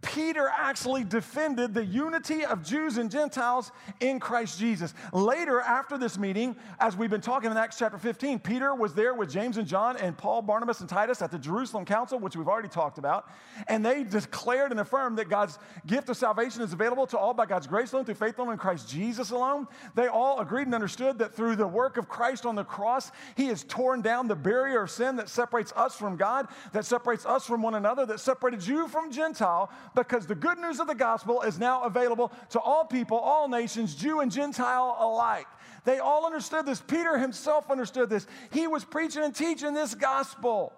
Peter 0.00 0.48
actually 0.56 1.02
defended 1.02 1.74
the 1.74 1.84
unity 1.84 2.44
of 2.44 2.62
Jews 2.62 2.98
and 2.98 3.10
Gentiles 3.10 3.72
in 3.98 4.20
Christ 4.20 4.56
Jesus. 4.56 4.94
Later, 5.12 5.60
after 5.60 5.98
this 5.98 6.16
meeting, 6.16 6.54
as 6.78 6.96
we've 6.96 7.10
been 7.10 7.20
talking 7.20 7.50
in 7.50 7.56
Acts 7.56 7.78
chapter 7.78 7.98
15, 7.98 8.38
Peter 8.38 8.76
was 8.76 8.94
there 8.94 9.14
with 9.14 9.28
James 9.28 9.56
and 9.56 9.66
John 9.66 9.96
and 9.96 10.16
Paul, 10.16 10.42
Barnabas, 10.42 10.78
and 10.78 10.88
Titus 10.88 11.20
at 11.20 11.32
the 11.32 11.38
Jerusalem 11.38 11.84
Council, 11.84 12.20
which 12.20 12.36
we've 12.36 12.46
already 12.46 12.68
talked 12.68 12.98
about. 12.98 13.28
And 13.66 13.84
they 13.84 14.04
declared 14.04 14.70
and 14.70 14.78
affirmed 14.78 15.18
that 15.18 15.28
God's 15.28 15.58
gift 15.84 16.08
of 16.08 16.16
salvation 16.16 16.62
is 16.62 16.72
available 16.72 17.08
to 17.08 17.18
all 17.18 17.34
by 17.34 17.46
God's 17.46 17.66
grace 17.66 17.92
alone, 17.92 18.04
through 18.04 18.14
faith 18.14 18.38
alone 18.38 18.52
in 18.52 18.58
Christ 18.58 18.88
Jesus 18.88 19.32
alone. 19.32 19.66
They 19.96 20.06
all 20.06 20.38
agreed 20.38 20.66
and 20.66 20.76
understood 20.76 21.18
that 21.18 21.34
through 21.34 21.56
the 21.56 21.66
work 21.66 21.96
of 21.96 22.08
Christ 22.08 22.46
on 22.46 22.54
the 22.54 22.64
cross, 22.64 23.10
He 23.36 23.46
has 23.46 23.64
torn 23.64 24.02
down 24.02 24.28
the 24.28 24.36
barrier 24.36 24.82
of 24.82 24.92
sin 24.92 25.16
that 25.16 25.28
separates 25.28 25.72
us 25.72 25.96
from 25.96 26.16
God, 26.16 26.46
that 26.72 26.84
separates 26.84 27.26
us 27.26 27.44
from 27.44 27.62
one 27.62 27.74
another, 27.74 28.06
that 28.06 28.20
separated 28.20 28.64
you 28.64 28.86
from 28.86 29.10
Gentile 29.10 29.70
because 29.94 30.26
the 30.26 30.34
good 30.34 30.58
news 30.58 30.80
of 30.80 30.86
the 30.86 30.94
gospel 30.94 31.42
is 31.42 31.58
now 31.58 31.82
available 31.82 32.32
to 32.50 32.60
all 32.60 32.84
people, 32.84 33.18
all 33.18 33.48
nations, 33.48 33.94
Jew 33.94 34.20
and 34.20 34.30
Gentile 34.30 34.96
alike. 34.98 35.46
They 35.84 35.98
all 35.98 36.26
understood 36.26 36.66
this. 36.66 36.80
Peter 36.80 37.18
himself 37.18 37.70
understood 37.70 38.10
this. 38.10 38.26
He 38.52 38.66
was 38.66 38.84
preaching 38.84 39.22
and 39.22 39.34
teaching 39.34 39.74
this 39.74 39.94
gospel. 39.94 40.72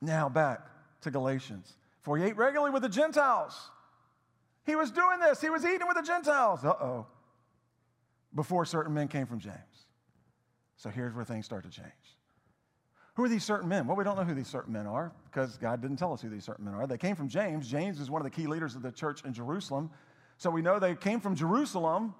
Now 0.00 0.28
back 0.28 0.66
to 1.02 1.10
Galatians. 1.10 1.72
For 2.02 2.16
he 2.16 2.24
ate 2.24 2.36
regularly 2.36 2.70
with 2.70 2.82
the 2.82 2.88
Gentiles. 2.88 3.70
He 4.64 4.76
was 4.76 4.90
doing 4.90 5.18
this. 5.20 5.40
He 5.40 5.50
was 5.50 5.64
eating 5.64 5.86
with 5.86 5.96
the 5.96 6.02
Gentiles. 6.02 6.64
Uh 6.64 6.68
oh. 6.68 7.06
Before 8.34 8.64
certain 8.64 8.92
men 8.94 9.08
came 9.08 9.26
from 9.26 9.40
James. 9.40 9.56
So 10.76 10.90
here's 10.90 11.14
where 11.14 11.24
things 11.24 11.46
start 11.46 11.64
to 11.64 11.70
change. 11.70 12.15
Who 13.16 13.24
are 13.24 13.28
these 13.30 13.44
certain 13.44 13.68
men? 13.68 13.86
Well, 13.86 13.96
we 13.96 14.04
don't 14.04 14.16
know 14.16 14.24
who 14.24 14.34
these 14.34 14.46
certain 14.46 14.74
men 14.74 14.86
are 14.86 15.10
because 15.24 15.56
God 15.56 15.80
didn't 15.80 15.96
tell 15.96 16.12
us 16.12 16.20
who 16.20 16.28
these 16.28 16.44
certain 16.44 16.66
men 16.66 16.74
are. 16.74 16.86
They 16.86 16.98
came 16.98 17.16
from 17.16 17.28
James. 17.28 17.66
James 17.66 17.98
is 17.98 18.10
one 18.10 18.20
of 18.20 18.24
the 18.24 18.30
key 18.30 18.46
leaders 18.46 18.76
of 18.76 18.82
the 18.82 18.92
church 18.92 19.24
in 19.24 19.32
Jerusalem. 19.32 19.90
So 20.36 20.50
we 20.50 20.60
know 20.60 20.78
they 20.78 20.94
came 20.94 21.20
from 21.20 21.34
Jerusalem. 21.34 22.14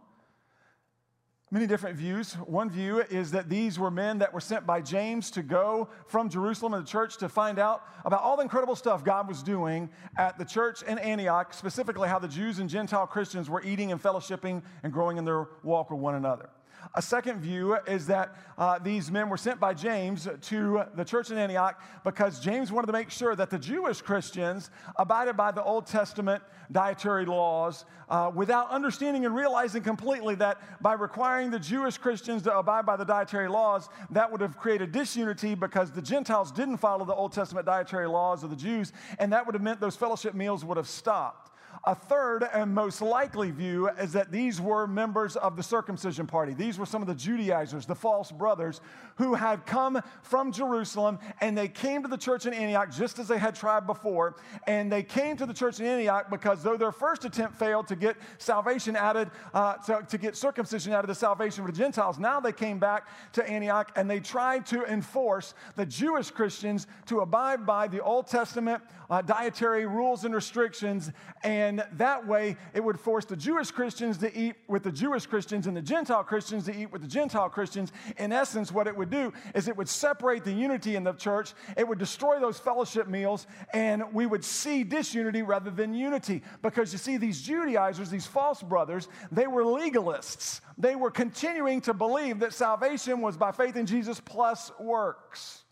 Many 1.51 1.67
different 1.67 1.99
views. 1.99 2.33
One 2.47 2.71
view 2.71 3.01
is 3.01 3.31
that 3.33 3.51
these 3.51 3.79
were 3.79 3.91
men 3.91 4.19
that 4.19 4.33
were 4.33 4.41
sent 4.41 4.67
by 4.67 4.81
James 4.81 5.31
to 5.33 5.43
go 5.43 5.91
from 6.07 6.31
Jerusalem 6.31 6.73
and 6.73 6.87
the 6.87 6.91
church 6.91 7.19
to 7.19 7.29
find 7.29 7.59
out 7.59 7.83
about 8.07 8.23
all 8.23 8.37
the 8.37 8.43
incredible 8.43 8.75
stuff 8.75 9.05
God 9.05 9.29
was 9.29 9.43
doing 9.43 9.91
at 10.17 10.39
the 10.39 10.47
church 10.47 10.83
in 10.83 10.99
Antioch, 10.99 11.53
specifically 11.53 12.09
how 12.09 12.19
the 12.19 12.27
Jews 12.27 12.59
and 12.59 12.71
Gentile 12.71 13.07
Christians 13.07 13.51
were 13.51 13.63
eating 13.63 13.93
and 13.93 14.03
fellowshipping 14.03 14.63
and 14.83 14.93
growing 14.95 15.19
in 15.19 15.27
their 15.27 15.47
walk 15.63 15.91
with 15.91 16.01
one 16.01 16.15
another. 16.15 16.49
A 16.95 17.03
second 17.03 17.41
view 17.41 17.77
is 17.87 18.07
that 18.07 18.35
uh, 18.59 18.79
these 18.79 19.11
men 19.11 19.29
were 19.29 19.37
sent 19.37 19.61
by 19.61 19.75
James 19.75 20.29
to 20.43 20.85
the 20.95 21.05
church 21.05 21.31
in 21.31 21.39
Antioch 21.39 21.81
because 22.05 22.41
James 22.41 22.73
wanted 22.73 22.87
to 22.87 22.93
make 22.93 23.11
sure 23.11 23.35
that 23.35 23.51
the 23.51 23.59
Jewish 23.59 24.01
Christians 24.01 24.71
abided 24.97 25.37
by 25.37 25.51
the 25.51 25.63
Old 25.63 25.87
Testament 25.87 26.43
dietary 26.73 27.27
laws 27.27 27.85
uh, 28.09 28.31
without 28.35 28.71
understanding 28.71 29.25
and 29.25 29.35
realizing 29.35 29.83
completely 29.83 30.35
that 30.37 30.61
by 30.83 30.95
requiring 30.95 31.51
the 31.51 31.59
Jewish 31.59 31.99
Christians 31.99 32.43
to 32.43 32.57
abide 32.57 32.87
by 32.87 32.97
the 32.97 33.05
dietary 33.05 33.49
laws, 33.49 33.89
that 34.11 34.31
would 34.31 34.41
have 34.41 34.57
created 34.57 34.93
disunity 34.93 35.55
because 35.55 35.91
the 35.91 36.03
Gentiles 36.03 36.53
didn't 36.53 36.79
follow 36.79 37.05
the 37.05 37.15
Old 37.15 37.33
Testament 37.33 37.67
dietary 37.67 38.09
laws 38.09 38.43
of 38.43 38.51
the 38.51 38.57
Jews, 38.57 38.93
and 39.19 39.33
that 39.33 39.45
would 39.47 39.55
have 39.55 39.63
meant 39.63 39.81
those 39.81 39.97
fellowship 39.97 40.35
meals 40.35 40.65
would 40.65 40.77
have 40.77 40.89
stopped. 40.89 41.46
A 41.89 41.95
third 41.95 42.43
and 42.53 42.75
most 42.75 43.01
likely 43.01 43.53
view 43.53 43.89
is 43.91 44.13
that 44.15 44.33
these 44.33 44.61
were 44.61 44.89
members 44.89 45.37
of 45.37 45.55
the 45.55 45.63
circumcision 45.63 46.27
party. 46.27 46.53
These 46.53 46.81
were 46.81 46.87
some 46.87 47.01
of 47.01 47.07
the 47.07 47.15
Judaizers, 47.15 47.87
the 47.87 47.95
false 47.95 48.33
brothers, 48.33 48.81
who 49.19 49.35
had 49.35 49.65
come 49.67 50.03
from 50.23 50.51
Jerusalem 50.51 51.21
and 51.41 51.57
they 51.57 51.69
came 51.69 52.03
to 52.03 52.09
the 52.09 52.17
church 52.17 52.45
in 52.45 52.53
Antioch 52.53 52.91
just 52.91 53.21
as 53.21 53.29
they 53.29 53.39
had 53.39 53.55
tried 53.55 53.87
before. 53.87 54.35
And 54.67 54.91
they 54.91 55.05
came 55.05 55.37
to 55.37 55.47
the 55.47 55.55
church 55.55 55.79
in 55.79 55.87
Antioch 55.87 56.29
because 56.29 56.61
though 56.61 56.77
their 56.77 56.91
first 56.91 57.25
attempt 57.25 57.57
failed 57.57 57.87
to 57.87 57.95
get 57.95 58.17
salvation 58.39 58.97
added, 58.97 59.31
uh, 59.55 59.75
to, 59.75 60.05
to 60.09 60.19
get 60.19 60.37
circumcision 60.37 60.93
out 60.93 61.05
of 61.05 61.09
the 61.09 61.15
salvation 61.15 61.65
for 61.65 61.71
the 61.71 61.79
Gentiles, 61.79 62.19
now 62.19 62.41
they 62.41 62.53
came 62.53 62.81
back 62.81 63.07
to 63.35 63.49
Antioch 63.49 63.93
and 63.95 64.11
they 64.11 64.19
tried 64.19 64.67
to 64.67 64.85
enforce 64.87 65.55
the 65.77 65.87
Jewish 65.87 66.33
Christians 66.33 66.89
to 67.07 67.21
abide 67.21 67.65
by 67.65 67.87
the 67.87 68.03
Old 68.03 68.27
Testament 68.27 68.83
uh, 69.09 69.23
dietary 69.23 69.87
rules 69.87 70.25
and 70.25 70.35
restrictions. 70.35 71.13
And 71.45 71.76
that 71.93 72.27
way, 72.27 72.57
it 72.75 72.83
would 72.83 72.99
force 72.99 73.25
the 73.25 73.37
Jewish 73.37 73.71
Christians 73.71 74.19
to 74.19 74.37
eat 74.37 74.57
with 74.69 74.83
the 74.83 74.93
Jewish 74.93 75.27
Christians 75.27 75.67
and 75.67 75.77
the 75.77 75.83
Gentile 75.83 76.23
Christians 76.25 76.67
to 76.67 76.77
eat 76.77 76.93
with 76.93 77.03
the 77.03 77.09
Gentile 77.09 77.49
Christians. 77.49 77.93
In 78.19 78.33
essence, 78.33 78.73
what 78.73 78.87
it 78.87 78.97
would 78.97 79.11
do 79.11 79.33
is 79.55 79.69
it 79.69 79.77
would 79.77 79.89
separate 79.89 80.45
the 80.45 80.53
unity 80.53 80.97
in 80.97 81.05
the 81.05 81.13
church, 81.13 81.55
it 81.77 81.87
would 81.87 81.99
destroy 81.99 82.39
those 82.41 82.59
fellowship 82.59 83.09
meals, 83.09 83.47
and 83.73 84.03
we 84.13 84.27
would 84.27 84.45
see 84.45 84.85
disunity 84.85 85.43
rather 85.43 85.71
than 85.71 85.95
unity. 85.95 86.43
Because 86.63 86.93
you 86.93 86.99
see, 86.99 87.17
these 87.17 87.43
Judaizers, 87.43 88.11
these 88.11 88.27
false 88.27 88.63
brothers, 88.63 89.09
they 89.31 89.47
were 89.47 89.65
legalists. 89.65 90.61
They 90.79 90.97
were 90.97 91.11
continuing 91.11 91.81
to 91.83 91.95
believe 91.95 92.41
that 92.41 92.53
salvation 92.53 93.21
was 93.21 93.37
by 93.37 93.53
faith 93.53 93.77
in 93.77 93.87
Jesus 93.87 94.21
plus 94.21 94.71
works 94.79 95.65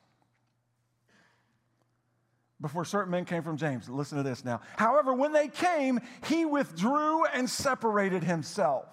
before 2.65 2.87
certain 2.87 3.11
men 3.11 3.27
came 3.27 3.43
from 3.43 3.59
James. 3.59 3.91
Listen 3.91 4.17
to 4.17 4.25
this 4.25 4.43
now. 4.43 4.59
However, 4.79 5.13
when 5.13 5.33
they 5.33 5.49
came, 5.49 6.01
he 6.27 6.47
withdrew 6.47 7.27
and 7.27 7.49
separated 7.49 8.25
himself. 8.25 8.89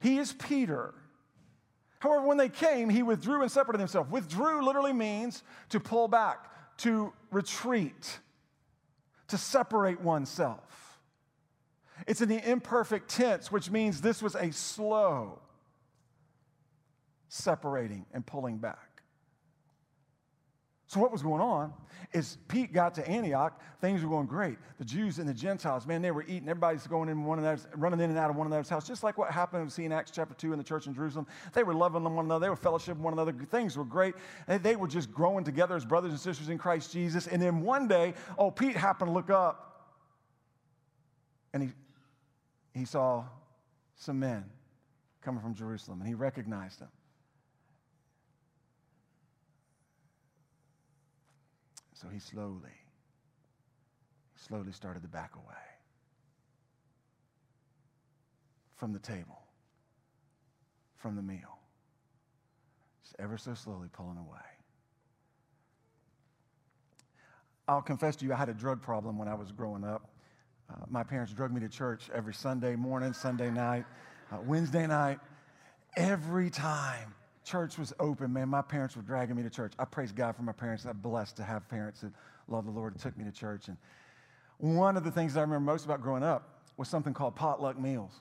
He 0.00 0.18
is 0.18 0.32
Peter. 0.32 0.94
However, 2.00 2.26
when 2.26 2.38
they 2.38 2.48
came, 2.48 2.88
he 2.88 3.04
withdrew 3.04 3.42
and 3.42 3.50
separated 3.52 3.78
himself. 3.78 4.10
Withdrew 4.10 4.66
literally 4.66 4.92
means 4.92 5.44
to 5.68 5.78
pull 5.78 6.08
back, 6.08 6.50
to 6.78 7.12
retreat, 7.30 8.18
to 9.28 9.38
separate 9.38 10.00
oneself. 10.00 10.98
It's 12.08 12.20
in 12.20 12.28
the 12.28 12.50
imperfect 12.50 13.10
tense, 13.10 13.52
which 13.52 13.70
means 13.70 14.00
this 14.00 14.20
was 14.20 14.34
a 14.34 14.50
slow 14.50 15.38
separating 17.28 18.06
and 18.12 18.26
pulling 18.26 18.58
back. 18.58 18.91
So, 20.92 21.00
what 21.00 21.10
was 21.10 21.22
going 21.22 21.40
on 21.40 21.72
is 22.12 22.36
Pete 22.48 22.70
got 22.70 22.92
to 22.96 23.08
Antioch, 23.08 23.58
things 23.80 24.02
were 24.02 24.10
going 24.10 24.26
great. 24.26 24.58
The 24.76 24.84
Jews 24.84 25.18
and 25.18 25.26
the 25.26 25.32
Gentiles, 25.32 25.86
man, 25.86 26.02
they 26.02 26.10
were 26.10 26.24
eating. 26.24 26.50
Everybody's 26.50 26.86
going 26.86 27.08
in 27.08 27.24
one 27.24 27.38
another's, 27.38 27.66
running 27.76 27.98
in 28.00 28.10
and 28.10 28.18
out 28.18 28.28
of 28.28 28.36
one 28.36 28.46
another's 28.46 28.68
house, 28.68 28.86
just 28.86 29.02
like 29.02 29.16
what 29.16 29.30
happened, 29.30 29.64
we 29.64 29.70
see 29.70 29.86
in 29.86 29.92
Acts 29.92 30.10
chapter 30.10 30.34
2 30.34 30.52
in 30.52 30.58
the 30.58 30.64
church 30.64 30.86
in 30.86 30.92
Jerusalem. 30.92 31.26
They 31.54 31.62
were 31.62 31.72
loving 31.72 32.04
one 32.04 32.26
another, 32.26 32.44
they 32.44 32.50
were 32.50 32.56
fellowshipping 32.56 32.98
one 32.98 33.14
another. 33.14 33.32
Things 33.32 33.74
were 33.74 33.86
great. 33.86 34.14
They 34.46 34.76
were 34.76 34.86
just 34.86 35.10
growing 35.10 35.44
together 35.44 35.76
as 35.76 35.86
brothers 35.86 36.10
and 36.10 36.20
sisters 36.20 36.50
in 36.50 36.58
Christ 36.58 36.92
Jesus. 36.92 37.26
And 37.26 37.40
then 37.40 37.62
one 37.62 37.88
day, 37.88 38.12
oh, 38.36 38.50
Pete 38.50 38.76
happened 38.76 39.08
to 39.08 39.14
look 39.14 39.30
up 39.30 39.94
and 41.54 41.62
he, 41.62 41.70
he 42.78 42.84
saw 42.84 43.24
some 43.96 44.20
men 44.20 44.44
coming 45.22 45.40
from 45.40 45.54
Jerusalem 45.54 46.00
and 46.00 46.08
he 46.08 46.14
recognized 46.14 46.80
them. 46.80 46.90
So 52.02 52.08
he 52.08 52.18
slowly, 52.18 52.74
slowly 54.34 54.72
started 54.72 55.02
to 55.02 55.08
back 55.08 55.36
away 55.36 55.54
from 58.76 58.92
the 58.92 58.98
table, 58.98 59.38
from 60.96 61.14
the 61.14 61.22
meal. 61.22 61.60
Just 63.04 63.14
ever 63.20 63.38
so 63.38 63.54
slowly 63.54 63.86
pulling 63.92 64.18
away. 64.18 64.40
I'll 67.68 67.82
confess 67.82 68.16
to 68.16 68.24
you, 68.24 68.32
I 68.32 68.36
had 68.36 68.48
a 68.48 68.54
drug 68.54 68.82
problem 68.82 69.16
when 69.16 69.28
I 69.28 69.34
was 69.34 69.52
growing 69.52 69.84
up. 69.84 70.10
Uh, 70.68 70.84
my 70.88 71.04
parents 71.04 71.32
drug 71.32 71.52
me 71.52 71.60
to 71.60 71.68
church 71.68 72.10
every 72.12 72.34
Sunday 72.34 72.74
morning, 72.74 73.12
Sunday 73.12 73.50
night, 73.50 73.84
uh, 74.32 74.38
Wednesday 74.44 74.88
night. 74.88 75.20
Every 75.96 76.50
time 76.50 77.14
church 77.44 77.78
was 77.78 77.92
open, 77.98 78.32
man, 78.32 78.48
my 78.48 78.62
parents 78.62 78.96
were 78.96 79.02
dragging 79.02 79.36
me 79.36 79.42
to 79.42 79.50
church. 79.50 79.72
I 79.78 79.84
praise 79.84 80.12
God 80.12 80.36
for 80.36 80.42
my 80.42 80.52
parents. 80.52 80.84
I'm 80.84 80.98
blessed 80.98 81.36
to 81.36 81.42
have 81.42 81.68
parents 81.68 82.00
that 82.00 82.12
love 82.48 82.64
the 82.64 82.70
Lord 82.70 82.92
and 82.92 83.02
took 83.02 83.16
me 83.16 83.24
to 83.24 83.32
church. 83.32 83.68
And 83.68 83.76
one 84.58 84.96
of 84.96 85.04
the 85.04 85.10
things 85.10 85.36
I 85.36 85.40
remember 85.40 85.72
most 85.72 85.84
about 85.84 86.02
growing 86.02 86.22
up 86.22 86.62
was 86.76 86.88
something 86.88 87.12
called 87.12 87.34
potluck 87.34 87.78
meals. 87.78 88.20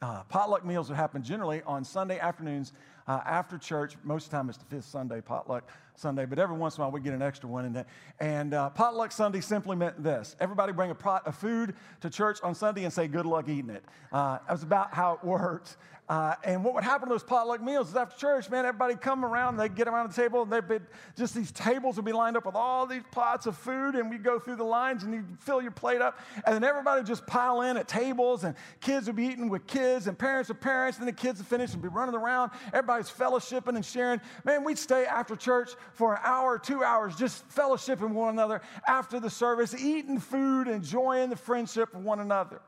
Uh, 0.00 0.24
potluck 0.24 0.64
meals 0.64 0.88
would 0.88 0.96
happen 0.96 1.22
generally 1.22 1.62
on 1.62 1.84
Sunday 1.84 2.18
afternoons 2.18 2.72
uh, 3.06 3.20
after 3.24 3.56
church. 3.56 3.96
Most 4.02 4.24
of 4.24 4.30
the 4.30 4.36
time 4.36 4.48
it's 4.48 4.58
the 4.58 4.64
fifth 4.64 4.86
Sunday, 4.86 5.20
potluck 5.20 5.68
Sunday, 5.94 6.24
but 6.24 6.38
every 6.38 6.56
once 6.56 6.76
in 6.76 6.80
a 6.80 6.84
while 6.84 6.92
we 6.92 7.00
get 7.00 7.12
an 7.12 7.22
extra 7.22 7.48
one 7.48 7.64
in 7.64 7.72
that. 7.74 7.86
And 8.20 8.54
uh, 8.54 8.70
potluck 8.70 9.12
Sunday 9.12 9.40
simply 9.40 9.76
meant 9.76 10.02
this 10.02 10.36
everybody 10.40 10.72
bring 10.72 10.90
a 10.90 10.94
pot 10.94 11.26
of 11.26 11.34
food 11.34 11.74
to 12.00 12.10
church 12.10 12.38
on 12.42 12.54
Sunday 12.54 12.84
and 12.84 12.92
say, 12.92 13.08
Good 13.08 13.26
luck 13.26 13.48
eating 13.48 13.70
it. 13.70 13.84
Uh, 14.12 14.38
that 14.46 14.52
was 14.52 14.62
about 14.62 14.94
how 14.94 15.14
it 15.14 15.24
worked. 15.24 15.76
Uh, 16.08 16.34
and 16.44 16.62
what 16.64 16.74
would 16.74 16.84
happen 16.84 17.08
to 17.08 17.14
those 17.14 17.22
potluck 17.22 17.62
meals 17.62 17.88
is 17.88 17.96
after 17.96 18.18
church, 18.18 18.50
man, 18.50 18.66
everybody 18.66 18.94
come 18.96 19.24
around, 19.24 19.56
they'd 19.56 19.74
get 19.74 19.86
around 19.86 20.10
the 20.10 20.14
table, 20.14 20.42
and 20.42 20.52
they'd 20.52 20.68
be, 20.68 20.78
just 21.16 21.34
these 21.34 21.52
tables 21.52 21.96
would 21.96 22.04
be 22.04 22.12
lined 22.12 22.36
up 22.36 22.44
with 22.44 22.56
all 22.56 22.86
these 22.86 23.04
pots 23.12 23.46
of 23.46 23.56
food, 23.56 23.94
and 23.94 24.10
we'd 24.10 24.24
go 24.24 24.38
through 24.38 24.56
the 24.56 24.64
lines 24.64 25.04
and 25.04 25.14
you'd 25.14 25.38
fill 25.40 25.62
your 25.62 25.70
plate 25.70 26.02
up. 26.02 26.18
And 26.44 26.54
then 26.54 26.64
everybody 26.64 27.00
would 27.00 27.06
just 27.06 27.26
pile 27.26 27.62
in 27.62 27.76
at 27.76 27.86
tables, 27.86 28.42
and 28.44 28.56
kids 28.80 29.06
would 29.06 29.16
be 29.16 29.24
eating 29.24 29.48
with 29.48 29.66
kids, 29.66 30.08
and 30.08 30.18
parents 30.18 30.48
with 30.48 30.60
parents, 30.60 30.98
and 30.98 31.06
the 31.06 31.12
kids 31.12 31.38
would 31.38 31.46
finish 31.46 31.72
and 31.72 31.80
be 31.80 31.88
running 31.88 32.16
around. 32.16 32.50
Everybody's 32.74 33.08
fellowshipping 33.08 33.76
and 33.76 33.84
sharing. 33.84 34.20
Man, 34.44 34.64
we'd 34.64 34.78
stay 34.78 35.06
after 35.06 35.36
church 35.36 35.70
for 35.92 36.14
an 36.14 36.20
hour, 36.24 36.58
two 36.58 36.82
hours, 36.82 37.16
just 37.16 37.48
fellowshipping 37.48 38.10
one 38.10 38.30
another 38.30 38.62
after 38.86 39.20
the 39.20 39.30
service, 39.30 39.74
eating 39.74 40.18
food, 40.18 40.68
enjoying 40.68 41.30
the 41.30 41.36
friendship 41.36 41.94
of 41.94 42.04
one 42.04 42.20
another. 42.20 42.60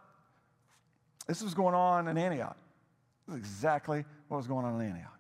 This 1.27 1.43
was 1.43 1.55
going 1.55 1.75
on 1.75 2.09
in 2.09 2.19
Antioch. 2.19 2.57
This 3.27 3.37
is 3.37 3.41
exactly 3.41 4.05
what 4.29 4.37
was 4.37 4.47
going 4.47 4.65
on 4.65 4.81
in 4.81 4.87
Antioch. 4.87 5.11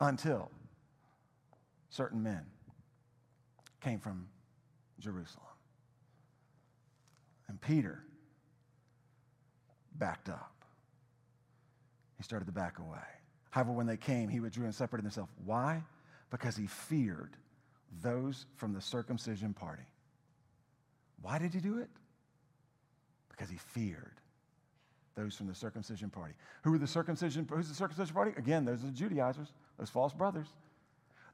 Until 0.00 0.50
certain 1.90 2.22
men 2.22 2.44
came 3.80 3.98
from 3.98 4.28
Jerusalem. 4.98 5.46
And 7.48 7.60
Peter 7.60 8.02
backed 9.96 10.28
up. 10.28 10.52
He 12.16 12.22
started 12.22 12.46
to 12.46 12.52
back 12.52 12.78
away. 12.78 12.98
However, 13.50 13.72
when 13.72 13.86
they 13.86 13.96
came, 13.96 14.28
he 14.28 14.40
withdrew 14.40 14.64
and 14.64 14.74
separated 14.74 15.04
himself. 15.04 15.28
Why? 15.44 15.82
Because 16.32 16.56
he 16.56 16.66
feared 16.66 17.36
those 18.02 18.46
from 18.56 18.72
the 18.72 18.80
circumcision 18.80 19.52
party. 19.52 19.84
Why 21.20 21.38
did 21.38 21.54
he 21.54 21.60
do 21.60 21.78
it? 21.78 21.90
Because 23.30 23.50
he 23.50 23.58
feared 23.58 24.16
those 25.14 25.36
from 25.36 25.46
the 25.46 25.54
circumcision 25.54 26.08
party. 26.08 26.32
Who 26.62 26.72
were 26.72 26.78
the 26.78 26.86
circumcision? 26.86 27.46
Who's 27.48 27.68
the 27.68 27.74
circumcision 27.74 28.14
party? 28.14 28.32
Again, 28.36 28.64
those 28.64 28.82
are 28.82 28.86
the 28.86 28.92
Judaizers, 28.92 29.52
those 29.78 29.90
false 29.90 30.14
brothers 30.14 30.48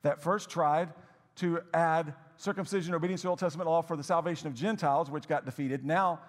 that 0.03 0.21
first 0.21 0.51
tried 0.51 0.89
to 1.37 1.61
add 1.73 2.15
circumcision, 2.37 2.93
obedience 2.93 3.21
to 3.21 3.27
the 3.27 3.31
Old 3.31 3.39
Testament 3.39 3.71
law 3.71 3.83
for 3.83 3.97
the 3.97 4.03
salvation 4.03 4.49
of 4.49 4.55
Gentiles, 4.55 5.11
which 5.11 5.29
got 5.29 5.45
defeated. 5.45 5.85
Now 5.85 6.21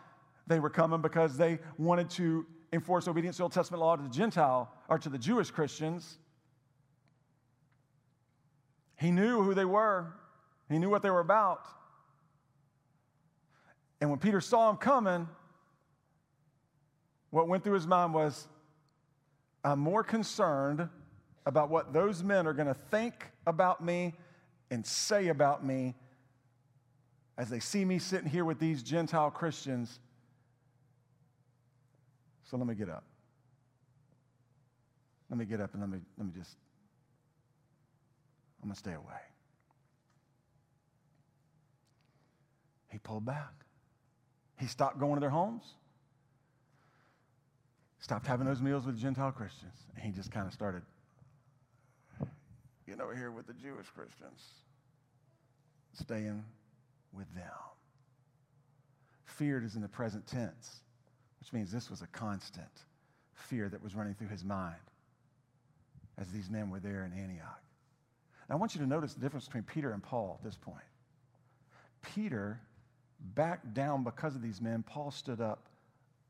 they 0.46 0.60
were 0.60 0.70
coming 0.70 1.02
because 1.02 1.38
they 1.38 1.58
wanted 1.80 2.10
to 2.12 2.46
enforce 2.72 3.08
obedience 3.08 3.38
to 3.38 3.40
the 3.40 3.44
Old 3.46 3.54
Testament 3.54 3.82
law 3.82 3.96
to 3.96 4.04
the 4.04 4.10
Gentile 4.10 4.72
or 4.88 5.00
to 5.00 5.10
the 5.10 5.18
Jewish 5.18 5.50
Christians. 5.50 6.20
He 9.00 9.12
knew 9.12 9.42
who 9.44 9.54
they 9.54 9.66
were. 9.66 10.14
He 10.70 10.78
knew 10.78 10.90
what 10.90 11.02
they 11.02 11.10
were 11.10 11.22
about. 11.22 11.66
And 14.02 14.10
when 14.10 14.20
Peter 14.20 14.42
saw 14.42 14.70
him 14.70 14.78
coming, 14.78 15.28
what 17.30 17.48
went 17.48 17.64
through 17.64 17.74
his 17.74 17.88
mind 17.88 18.14
was 18.14 18.48
I'm 19.64 19.80
more 19.80 20.04
concerned 20.04 20.90
about 21.46 21.70
what 21.70 21.94
those 21.94 22.24
men 22.24 22.48
are 22.48 22.54
going 22.54 22.68
to 22.68 22.74
think 22.74 23.32
about 23.48 23.84
me 23.84 24.14
and 24.70 24.86
say 24.86 25.30
about 25.30 25.66
me 25.66 25.96
as 27.38 27.50
they 27.50 27.60
see 27.60 27.86
me 27.86 28.00
sitting 28.00 28.30
here 28.30 28.46
with 28.46 28.60
these 28.60 28.84
Gentile 28.84 29.32
Christians. 29.32 30.00
So 32.44 32.58
let 32.58 32.68
me 32.68 32.76
get 32.76 32.90
up. 32.90 33.04
Let 35.30 35.40
me 35.40 35.46
get 35.46 35.62
up 35.62 35.74
and 35.74 35.82
let 35.82 35.90
me, 35.90 36.00
let 36.18 36.28
me 36.28 36.34
just, 36.38 36.58
I'm 38.62 38.70
going 38.70 38.74
to 38.74 38.80
stay 38.80 38.94
away. 38.94 39.22
He 42.92 42.98
pulled 42.98 43.26
back. 43.26 43.54
He 44.60 44.68
stopped 44.68 45.00
going 45.00 45.16
to 45.16 45.20
their 45.20 45.30
homes 45.30 45.76
stopped 48.00 48.26
having 48.26 48.48
those 48.48 48.62
meals 48.62 48.86
with 48.86 48.98
Gentile 48.98 49.32
Christians. 49.32 49.76
And 49.94 50.04
he 50.04 50.12
just 50.12 50.32
kind 50.32 50.48
of 50.48 50.54
started 50.54 50.82
getting 52.88 53.02
over 53.02 53.16
here 53.16 53.32
with 53.32 53.46
the 53.46 53.54
Jewish 53.54 53.88
Christians, 53.96 54.42
staying 55.94 56.44
with 57.14 57.32
them. 57.36 57.46
Feared 59.26 59.64
is 59.64 59.76
in 59.76 59.82
the 59.82 59.88
present 59.88 60.26
tense, 60.26 60.80
which 61.40 61.54
means 61.54 61.72
this 61.72 61.90
was 61.90 62.02
a 62.02 62.08
constant 62.08 62.84
fear 63.34 63.70
that 63.70 63.82
was 63.84 63.96
running 63.96 64.16
through 64.16 64.30
his 64.30 64.44
mind 64.44 64.76
as 66.18 66.28
these 66.30 66.50
men 66.50 66.70
were 66.70 66.80
there 66.80 67.06
in 67.06 67.14
Antioch. 67.14 67.62
Now, 68.50 68.56
I 68.56 68.58
want 68.58 68.74
you 68.74 68.82
to 68.82 68.88
notice 68.88 69.14
the 69.14 69.22
difference 69.22 69.46
between 69.46 69.64
Peter 69.64 69.92
and 69.92 70.02
Paul 70.02 70.40
at 70.40 70.44
this 70.44 70.58
point. 70.58 70.78
Peter 72.02 72.60
backed 73.36 73.74
down 73.74 74.04
because 74.04 74.36
of 74.36 74.42
these 74.42 74.60
men, 74.62 74.84
Paul 74.84 75.12
stood 75.12 75.40
up 75.40 75.68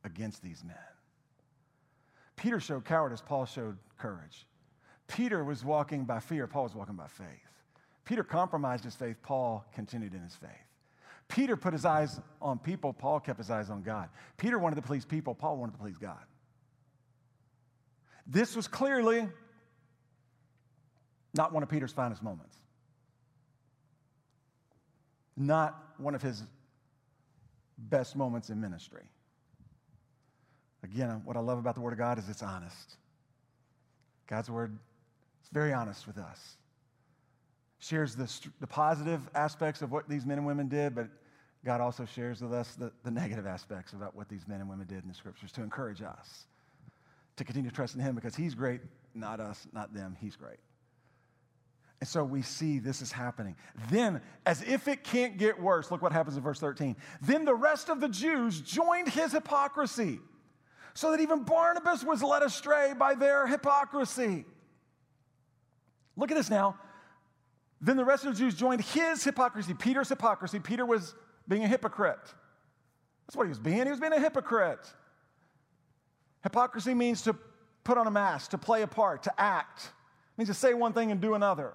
against 0.03 0.43
these 0.43 0.63
men. 0.63 0.75
Peter 2.35 2.59
showed 2.59 2.85
cowardice, 2.85 3.21
Paul 3.25 3.45
showed 3.45 3.77
courage. 3.97 4.45
Peter 5.07 5.43
was 5.43 5.63
walking 5.63 6.05
by 6.05 6.19
fear, 6.19 6.47
Paul 6.47 6.63
was 6.63 6.75
walking 6.75 6.95
by 6.95 7.07
faith. 7.07 7.27
Peter 8.05 8.23
compromised 8.23 8.83
his 8.83 8.95
faith, 8.95 9.17
Paul 9.21 9.65
continued 9.73 10.13
in 10.13 10.21
his 10.21 10.35
faith. 10.35 10.49
Peter 11.27 11.55
put 11.55 11.73
his 11.73 11.85
eyes 11.85 12.19
on 12.41 12.57
people, 12.57 12.91
Paul 12.91 13.19
kept 13.19 13.37
his 13.37 13.51
eyes 13.51 13.69
on 13.69 13.83
God. 13.83 14.09
Peter 14.37 14.57
wanted 14.57 14.77
to 14.77 14.81
please 14.81 15.05
people, 15.05 15.35
Paul 15.35 15.57
wanted 15.57 15.73
to 15.73 15.77
please 15.77 15.97
God. 15.97 16.17
This 18.25 18.55
was 18.55 18.67
clearly 18.67 19.27
not 21.33 21.53
one 21.53 21.63
of 21.63 21.69
Peter's 21.69 21.91
finest 21.91 22.23
moments, 22.23 22.57
not 25.37 25.93
one 25.97 26.15
of 26.15 26.21
his 26.21 26.43
best 27.77 28.15
moments 28.15 28.49
in 28.49 28.59
ministry. 28.59 29.03
Again, 30.83 31.21
what 31.25 31.37
I 31.37 31.39
love 31.39 31.57
about 31.57 31.75
the 31.75 31.81
Word 31.81 31.93
of 31.93 31.99
God 31.99 32.17
is 32.17 32.29
it's 32.29 32.43
honest. 32.43 32.97
God's 34.27 34.49
Word 34.49 34.77
is 35.43 35.49
very 35.51 35.73
honest 35.73 36.07
with 36.07 36.17
us. 36.17 36.57
Shares 37.79 38.15
the, 38.15 38.31
the 38.59 38.67
positive 38.67 39.21
aspects 39.35 39.81
of 39.81 39.91
what 39.91 40.07
these 40.09 40.25
men 40.25 40.37
and 40.37 40.47
women 40.47 40.67
did, 40.67 40.95
but 40.95 41.07
God 41.65 41.81
also 41.81 42.05
shares 42.05 42.41
with 42.41 42.53
us 42.53 42.75
the, 42.75 42.91
the 43.03 43.11
negative 43.11 43.45
aspects 43.45 43.93
about 43.93 44.15
what 44.15 44.29
these 44.29 44.47
men 44.47 44.61
and 44.61 44.69
women 44.69 44.87
did 44.87 45.03
in 45.03 45.09
the 45.09 45.13
Scriptures 45.13 45.51
to 45.53 45.63
encourage 45.63 46.01
us 46.01 46.45
to 47.35 47.43
continue 47.43 47.69
to 47.69 47.75
trust 47.75 47.95
in 47.95 48.01
Him 48.01 48.15
because 48.15 48.35
He's 48.35 48.55
great, 48.55 48.81
not 49.13 49.39
us, 49.39 49.67
not 49.73 49.93
them. 49.93 50.15
He's 50.19 50.35
great. 50.35 50.59
And 51.99 52.07
so 52.07 52.23
we 52.23 52.41
see 52.41 52.79
this 52.79 53.01
is 53.01 53.11
happening. 53.11 53.55
Then, 53.89 54.21
as 54.45 54.61
if 54.63 54.87
it 54.87 55.03
can't 55.03 55.37
get 55.37 55.59
worse, 55.59 55.91
look 55.91 56.01
what 56.01 56.13
happens 56.13 56.37
in 56.37 56.43
verse 56.43 56.59
13. 56.59 56.95
Then 57.21 57.43
the 57.43 57.55
rest 57.55 57.89
of 57.89 57.99
the 57.99 58.07
Jews 58.07 58.61
joined 58.61 59.09
his 59.09 59.33
hypocrisy 59.33 60.19
so 60.93 61.11
that 61.11 61.19
even 61.19 61.43
Barnabas 61.43 62.03
was 62.03 62.23
led 62.23 62.41
astray 62.41 62.93
by 62.97 63.15
their 63.15 63.47
hypocrisy. 63.47 64.45
Look 66.15 66.31
at 66.31 66.37
this 66.37 66.49
now. 66.49 66.77
Then 67.81 67.97
the 67.97 68.05
rest 68.05 68.25
of 68.25 68.33
the 68.33 68.39
Jews 68.39 68.55
joined 68.55 68.81
his 68.81 69.23
hypocrisy, 69.23 69.73
Peter's 69.73 70.09
hypocrisy. 70.09 70.59
Peter 70.59 70.85
was 70.85 71.15
being 71.47 71.63
a 71.63 71.67
hypocrite. 71.67 72.19
That's 73.25 73.35
what 73.35 73.43
he 73.43 73.49
was 73.49 73.59
being. 73.59 73.83
He 73.83 73.91
was 73.91 73.99
being 73.99 74.13
a 74.13 74.19
hypocrite. 74.19 74.85
Hypocrisy 76.43 76.93
means 76.93 77.21
to 77.23 77.35
put 77.83 77.97
on 77.97 78.07
a 78.07 78.11
mask, 78.11 78.51
to 78.51 78.57
play 78.57 78.81
a 78.81 78.87
part, 78.87 79.23
to 79.23 79.41
act. 79.41 79.83
It 79.85 80.37
means 80.37 80.49
to 80.49 80.53
say 80.53 80.73
one 80.73 80.93
thing 80.93 81.11
and 81.11 81.21
do 81.21 81.33
another. 81.33 81.73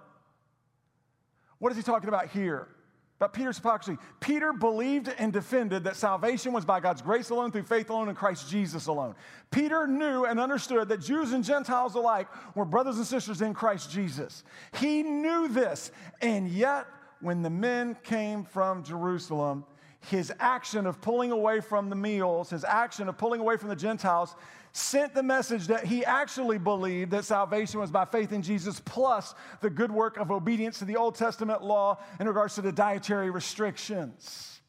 What 1.65 1.71
is 1.71 1.79
he 1.79 1.83
talking 1.83 2.11
about 2.11 2.29
here? 2.29 2.69
About 3.17 3.33
Peter's 3.33 3.57
hypocrisy. 3.57 3.97
Peter 4.21 4.53
believed 4.53 5.11
and 5.17 5.33
defended 5.33 5.85
that 5.85 5.97
salvation 5.97 6.53
was 6.53 6.67
by 6.67 6.79
God's 6.79 7.01
grace 7.01 7.31
alone, 7.31 7.53
through 7.53 7.63
faith 7.63 7.89
alone, 7.89 8.11
in 8.11 8.15
Christ 8.15 8.51
Jesus 8.51 8.87
alone. 8.87 9.15
Peter 9.51 9.87
knew 9.87 10.27
and 10.27 10.39
understood 10.39 10.91
that 10.91 11.01
Jews 11.01 11.33
and 11.33 11.43
Gentiles 11.43 11.95
alike 11.95 12.29
were 12.55 12.67
brothers 12.67 12.99
and 12.99 13.07
sisters 13.07 13.41
in 13.41 13.55
Christ 13.55 13.91
Jesus. 13.91 14.45
He 14.79 15.03
knew 15.03 15.49
this, 15.49 15.91
and 16.21 16.51
yet, 16.51 16.85
when 17.23 17.41
the 17.41 17.49
men 17.49 17.97
came 18.03 18.45
from 18.45 18.85
Jerusalem, 18.85 19.65
his 20.01 20.31
action 20.41 20.87
of 20.87 21.01
pulling 21.01 21.33
away 21.33 21.63
from 21.63 21.89
the 21.89 21.97
meals, 21.97 22.51
his 22.51 22.65
action 22.65 23.09
of 23.09 23.17
pulling 23.17 23.41
away 23.41 23.57
from 23.57 23.71
the 23.71 23.77
Gentiles, 23.77 24.35
sent 24.77 25.15
the 25.15 25.23
message 25.23 25.69
that 25.69 25.87
he 25.87 26.05
actually 26.05 26.59
believed 26.59 27.13
that 27.13 27.25
salvation 27.25 27.79
was 27.79 27.93
by 27.93 28.05
faith 28.05 28.33
in 28.33 28.43
Jesus 28.43 28.81
plus 28.85 29.33
the 29.61 29.71
good 29.71 29.93
work 29.93 30.17
of 30.17 30.33
obedience 30.33 30.81
to 30.81 30.85
the 30.85 30.97
Old 30.97 31.15
Testament 31.15 31.63
law 31.63 32.03
in 32.19 32.27
regards 32.27 32.57
to 32.57 32.61
the 32.61 32.73
dietary 32.73 33.31
restrictions. 33.31 34.61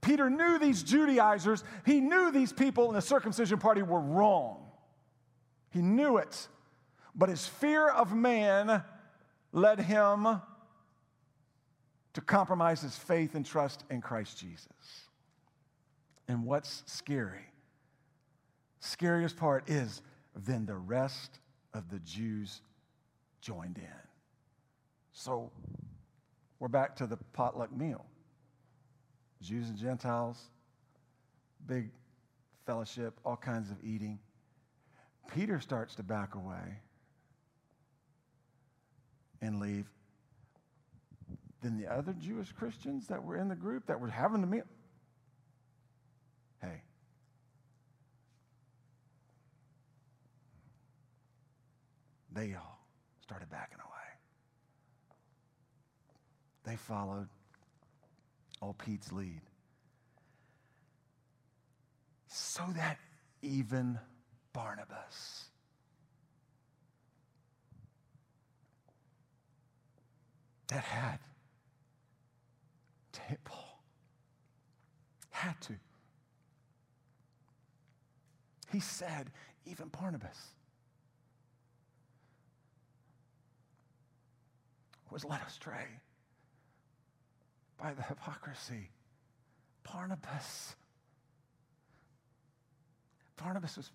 Peter 0.00 0.28
knew 0.28 0.58
these 0.58 0.82
Judaizers, 0.82 1.62
he 1.84 2.00
knew 2.00 2.32
these 2.32 2.52
people 2.52 2.88
in 2.88 2.96
the 2.96 3.00
circumcision 3.00 3.58
party 3.60 3.82
were 3.82 4.00
wrong. 4.00 4.66
He 5.70 5.82
knew 5.82 6.16
it. 6.16 6.48
But 7.14 7.28
his 7.28 7.46
fear 7.46 7.88
of 7.88 8.12
man 8.12 8.82
led 9.52 9.78
him 9.78 10.40
to 12.12 12.20
compromise 12.20 12.82
his 12.82 12.96
faith 12.96 13.36
and 13.36 13.46
trust 13.46 13.84
in 13.88 14.00
Christ 14.00 14.36
Jesus. 14.36 15.05
And 16.28 16.44
what's 16.44 16.82
scary? 16.86 17.46
Scariest 18.80 19.36
part 19.36 19.68
is 19.68 20.02
Then 20.34 20.66
the 20.66 20.76
rest 20.76 21.40
of 21.72 21.90
the 21.90 21.98
Jews 22.00 22.60
joined 23.40 23.78
in. 23.78 23.84
So 25.12 25.50
we're 26.58 26.68
back 26.68 26.96
to 26.96 27.06
the 27.06 27.16
potluck 27.32 27.74
meal. 27.74 28.04
Jews 29.40 29.68
and 29.68 29.78
Gentiles, 29.78 30.38
big 31.66 31.90
fellowship, 32.66 33.18
all 33.24 33.36
kinds 33.36 33.70
of 33.70 33.76
eating. 33.82 34.18
Peter 35.34 35.60
starts 35.60 35.94
to 35.96 36.02
back 36.02 36.34
away 36.34 36.80
and 39.40 39.60
leave. 39.60 39.86
Then 41.62 41.78
the 41.78 41.86
other 41.86 42.12
Jewish 42.12 42.52
Christians 42.52 43.06
that 43.08 43.22
were 43.22 43.36
in 43.36 43.48
the 43.48 43.56
group 43.56 43.86
that 43.86 44.00
were 44.00 44.08
having 44.08 44.40
the 44.40 44.46
meal, 44.46 44.64
hey, 46.60 46.82
they 52.32 52.54
all 52.54 52.78
started 53.22 53.50
backing 53.50 53.78
away. 53.78 53.86
They 56.64 56.76
followed 56.76 57.28
old 58.60 58.78
Pete's 58.78 59.12
lead. 59.12 59.40
So 62.28 62.62
that 62.74 62.98
even 63.42 63.98
Barnabas 64.52 65.46
that 70.68 70.82
had 70.82 71.18
to 73.12 73.20
hit 73.22 73.38
Paul. 73.44 73.82
Had 75.30 75.60
to. 75.62 75.74
He 78.76 78.80
said, 78.80 79.30
even 79.64 79.88
Barnabas 79.88 80.36
was 85.10 85.24
led 85.24 85.40
astray 85.46 85.86
by 87.80 87.94
the 87.94 88.02
hypocrisy. 88.02 88.90
Barnabas. 89.90 90.76
Barnabas 93.42 93.78
was 93.78 93.88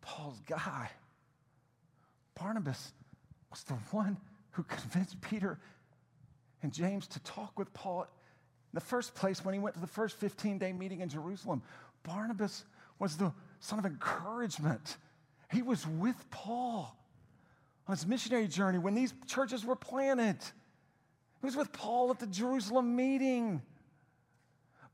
Paul's 0.00 0.40
guy. 0.48 0.88
Barnabas 2.34 2.94
was 3.50 3.62
the 3.64 3.74
one 3.90 4.16
who 4.52 4.62
convinced 4.62 5.20
Peter 5.20 5.58
and 6.62 6.72
James 6.72 7.06
to 7.08 7.20
talk 7.24 7.58
with 7.58 7.70
Paul 7.74 8.04
in 8.04 8.08
the 8.72 8.80
first 8.80 9.14
place 9.14 9.44
when 9.44 9.52
he 9.52 9.60
went 9.60 9.74
to 9.74 9.82
the 9.82 9.86
first 9.86 10.16
15 10.16 10.56
day 10.56 10.72
meeting 10.72 11.02
in 11.02 11.10
Jerusalem. 11.10 11.60
Barnabas 12.04 12.64
was 12.98 13.18
the 13.18 13.34
son 13.62 13.78
of 13.78 13.86
encouragement. 13.86 14.96
He 15.52 15.62
was 15.62 15.86
with 15.86 16.16
Paul 16.30 16.94
on 17.86 17.94
his 17.94 18.06
missionary 18.06 18.48
journey 18.48 18.78
when 18.78 18.94
these 18.94 19.14
churches 19.26 19.64
were 19.64 19.76
planted. 19.76 20.38
He 21.40 21.46
was 21.46 21.56
with 21.56 21.72
Paul 21.72 22.10
at 22.10 22.18
the 22.18 22.26
Jerusalem 22.26 22.96
meeting. 22.96 23.62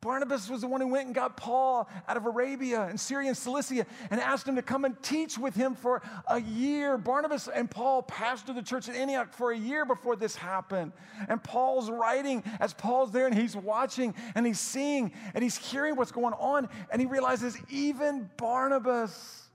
Barnabas 0.00 0.48
was 0.48 0.61
the 0.61 0.68
one 0.68 0.80
who 0.80 0.87
went 0.87 1.06
and 1.06 1.14
got 1.14 1.37
Paul 1.37 1.88
out 2.06 2.16
of 2.16 2.24
Arabia 2.24 2.82
and 2.84 2.98
Syria 2.98 3.28
and 3.28 3.37
Cilicia 3.37 3.84
and 4.11 4.20
asked 4.20 4.46
him 4.46 4.54
to 4.54 4.62
come 4.62 4.84
and 4.84 5.00
teach 5.02 5.37
with 5.37 5.56
him 5.56 5.74
for 5.74 6.02
a 6.28 6.40
year. 6.40 6.96
Barnabas 6.96 7.48
and 7.48 7.68
Paul 7.68 8.04
pastored 8.04 8.54
the 8.54 8.62
church 8.62 8.88
at 8.88 8.94
Antioch 8.94 9.32
for 9.32 9.50
a 9.50 9.58
year 9.58 9.84
before 9.84 10.14
this 10.14 10.37
happened. 10.37 10.92
And 11.28 11.42
Paul's 11.42 11.90
writing 11.90 12.44
as 12.61 12.72
Paul's 12.72 13.11
there 13.11 13.26
and 13.26 13.34
he's 13.34 13.56
watching 13.56 14.14
and 14.37 14.46
he's 14.46 14.61
seeing 14.61 15.12
and 15.34 15.42
he's 15.42 15.56
hearing 15.56 15.96
what's 15.96 16.12
going 16.12 16.34
on 16.34 16.68
and 16.92 17.00
he 17.00 17.06
realizes 17.06 17.58
even 17.68 18.30
Barnabas, 18.37 19.48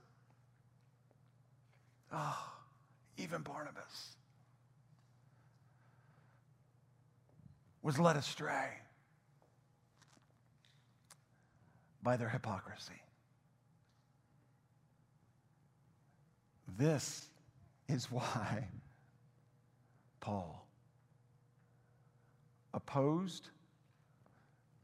oh, 2.12 2.52
even 3.16 3.40
Barnabas 3.40 4.16
was 7.82 7.98
led 7.98 8.16
astray 8.16 8.83
by 12.04 12.16
their 12.16 12.28
hypocrisy. 12.28 13.02
This 16.76 17.26
is 17.88 18.10
why 18.10 18.68
Paul 20.20 20.66
opposed, 22.74 23.48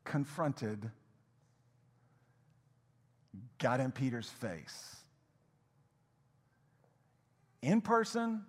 confronted, 0.05 0.91
got 3.59 3.81
in 3.81 3.93
Peter's 3.93 4.29
face. 4.29 4.97
In 7.63 7.81
person, 7.81 8.43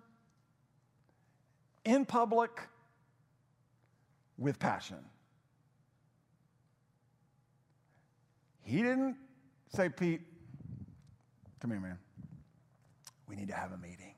in 1.84 2.06
public, 2.06 2.50
with 4.38 4.58
passion. 4.58 4.98
He 8.72 8.78
didn't 8.78 9.16
say, 9.68 9.90
Pete, 9.90 10.22
come 11.60 11.72
here, 11.72 11.78
man. 11.78 11.98
We 13.28 13.36
need 13.36 13.48
to 13.48 13.54
have 13.54 13.72
a 13.72 13.76
meeting. 13.76 14.14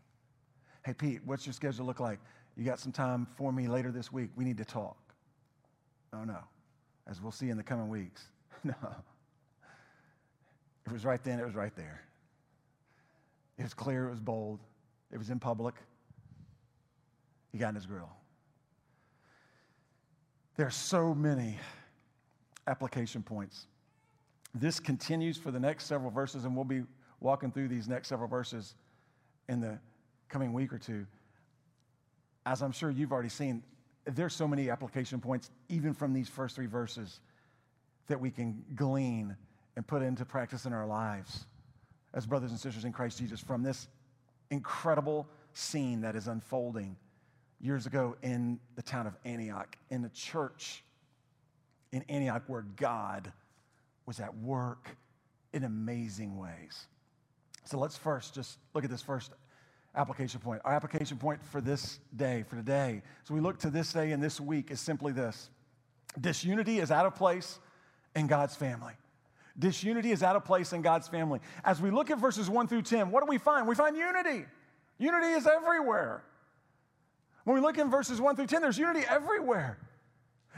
Hey, 0.85 0.95
Pete, 0.95 1.23
what's 1.25 1.45
your 1.45 1.53
schedule 1.53 1.85
look 1.87 1.99
like? 1.99 2.21
You 2.57 2.65
got 2.65 2.79
some 2.79 2.93
time 2.93 3.27
for 3.37 3.53
me 3.53 3.67
later 3.67 3.91
this 3.91 4.13
week? 4.13 4.31
We 4.37 4.45
need 4.45 4.57
to 4.59 4.65
talk. 4.65 4.97
Oh, 6.13 6.23
no. 6.23 6.39
As 7.09 7.21
we'll 7.21 7.33
see 7.33 7.51
in 7.51 7.57
the 7.57 7.65
coming 7.65 7.89
weeks. 7.89 8.29
no. 8.65 8.77
It 10.87 10.93
was 10.93 11.05
right 11.05 11.25
then, 11.25 11.41
it 11.41 11.45
was 11.45 11.57
right 11.57 11.75
there. 11.75 12.05
It 13.59 13.65
was 13.65 13.75
clear, 13.75 14.07
it 14.07 14.11
was 14.11 14.21
bold, 14.21 14.61
it 15.11 15.19
was 15.19 15.31
in 15.31 15.41
public. 15.41 15.75
He 17.51 17.59
got 17.59 17.71
in 17.71 17.75
his 17.75 17.87
grill. 17.87 18.13
There 20.57 20.67
are 20.69 20.71
so 20.71 21.13
many 21.13 21.59
application 22.69 23.25
points 23.25 23.67
this 24.55 24.79
continues 24.79 25.37
for 25.37 25.51
the 25.51 25.61
next 25.61 25.87
several 25.87 26.11
verses, 26.11 26.45
and 26.45 26.55
we'll 26.55 26.65
be 26.65 26.83
walking 27.21 27.51
through 27.51 27.69
these 27.69 27.89
next 27.89 28.09
several 28.09 28.29
verses 28.29 28.75
in 29.49 29.61
the 29.61 29.79
coming 30.29 30.53
week 30.53 30.73
or 30.73 30.79
two. 30.79 31.07
As 32.47 32.63
I'm 32.63 32.73
sure 32.73 32.91
you've 32.91 33.13
already 33.13 33.29
seen, 33.29 33.63
there's 34.05 34.35
so 34.35 34.47
many 34.47 34.71
application 34.71 35.21
points, 35.21 35.51
even 35.69 35.95
from 35.95 36.13
these 36.13 36.29
first 36.29 36.57
three 36.57 36.67
verses, 36.67 37.21
that 38.07 38.21
we 38.21 38.31
can 38.31 38.63
glean 38.75 39.37
and 39.77 39.87
put 39.87 40.03
into 40.03 40.25
practice 40.25 40.67
in 40.67 40.73
our 40.73 40.87
lives 40.87 41.47
as 42.13 42.27
brothers 42.27 42.51
and 42.51 42.61
sisters 42.61 42.85
in 42.85 42.93
Christ 42.93 43.19
Jesus 43.19 43.41
from 43.41 43.63
this 43.63 43.89
incredible 44.51 45.27
scene 45.53 46.01
that 46.03 46.15
is 46.15 46.29
unfolding 46.29 46.97
years 47.61 47.87
ago 47.87 48.15
in 48.23 48.61
the 48.77 48.83
town 48.83 49.07
of 49.07 49.17
Antioch, 49.25 49.77
in 49.91 50.03
the 50.03 50.11
church 50.11 50.85
in 51.93 52.05
Antioch, 52.09 52.43
where 52.47 52.67
God 52.77 53.33
was 54.07 54.21
at 54.21 54.37
work 54.39 54.97
in 55.53 55.65
amazing 55.65 56.37
ways. 56.37 56.87
So 57.65 57.79
let's 57.79 57.97
first 57.97 58.35
just 58.35 58.59
look 58.75 58.85
at 58.85 58.91
this 58.91 59.03
first 59.03 59.33
application 59.95 60.41
point. 60.41 60.61
Our 60.65 60.73
application 60.73 61.17
point 61.17 61.45
for 61.45 61.61
this 61.61 62.01
day, 62.17 62.45
for 62.49 62.57
today, 62.57 63.03
so 63.25 63.35
we 63.35 63.41
look 63.41 63.59
to 63.61 63.71
this 63.71 63.93
day 63.93 64.13
and 64.13 64.23
this 64.23 64.41
week 64.41 64.71
is 64.71 64.81
simply 64.81 65.13
this 65.13 65.51
disunity 66.21 66.79
is 66.79 66.91
out 66.91 67.07
of 67.07 67.15
place 67.15 67.59
in 68.15 68.27
God's 68.27 68.55
family. 68.55 68.93
Disunity 69.59 70.11
is 70.11 70.23
out 70.23 70.37
of 70.37 70.45
place 70.45 70.73
in 70.73 70.83
God's 70.83 71.09
family. 71.09 71.41
As 71.65 71.81
we 71.81 71.91
look 71.91 72.11
at 72.11 72.19
verses 72.19 72.51
1 72.51 72.67
through 72.67 72.83
10, 72.83 73.11
what 73.11 73.25
do 73.25 73.27
we 73.29 73.39
find? 73.39 73.69
We 73.69 73.75
find 73.75 73.97
unity. 73.97 74.45
Unity 74.99 75.29
is 75.29 75.47
everywhere. 75.47 76.25
When 77.45 77.55
we 77.55 77.61
look 77.61 77.79
in 77.79 77.91
verses 77.91 78.21
1 78.21 78.37
through 78.37 78.47
10, 78.47 78.63
there's 78.63 78.79
unity 78.79 79.05
everywhere. 79.09 79.79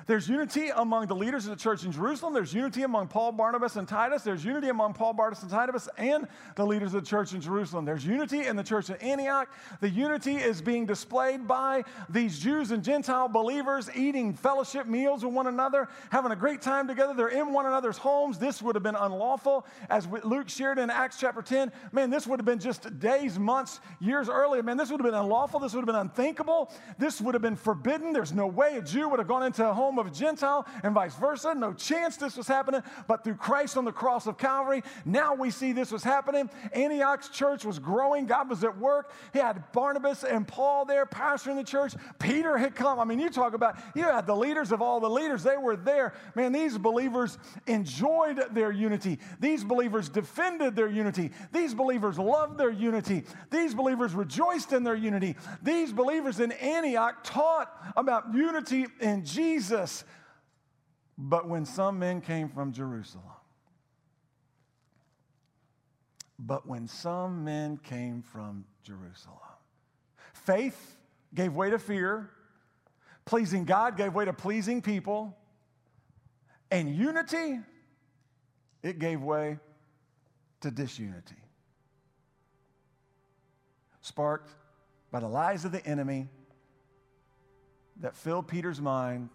There's 0.06 0.28
unity 0.28 0.68
among 0.68 1.06
the 1.06 1.16
leaders 1.16 1.46
of 1.46 1.50
the 1.50 1.60
church 1.60 1.84
in 1.84 1.90
Jerusalem. 1.90 2.32
There's 2.32 2.54
unity 2.54 2.84
among 2.84 3.08
Paul, 3.08 3.32
Barnabas, 3.32 3.74
and 3.74 3.88
Titus. 3.88 4.22
There's 4.22 4.44
unity 4.44 4.68
among 4.68 4.94
Paul, 4.94 5.14
Barnabas, 5.14 5.42
and 5.42 5.50
Titus 5.50 5.88
and 5.98 6.28
the 6.54 6.64
leaders 6.64 6.94
of 6.94 7.02
the 7.02 7.08
church 7.08 7.32
in 7.32 7.40
Jerusalem. 7.40 7.84
There's 7.84 8.06
unity 8.06 8.46
in 8.46 8.54
the 8.54 8.62
church 8.62 8.88
in 8.88 8.96
Antioch. 8.96 9.48
The 9.80 9.88
unity 9.88 10.36
is 10.36 10.62
being 10.62 10.86
displayed 10.86 11.48
by 11.48 11.82
these 12.08 12.38
Jews 12.38 12.70
and 12.70 12.84
Gentile 12.84 13.28
believers 13.28 13.90
eating 13.96 14.32
fellowship 14.32 14.86
meals 14.86 15.24
with 15.24 15.34
one 15.34 15.48
another, 15.48 15.88
having 16.10 16.30
a 16.30 16.36
great 16.36 16.62
time 16.62 16.86
together. 16.86 17.12
They're 17.12 17.28
in 17.28 17.52
one 17.52 17.66
another's 17.66 17.98
homes. 17.98 18.38
This 18.38 18.62
would 18.62 18.76
have 18.76 18.84
been 18.84 18.94
unlawful. 18.94 19.66
As 19.90 20.06
Luke 20.22 20.48
shared 20.48 20.78
in 20.78 20.88
Acts 20.88 21.18
chapter 21.18 21.42
10, 21.42 21.72
man, 21.90 22.10
this 22.10 22.28
would 22.28 22.38
have 22.38 22.46
been 22.46 22.60
just 22.60 22.96
days, 23.00 23.40
months, 23.40 23.80
years 23.98 24.28
earlier. 24.28 24.62
Man, 24.62 24.76
this 24.76 24.88
would 24.92 25.00
have 25.00 25.10
been 25.10 25.18
unlawful. 25.18 25.58
This 25.58 25.72
would 25.74 25.80
have 25.80 25.86
been 25.86 25.96
unthinkable. 25.96 26.70
This 26.96 27.20
would 27.20 27.34
have 27.34 27.42
been 27.42 27.56
forbidden. 27.56 28.12
There's 28.12 28.32
no 28.32 28.46
way 28.46 28.76
a 28.76 28.82
Jew 28.82 29.08
would 29.08 29.18
have 29.18 29.26
gone 29.26 29.42
into 29.42 29.68
a 29.68 29.74
home 29.74 29.95
home 29.96 30.06
of 30.06 30.12
a 30.12 30.14
Gentile 30.14 30.66
and 30.82 30.94
vice 30.94 31.14
versa. 31.16 31.54
No 31.54 31.72
chance 31.72 32.16
this 32.16 32.36
was 32.36 32.46
happening. 32.46 32.82
But 33.06 33.24
through 33.24 33.36
Christ 33.36 33.76
on 33.76 33.84
the 33.84 33.92
cross 33.92 34.26
of 34.26 34.38
Calvary, 34.38 34.82
now 35.04 35.34
we 35.34 35.50
see 35.50 35.72
this 35.72 35.90
was 35.90 36.04
happening. 36.04 36.50
Antioch's 36.72 37.28
church 37.28 37.64
was 37.64 37.78
growing. 37.78 38.26
God 38.26 38.48
was 38.48 38.62
at 38.64 38.76
work. 38.78 39.12
He 39.32 39.38
had 39.38 39.72
Barnabas 39.72 40.24
and 40.24 40.46
Paul 40.46 40.84
there 40.84 41.06
pastoring 41.06 41.56
the 41.56 41.64
church. 41.64 41.94
Peter 42.18 42.56
had 42.58 42.74
come. 42.74 42.98
I 42.98 43.04
mean, 43.04 43.18
you 43.18 43.30
talk 43.30 43.54
about, 43.54 43.78
you 43.94 44.04
had 44.04 44.26
the 44.26 44.36
leaders 44.36 44.72
of 44.72 44.82
all 44.82 45.00
the 45.00 45.10
leaders. 45.10 45.42
They 45.42 45.56
were 45.56 45.76
there. 45.76 46.14
Man, 46.34 46.52
these 46.52 46.76
believers 46.78 47.38
enjoyed 47.66 48.42
their 48.52 48.72
unity. 48.72 49.18
These 49.40 49.64
believers 49.64 50.08
defended 50.08 50.76
their 50.76 50.88
unity. 50.88 51.30
These 51.52 51.74
believers 51.74 52.18
loved 52.18 52.58
their 52.58 52.70
unity. 52.70 53.24
These 53.50 53.74
believers 53.74 54.14
rejoiced 54.14 54.72
in 54.72 54.84
their 54.84 54.94
unity. 54.94 55.36
These 55.62 55.92
believers 55.92 56.40
in 56.40 56.52
Antioch 56.52 57.22
taught 57.22 57.72
about 57.96 58.34
unity 58.34 58.86
in 59.00 59.24
Jesus. 59.24 59.85
But 61.18 61.48
when 61.48 61.64
some 61.64 61.98
men 61.98 62.20
came 62.20 62.48
from 62.48 62.72
Jerusalem, 62.72 63.24
but 66.38 66.66
when 66.66 66.86
some 66.86 67.44
men 67.44 67.78
came 67.78 68.22
from 68.22 68.64
Jerusalem, 68.82 69.38
faith 70.34 70.96
gave 71.34 71.54
way 71.54 71.70
to 71.70 71.78
fear, 71.78 72.30
pleasing 73.24 73.64
God 73.64 73.96
gave 73.96 74.14
way 74.14 74.26
to 74.26 74.32
pleasing 74.32 74.82
people, 74.82 75.36
and 76.70 76.94
unity, 76.94 77.60
it 78.82 78.98
gave 78.98 79.22
way 79.22 79.58
to 80.60 80.70
disunity. 80.70 81.36
Sparked 84.02 84.50
by 85.10 85.20
the 85.20 85.28
lies 85.28 85.64
of 85.64 85.72
the 85.72 85.84
enemy 85.86 86.28
that 88.00 88.14
filled 88.16 88.46
Peter's 88.46 88.80
mind. 88.80 89.30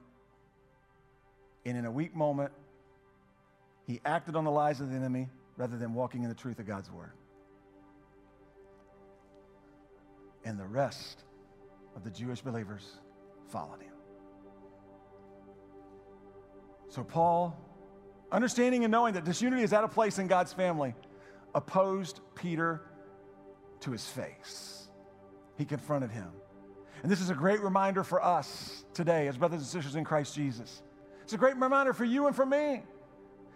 And 1.65 1.77
in 1.77 1.85
a 1.85 1.91
weak 1.91 2.15
moment, 2.15 2.51
he 3.85 3.99
acted 4.05 4.35
on 4.35 4.43
the 4.43 4.51
lies 4.51 4.81
of 4.81 4.89
the 4.89 4.95
enemy 4.95 5.29
rather 5.57 5.77
than 5.77 5.93
walking 5.93 6.23
in 6.23 6.29
the 6.29 6.35
truth 6.35 6.59
of 6.59 6.65
God's 6.65 6.91
word. 6.91 7.13
And 10.43 10.59
the 10.59 10.65
rest 10.65 11.23
of 11.95 12.03
the 12.03 12.09
Jewish 12.09 12.41
believers 12.41 12.99
followed 13.49 13.81
him. 13.81 13.93
So, 16.89 17.03
Paul, 17.03 17.57
understanding 18.31 18.83
and 18.83 18.91
knowing 18.91 19.13
that 19.13 19.23
disunity 19.23 19.63
is 19.63 19.71
out 19.71 19.83
of 19.83 19.91
place 19.91 20.19
in 20.19 20.27
God's 20.27 20.51
family, 20.51 20.95
opposed 21.53 22.21
Peter 22.35 22.81
to 23.81 23.91
his 23.91 24.05
face. 24.05 24.87
He 25.57 25.65
confronted 25.65 26.11
him. 26.11 26.29
And 27.03 27.11
this 27.11 27.21
is 27.21 27.29
a 27.29 27.35
great 27.35 27.61
reminder 27.61 28.03
for 28.03 28.23
us 28.23 28.83
today 28.93 29.27
as 29.27 29.37
brothers 29.37 29.59
and 29.59 29.67
sisters 29.67 29.95
in 29.95 30.03
Christ 30.03 30.35
Jesus. 30.35 30.81
It's 31.31 31.35
a 31.35 31.37
great 31.37 31.55
reminder 31.55 31.93
for 31.93 32.03
you 32.03 32.27
and 32.27 32.35
for 32.35 32.45
me. 32.45 32.83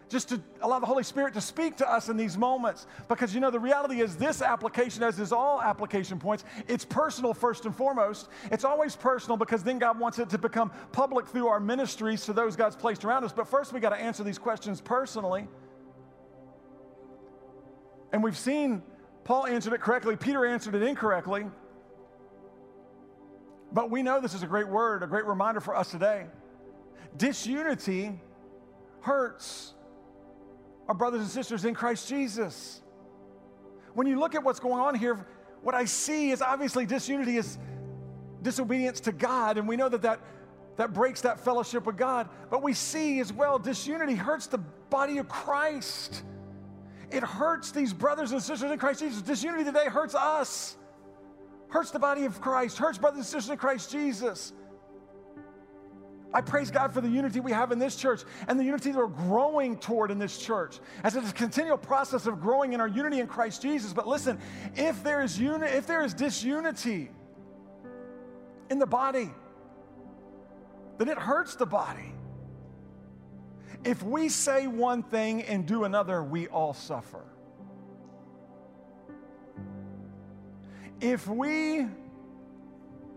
Just 0.07 0.29
to 0.29 0.41
allow 0.61 0.79
the 0.79 0.85
Holy 0.85 1.03
Spirit 1.03 1.33
to 1.33 1.41
speak 1.41 1.75
to 1.75 1.91
us 1.91 2.07
in 2.07 2.15
these 2.15 2.37
moments. 2.37 2.87
Because 3.09 3.35
you 3.35 3.41
know, 3.41 3.51
the 3.51 3.59
reality 3.59 3.99
is 3.99 4.15
this 4.15 4.41
application, 4.41 5.03
as 5.03 5.19
is 5.19 5.33
all 5.33 5.61
application 5.61 6.17
points, 6.17 6.45
it's 6.69 6.85
personal 6.85 7.33
first 7.33 7.65
and 7.65 7.75
foremost. 7.75 8.29
It's 8.49 8.63
always 8.63 8.95
personal 8.95 9.35
because 9.35 9.61
then 9.61 9.77
God 9.77 9.99
wants 9.99 10.19
it 10.19 10.29
to 10.29 10.37
become 10.37 10.71
public 10.93 11.27
through 11.27 11.49
our 11.49 11.59
ministries 11.59 12.23
to 12.27 12.31
those 12.31 12.55
God's 12.55 12.77
placed 12.77 13.03
around 13.03 13.25
us. 13.25 13.33
But 13.33 13.45
first, 13.45 13.73
we 13.73 13.81
got 13.81 13.89
to 13.89 13.97
answer 13.97 14.23
these 14.23 14.39
questions 14.39 14.79
personally. 14.79 15.45
And 18.13 18.23
we've 18.23 18.37
seen 18.37 18.83
Paul 19.25 19.47
answered 19.47 19.73
it 19.73 19.81
correctly, 19.81 20.15
Peter 20.15 20.45
answered 20.45 20.75
it 20.75 20.83
incorrectly. 20.83 21.43
But 23.73 23.91
we 23.91 24.01
know 24.01 24.21
this 24.21 24.33
is 24.33 24.43
a 24.43 24.47
great 24.47 24.69
word, 24.69 25.03
a 25.03 25.07
great 25.07 25.25
reminder 25.25 25.59
for 25.59 25.75
us 25.75 25.91
today. 25.91 26.27
Disunity 27.17 28.19
hurts 29.01 29.73
our 30.87 30.95
brothers 30.95 31.21
and 31.21 31.29
sisters 31.29 31.65
in 31.65 31.73
Christ 31.73 32.07
Jesus. 32.07 32.81
When 33.93 34.07
you 34.07 34.19
look 34.19 34.35
at 34.35 34.43
what's 34.43 34.59
going 34.59 34.79
on 34.79 34.95
here, 34.95 35.25
what 35.61 35.73
I 35.75 35.85
see 35.85 36.31
is 36.31 36.41
obviously 36.41 36.85
disunity 36.85 37.37
is 37.37 37.57
disobedience 38.41 38.99
to 39.01 39.11
God, 39.11 39.57
and 39.57 39.67
we 39.67 39.75
know 39.75 39.89
that 39.89 40.01
that, 40.03 40.19
that 40.75 40.93
breaks 40.93 41.21
that 41.21 41.39
fellowship 41.39 41.85
with 41.85 41.97
God. 41.97 42.29
But 42.49 42.61
we 42.61 42.73
see 42.73 43.19
as 43.19 43.31
well 43.31 43.57
disunity 43.57 44.15
hurts 44.15 44.47
the 44.47 44.57
body 44.57 45.17
of 45.17 45.29
Christ. 45.29 46.23
It 47.11 47.23
hurts 47.23 47.71
these 47.71 47.93
brothers 47.93 48.31
and 48.31 48.41
sisters 48.41 48.71
in 48.71 48.77
Christ 48.77 48.99
Jesus. 48.99 49.21
Disunity 49.21 49.63
today 49.63 49.85
hurts 49.87 50.15
us 50.15 50.75
hurts 51.75 51.91
the 51.91 51.99
body 51.99 52.23
of 52.23 52.39
Christ, 52.39 52.77
hurts 52.77 52.97
brothers 52.97 53.17
and 53.17 53.25
sisters 53.25 53.49
in 53.49 53.57
Christ 53.57 53.91
Jesus. 53.91 54.53
I 56.35 56.41
praise 56.41 56.69
God 56.69 56.93
for 56.93 57.01
the 57.01 57.09
unity 57.09 57.39
we 57.39 57.51
have 57.51 57.71
in 57.71 57.79
this 57.79 57.95
church 57.95 58.23
and 58.47 58.59
the 58.59 58.63
unity 58.63 58.91
that 58.91 58.97
we're 58.97 59.07
growing 59.07 59.77
toward 59.77 60.11
in 60.11 60.19
this 60.19 60.37
church 60.37 60.79
as 61.03 61.15
it's 61.15 61.29
a 61.29 61.33
continual 61.33 61.77
process 61.77 62.27
of 62.27 62.41
growing 62.41 62.73
in 62.73 62.81
our 62.81 62.87
unity 62.87 63.21
in 63.21 63.27
Christ 63.27 63.61
Jesus. 63.61 63.93
But 63.93 64.07
listen, 64.07 64.37
if 64.75 65.01
there 65.01 65.23
is 65.23 65.39
uni- 65.39 65.65
if 65.65 65.87
there 65.87 66.03
is 66.03 66.13
disunity 66.13 67.09
in 68.69 68.79
the 68.79 68.85
body, 68.85 69.31
then 70.97 71.07
it 71.07 71.17
hurts 71.17 71.55
the 71.55 71.65
body. 71.65 72.13
If 73.83 74.03
we 74.03 74.29
say 74.29 74.67
one 74.67 75.03
thing 75.03 75.41
and 75.43 75.65
do 75.65 75.85
another, 75.85 76.21
we 76.21 76.47
all 76.47 76.73
suffer. 76.73 77.23
if 81.01 81.27
we 81.27 81.85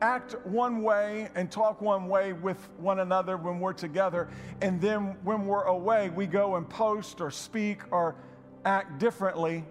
act 0.00 0.36
one 0.46 0.82
way 0.82 1.28
and 1.34 1.50
talk 1.50 1.80
one 1.80 2.08
way 2.08 2.32
with 2.32 2.68
one 2.78 3.00
another 3.00 3.36
when 3.36 3.60
we're 3.60 3.72
together, 3.72 4.28
and 4.60 4.80
then 4.80 5.16
when 5.24 5.46
we're 5.46 5.64
away, 5.64 6.10
we 6.10 6.26
go 6.26 6.56
and 6.56 6.68
post 6.68 7.20
or 7.20 7.30
speak 7.30 7.80
or 7.90 8.14
act 8.64 8.98
differently, 8.98 9.64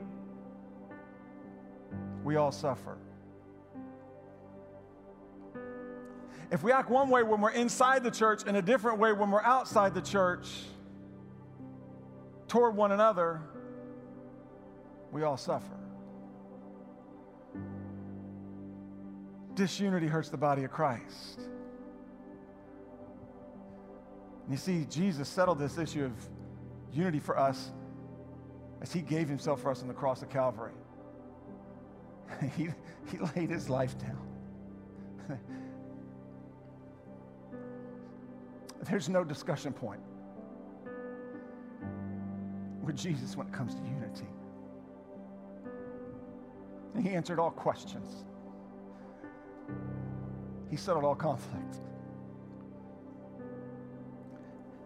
we 2.24 2.36
all 2.36 2.52
suffer. 2.52 2.98
If 6.50 6.64
we 6.64 6.72
act 6.72 6.90
one 6.90 7.10
way 7.10 7.24
when 7.24 7.42
we're 7.42 7.52
inside 7.52 8.04
the 8.04 8.12
church 8.12 8.44
and 8.48 8.56
a 8.56 8.62
different 8.62 9.00
way 9.00 9.12
when 9.12 9.32
we're 9.32 9.44
outside 9.44 9.94
the 9.94 10.02
church 10.02 10.48
toward 12.48 12.76
one 12.76 12.94
another, 12.94 13.42
we 15.12 15.24
all 15.24 15.38
suffer. 15.38 15.77
Disunity 19.58 20.08
hurts 20.08 20.30
the 20.30 20.38
body 20.38 20.64
of 20.64 20.72
Christ. 20.72 21.40
And 24.44 24.52
you 24.52 24.58
see, 24.58 24.86
Jesus 24.90 25.28
settled 25.28 25.60
this 25.60 25.78
issue 25.78 26.06
of 26.06 26.14
unity 26.94 27.20
for 27.20 27.38
us 27.38 27.72
as 28.82 28.94
he 28.94 29.02
gave 29.02 29.28
himself 29.28 29.62
for 29.62 29.72
us 29.72 29.82
on 29.82 29.90
the 29.90 29.94
cross 29.94 30.22
of 30.22 30.30
Calvary. 30.30 30.72
he, 32.56 32.70
he 33.12 33.18
laid 33.36 33.50
his 33.50 33.70
life 33.70 33.98
down. 33.98 34.22
There's 38.90 39.10
no 39.10 39.24
discussion 39.24 39.74
point 39.74 40.02
with 42.84 42.96
Jesus 42.96 43.36
when 43.36 43.48
it 43.48 43.54
comes 43.54 43.74
to 43.74 43.82
unity. 43.82 44.28
And 46.94 47.04
he 47.04 47.10
answered 47.14 47.40
all 47.40 47.52
questions. 47.52 48.24
He 50.70 50.76
settled 50.76 51.06
all 51.06 51.16
conflict. 51.16 51.82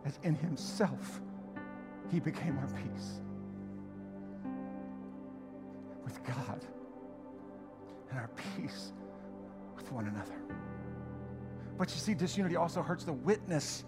As 0.05 0.19
in 0.23 0.35
himself, 0.35 1.21
he 2.11 2.19
became 2.19 2.57
our 2.57 2.67
peace 2.67 3.21
with 6.03 6.23
God 6.23 6.65
and 8.09 8.19
our 8.19 8.29
peace 8.57 8.93
with 9.75 9.91
one 9.91 10.07
another. 10.07 10.35
But 11.77 11.89
you 11.91 11.99
see, 11.99 12.13
disunity 12.13 12.55
also 12.55 12.81
hurts 12.81 13.03
the 13.03 13.13
witness 13.13 13.85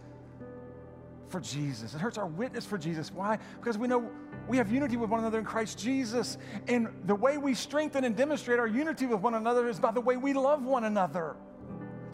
for 1.28 1.40
Jesus. 1.40 1.96
It 1.96 2.00
hurts 2.00 2.18
our 2.18 2.28
witness 2.28 2.66
for 2.66 2.78
Jesus. 2.78 3.12
Why? 3.12 3.40
Because 3.60 3.78
we 3.78 3.88
know 3.88 4.10
we 4.48 4.58
have 4.58 4.72
unity 4.72 4.98
with 4.98 5.10
one 5.10 5.20
another 5.20 5.40
in 5.40 5.46
Christ 5.46 5.80
Jesus. 5.80 6.38
And 6.68 6.88
the 7.06 7.16
way 7.16 7.38
we 7.38 7.56
strengthen 7.56 8.04
and 8.04 8.16
demonstrate 8.16 8.60
our 8.60 8.68
unity 8.68 9.08
with 9.08 9.20
one 9.20 9.34
another 9.34 9.68
is 9.68 9.80
by 9.80 9.92
the 9.92 10.02
way 10.02 10.16
we 10.16 10.34
love 10.34 10.64
one 10.64 10.84
another. 10.84 11.36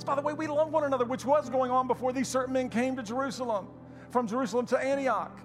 By 0.03 0.15
the 0.15 0.21
way 0.21 0.33
we 0.33 0.47
love 0.47 0.71
one 0.71 0.83
another, 0.83 1.05
which 1.05 1.25
was 1.25 1.49
going 1.49 1.71
on 1.71 1.87
before 1.87 2.13
these 2.13 2.27
certain 2.27 2.53
men 2.53 2.69
came 2.69 2.95
to 2.95 3.03
Jerusalem, 3.03 3.67
from 4.11 4.27
Jerusalem 4.27 4.65
to 4.67 4.77
Antioch. 4.77 5.39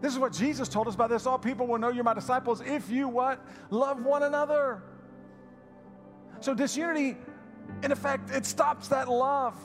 This 0.00 0.12
is 0.12 0.18
what 0.18 0.32
Jesus 0.32 0.68
told 0.68 0.88
us 0.88 0.96
by 0.96 1.06
this 1.08 1.26
all 1.26 1.38
people 1.38 1.66
will 1.66 1.78
know 1.78 1.88
you're 1.88 2.04
my 2.04 2.14
disciples 2.14 2.60
if 2.60 2.90
you 2.90 3.08
what? 3.08 3.44
Love 3.70 4.04
one 4.04 4.22
another. 4.22 4.82
So 6.40 6.54
disunity, 6.54 7.16
in 7.82 7.92
effect, 7.92 8.30
it 8.30 8.44
stops 8.44 8.88
that 8.88 9.08
love. 9.08 9.56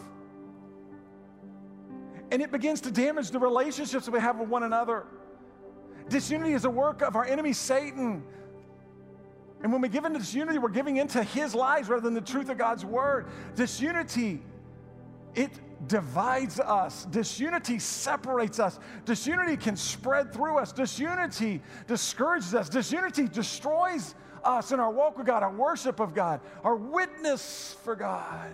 And 2.32 2.42
it 2.42 2.52
begins 2.52 2.80
to 2.82 2.92
damage 2.92 3.32
the 3.32 3.40
relationships 3.40 4.06
that 4.06 4.12
we 4.12 4.20
have 4.20 4.40
with 4.40 4.48
one 4.48 4.64
another. 4.64 5.06
Disunity 6.08 6.54
is 6.54 6.64
a 6.64 6.70
work 6.70 7.02
of 7.02 7.16
our 7.16 7.26
enemy, 7.26 7.52
Satan. 7.52 8.24
And 9.64 9.72
when 9.72 9.82
we 9.82 9.90
give 9.90 10.06
into 10.06 10.20
disunity, 10.20 10.58
we're 10.58 10.70
giving 10.70 10.98
into 10.98 11.24
his 11.24 11.54
lies 11.54 11.88
rather 11.88 12.02
than 12.02 12.14
the 12.14 12.22
truth 12.22 12.50
of 12.50 12.58
God's 12.58 12.84
word. 12.84 13.28
Disunity, 13.56 14.42
it 15.36 15.52
divides 15.88 16.60
us. 16.60 17.06
Disunity 17.06 17.78
separates 17.78 18.60
us. 18.60 18.80
Disunity 19.06 19.58
can 19.58 19.76
spread 19.76 20.34
through 20.34 20.58
us. 20.58 20.72
Disunity 20.72 21.62
discourages 21.88 22.56
us. 22.56 22.70
Disunity 22.70 23.28
destroys 23.28 24.16
us 24.44 24.72
in 24.72 24.80
our 24.80 24.92
walk 24.92 25.18
with 25.18 25.28
God, 25.28 25.44
our 25.44 25.54
worship 25.54 26.00
of 26.00 26.16
God, 26.16 26.42
our 26.64 26.76
witness 26.76 27.76
for 27.84 27.96
God. 27.96 28.52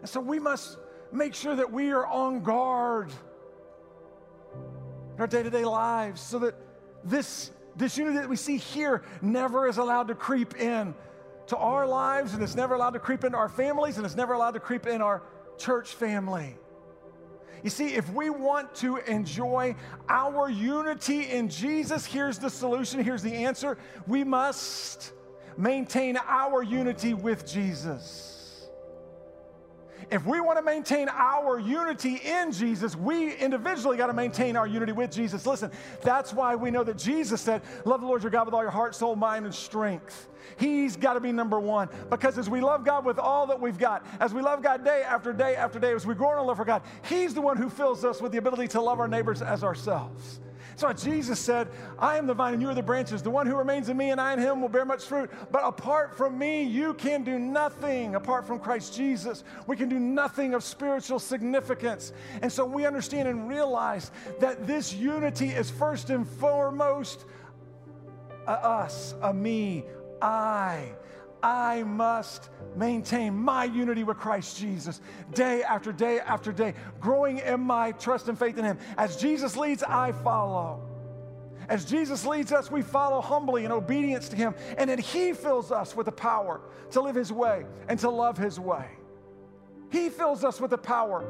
And 0.00 0.08
so 0.08 0.20
we 0.20 0.40
must 0.40 0.78
make 1.12 1.34
sure 1.34 1.54
that 1.54 1.70
we 1.70 1.90
are 1.90 2.06
on 2.06 2.42
guard 2.42 3.12
in 5.14 5.20
our 5.20 5.26
day 5.28 5.44
to 5.44 5.50
day 5.50 5.64
lives 5.64 6.20
so 6.20 6.40
that 6.40 6.54
this 7.04 7.52
disunity 7.76 8.18
that 8.18 8.28
we 8.28 8.36
see 8.36 8.56
here 8.56 9.02
never 9.20 9.68
is 9.68 9.78
allowed 9.78 10.08
to 10.08 10.14
creep 10.14 10.56
in 10.56 10.94
to 11.46 11.56
our 11.56 11.86
lives, 11.86 12.34
and 12.34 12.42
it's 12.42 12.54
never 12.54 12.74
allowed 12.74 12.90
to 12.94 12.98
creep 12.98 13.24
into 13.24 13.36
our 13.36 13.48
families, 13.48 13.96
and 13.96 14.06
it's 14.06 14.16
never 14.16 14.32
allowed 14.32 14.52
to 14.52 14.60
creep 14.60 14.86
in 14.86 15.02
our 15.02 15.22
church 15.58 15.94
family. 15.94 16.56
You 17.62 17.70
see, 17.70 17.94
if 17.94 18.12
we 18.12 18.28
want 18.30 18.74
to 18.76 18.96
enjoy 18.96 19.76
our 20.08 20.50
unity 20.50 21.30
in 21.30 21.48
Jesus, 21.48 22.04
here's 22.04 22.38
the 22.38 22.50
solution, 22.50 23.02
here's 23.04 23.22
the 23.22 23.32
answer. 23.32 23.78
We 24.06 24.24
must 24.24 25.12
maintain 25.56 26.16
our 26.26 26.62
unity 26.62 27.14
with 27.14 27.46
Jesus. 27.46 28.41
If 30.10 30.26
we 30.26 30.40
want 30.40 30.58
to 30.58 30.62
maintain 30.64 31.08
our 31.08 31.58
unity 31.58 32.16
in 32.16 32.52
Jesus, 32.52 32.96
we 32.96 33.34
individually 33.34 33.96
got 33.96 34.08
to 34.08 34.12
maintain 34.12 34.56
our 34.56 34.66
unity 34.66 34.92
with 34.92 35.10
Jesus. 35.10 35.46
Listen, 35.46 35.70
that's 36.02 36.32
why 36.32 36.54
we 36.54 36.70
know 36.70 36.84
that 36.84 36.98
Jesus 36.98 37.40
said, 37.40 37.62
Love 37.84 38.00
the 38.00 38.06
Lord 38.06 38.22
your 38.22 38.30
God 38.30 38.46
with 38.46 38.54
all 38.54 38.62
your 38.62 38.70
heart, 38.70 38.94
soul, 38.94 39.16
mind, 39.16 39.44
and 39.44 39.54
strength. 39.54 40.28
He's 40.56 40.96
got 40.96 41.14
to 41.14 41.20
be 41.20 41.32
number 41.32 41.58
one 41.60 41.88
because 42.10 42.38
as 42.38 42.50
we 42.50 42.60
love 42.60 42.84
God 42.84 43.04
with 43.04 43.18
all 43.18 43.46
that 43.46 43.60
we've 43.60 43.78
got, 43.78 44.04
as 44.20 44.34
we 44.34 44.42
love 44.42 44.62
God 44.62 44.84
day 44.84 45.02
after 45.02 45.32
day 45.32 45.56
after 45.56 45.78
day, 45.78 45.92
as 45.94 46.06
we 46.06 46.14
grow 46.14 46.32
in 46.32 46.38
our 46.38 46.44
love 46.44 46.56
for 46.56 46.64
God, 46.64 46.82
He's 47.08 47.34
the 47.34 47.40
one 47.40 47.56
who 47.56 47.70
fills 47.70 48.04
us 48.04 48.20
with 48.20 48.32
the 48.32 48.38
ability 48.38 48.68
to 48.68 48.80
love 48.80 49.00
our 49.00 49.08
neighbors 49.08 49.42
as 49.42 49.64
ourselves. 49.64 50.40
So 50.82 50.92
Jesus 50.92 51.38
said, 51.38 51.68
I 51.96 52.18
am 52.18 52.26
the 52.26 52.34
vine 52.34 52.54
and 52.54 52.60
you 52.60 52.68
are 52.68 52.74
the 52.74 52.82
branches. 52.82 53.22
The 53.22 53.30
one 53.30 53.46
who 53.46 53.54
remains 53.54 53.88
in 53.88 53.96
me 53.96 54.10
and 54.10 54.20
I 54.20 54.32
in 54.32 54.40
him 54.40 54.60
will 54.60 54.68
bear 54.68 54.84
much 54.84 55.04
fruit. 55.04 55.30
But 55.52 55.62
apart 55.64 56.16
from 56.16 56.36
me, 56.36 56.64
you 56.64 56.94
can 56.94 57.22
do 57.22 57.38
nothing. 57.38 58.16
Apart 58.16 58.48
from 58.48 58.58
Christ 58.58 58.92
Jesus, 58.92 59.44
we 59.68 59.76
can 59.76 59.88
do 59.88 60.00
nothing 60.00 60.54
of 60.54 60.64
spiritual 60.64 61.20
significance. 61.20 62.12
And 62.42 62.50
so 62.50 62.64
we 62.64 62.84
understand 62.84 63.28
and 63.28 63.48
realize 63.48 64.10
that 64.40 64.66
this 64.66 64.92
unity 64.92 65.50
is 65.50 65.70
first 65.70 66.10
and 66.10 66.28
foremost 66.28 67.26
a 68.48 68.50
us, 68.50 69.14
a 69.22 69.32
me, 69.32 69.84
I. 70.20 70.96
I 71.42 71.82
must 71.82 72.50
maintain 72.76 73.34
my 73.36 73.64
unity 73.64 74.04
with 74.04 74.18
Christ 74.18 74.58
Jesus 74.58 75.00
day 75.34 75.62
after 75.62 75.92
day 75.92 76.20
after 76.20 76.52
day, 76.52 76.74
growing 77.00 77.38
in 77.38 77.60
my 77.60 77.92
trust 77.92 78.28
and 78.28 78.38
faith 78.38 78.58
in 78.58 78.64
Him. 78.64 78.78
As 78.96 79.16
Jesus 79.16 79.56
leads, 79.56 79.82
I 79.82 80.12
follow. 80.12 80.80
As 81.68 81.84
Jesus 81.84 82.24
leads 82.26 82.52
us, 82.52 82.70
we 82.70 82.82
follow 82.82 83.20
humbly 83.20 83.64
in 83.64 83.72
obedience 83.72 84.28
to 84.28 84.36
Him, 84.36 84.54
and 84.76 84.88
then 84.88 84.98
He 84.98 85.32
fills 85.32 85.72
us 85.72 85.96
with 85.96 86.06
the 86.06 86.12
power 86.12 86.60
to 86.90 87.00
live 87.00 87.14
His 87.14 87.32
way 87.32 87.66
and 87.88 87.98
to 88.00 88.10
love 88.10 88.36
His 88.36 88.60
way. 88.60 88.86
He 89.90 90.08
fills 90.08 90.44
us 90.44 90.60
with 90.60 90.70
the 90.70 90.78
power 90.78 91.24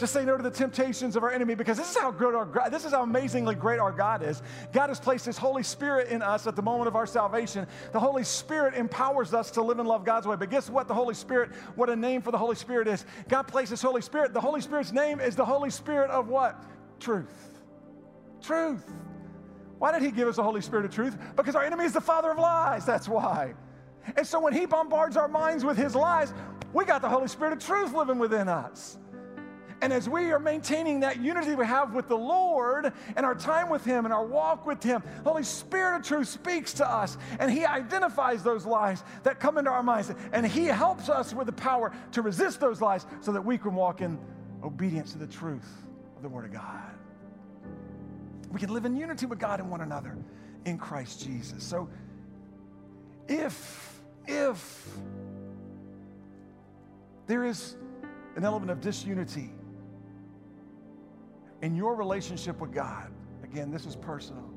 to 0.00 0.06
say 0.06 0.24
no 0.24 0.34
to 0.34 0.42
the 0.42 0.50
temptations 0.50 1.14
of 1.14 1.22
our 1.22 1.30
enemy 1.30 1.54
because 1.54 1.76
this 1.76 1.90
is 1.90 1.96
how 1.96 2.10
good 2.10 2.34
our 2.34 2.70
this 2.70 2.86
is 2.86 2.92
how 2.92 3.02
amazingly 3.02 3.54
great 3.54 3.78
our 3.78 3.92
God 3.92 4.22
is. 4.22 4.42
God 4.72 4.88
has 4.88 4.98
placed 4.98 5.26
His 5.26 5.36
Holy 5.36 5.62
Spirit 5.62 6.08
in 6.08 6.22
us 6.22 6.46
at 6.46 6.56
the 6.56 6.62
moment 6.62 6.88
of 6.88 6.96
our 6.96 7.06
salvation. 7.06 7.66
The 7.92 8.00
Holy 8.00 8.24
Spirit 8.24 8.74
empowers 8.74 9.34
us 9.34 9.50
to 9.52 9.62
live 9.62 9.78
and 9.78 9.86
love 9.86 10.04
God's 10.04 10.26
way. 10.26 10.36
But 10.36 10.50
guess 10.50 10.70
what? 10.70 10.88
The 10.88 10.94
Holy 10.94 11.14
Spirit, 11.14 11.50
what 11.76 11.90
a 11.90 11.96
name 11.96 12.22
for 12.22 12.30
the 12.30 12.38
Holy 12.38 12.56
Spirit 12.56 12.88
is. 12.88 13.04
God 13.28 13.42
places 13.42 13.82
Holy 13.82 14.00
Spirit. 14.00 14.32
The 14.32 14.40
Holy 14.40 14.62
Spirit's 14.62 14.90
name 14.90 15.20
is 15.20 15.36
the 15.36 15.44
Holy 15.44 15.70
Spirit 15.70 16.10
of 16.10 16.28
what? 16.28 16.64
Truth. 16.98 17.60
Truth. 18.40 18.90
Why 19.78 19.92
did 19.92 20.00
He 20.00 20.10
give 20.10 20.28
us 20.28 20.36
the 20.36 20.42
Holy 20.42 20.62
Spirit 20.62 20.86
of 20.86 20.94
truth? 20.94 21.18
Because 21.36 21.54
our 21.54 21.62
enemy 21.62 21.84
is 21.84 21.92
the 21.92 22.00
father 22.00 22.30
of 22.30 22.38
lies. 22.38 22.86
That's 22.86 23.08
why. 23.08 23.52
And 24.16 24.26
so 24.26 24.40
when 24.40 24.54
He 24.54 24.64
bombards 24.64 25.18
our 25.18 25.28
minds 25.28 25.62
with 25.62 25.76
His 25.76 25.94
lies, 25.94 26.32
we 26.72 26.86
got 26.86 27.02
the 27.02 27.08
Holy 27.08 27.28
Spirit 27.28 27.52
of 27.52 27.58
truth 27.58 27.92
living 27.92 28.18
within 28.18 28.48
us. 28.48 28.96
And 29.82 29.92
as 29.92 30.08
we 30.08 30.30
are 30.30 30.38
maintaining 30.38 31.00
that 31.00 31.20
unity 31.20 31.54
we 31.54 31.64
have 31.64 31.94
with 31.94 32.06
the 32.06 32.16
Lord 32.16 32.92
and 33.16 33.24
our 33.24 33.34
time 33.34 33.70
with 33.70 33.84
Him 33.84 34.04
and 34.04 34.12
our 34.12 34.24
walk 34.24 34.66
with 34.66 34.82
Him, 34.82 35.02
the 35.22 35.30
Holy 35.30 35.42
Spirit 35.42 35.96
of 35.96 36.02
truth 36.02 36.28
speaks 36.28 36.74
to 36.74 36.88
us 36.88 37.16
and 37.38 37.50
He 37.50 37.64
identifies 37.64 38.42
those 38.42 38.66
lies 38.66 39.02
that 39.22 39.40
come 39.40 39.56
into 39.56 39.70
our 39.70 39.82
minds. 39.82 40.12
And 40.32 40.46
He 40.46 40.66
helps 40.66 41.08
us 41.08 41.32
with 41.32 41.46
the 41.46 41.52
power 41.52 41.92
to 42.12 42.22
resist 42.22 42.60
those 42.60 42.82
lies 42.82 43.06
so 43.20 43.32
that 43.32 43.44
we 43.44 43.56
can 43.56 43.74
walk 43.74 44.02
in 44.02 44.18
obedience 44.62 45.12
to 45.12 45.18
the 45.18 45.26
truth 45.26 45.68
of 46.16 46.22
the 46.22 46.28
Word 46.28 46.44
of 46.44 46.52
God. 46.52 46.90
We 48.50 48.60
can 48.60 48.74
live 48.74 48.84
in 48.84 48.96
unity 48.96 49.26
with 49.26 49.38
God 49.38 49.60
and 49.60 49.70
one 49.70 49.80
another 49.80 50.18
in 50.66 50.76
Christ 50.76 51.24
Jesus. 51.24 51.64
So 51.64 51.88
if, 53.28 54.02
if 54.26 54.98
there 57.26 57.44
is 57.44 57.76
an 58.36 58.44
element 58.44 58.70
of 58.70 58.80
disunity 58.80 59.50
in 61.62 61.74
your 61.74 61.94
relationship 61.94 62.60
with 62.60 62.72
God, 62.72 63.10
again, 63.42 63.70
this 63.70 63.86
is 63.86 63.96
personal. 63.96 64.48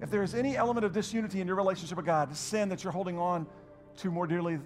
If 0.00 0.10
there 0.10 0.22
is 0.22 0.34
any 0.34 0.56
element 0.56 0.84
of 0.84 0.92
disunity 0.92 1.40
in 1.40 1.46
your 1.46 1.56
relationship 1.56 1.96
with 1.96 2.06
God, 2.06 2.30
the 2.30 2.36
sin 2.36 2.68
that 2.68 2.84
you're 2.84 2.92
holding 2.92 3.18
on 3.18 3.46
to 3.98 4.10
more 4.10 4.26
dearly, 4.26 4.58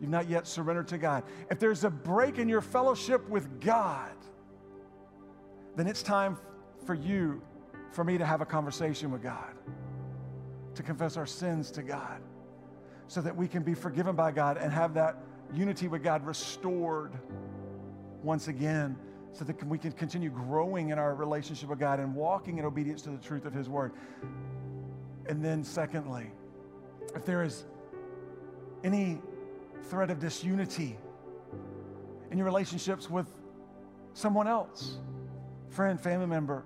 you've 0.00 0.10
not 0.10 0.28
yet 0.28 0.46
surrendered 0.46 0.88
to 0.88 0.98
God. 0.98 1.24
If 1.50 1.58
there's 1.58 1.82
a 1.82 1.90
break 1.90 2.38
in 2.38 2.48
your 2.48 2.60
fellowship 2.60 3.28
with 3.28 3.60
God, 3.60 4.12
then 5.76 5.86
it's 5.86 6.02
time 6.02 6.38
for 6.86 6.94
you, 6.94 7.42
for 7.90 8.04
me 8.04 8.16
to 8.16 8.24
have 8.24 8.40
a 8.40 8.46
conversation 8.46 9.10
with 9.10 9.22
God, 9.22 9.54
to 10.74 10.82
confess 10.82 11.16
our 11.16 11.26
sins 11.26 11.70
to 11.72 11.82
God, 11.82 12.20
so 13.08 13.20
that 13.20 13.34
we 13.34 13.48
can 13.48 13.64
be 13.64 13.74
forgiven 13.74 14.14
by 14.14 14.30
God 14.30 14.56
and 14.56 14.72
have 14.72 14.94
that 14.94 15.16
unity 15.52 15.88
with 15.88 16.04
God 16.04 16.24
restored 16.24 17.12
once 18.22 18.46
again 18.46 18.96
so 19.32 19.44
that 19.44 19.62
we 19.66 19.78
can 19.78 19.92
continue 19.92 20.30
growing 20.30 20.90
in 20.90 20.98
our 20.98 21.14
relationship 21.14 21.68
with 21.68 21.78
God 21.78 22.00
and 22.00 22.14
walking 22.14 22.58
in 22.58 22.64
obedience 22.64 23.02
to 23.02 23.10
the 23.10 23.18
truth 23.18 23.44
of 23.44 23.52
His 23.52 23.68
Word. 23.68 23.92
And 25.26 25.44
then, 25.44 25.62
secondly, 25.62 26.30
if 27.14 27.24
there 27.24 27.42
is 27.42 27.64
any 28.82 29.20
threat 29.84 30.10
of 30.10 30.18
disunity 30.18 30.96
in 32.30 32.38
your 32.38 32.44
relationships 32.44 33.08
with 33.08 33.26
someone 34.14 34.48
else, 34.48 34.98
friend, 35.68 36.00
family 36.00 36.26
member, 36.26 36.64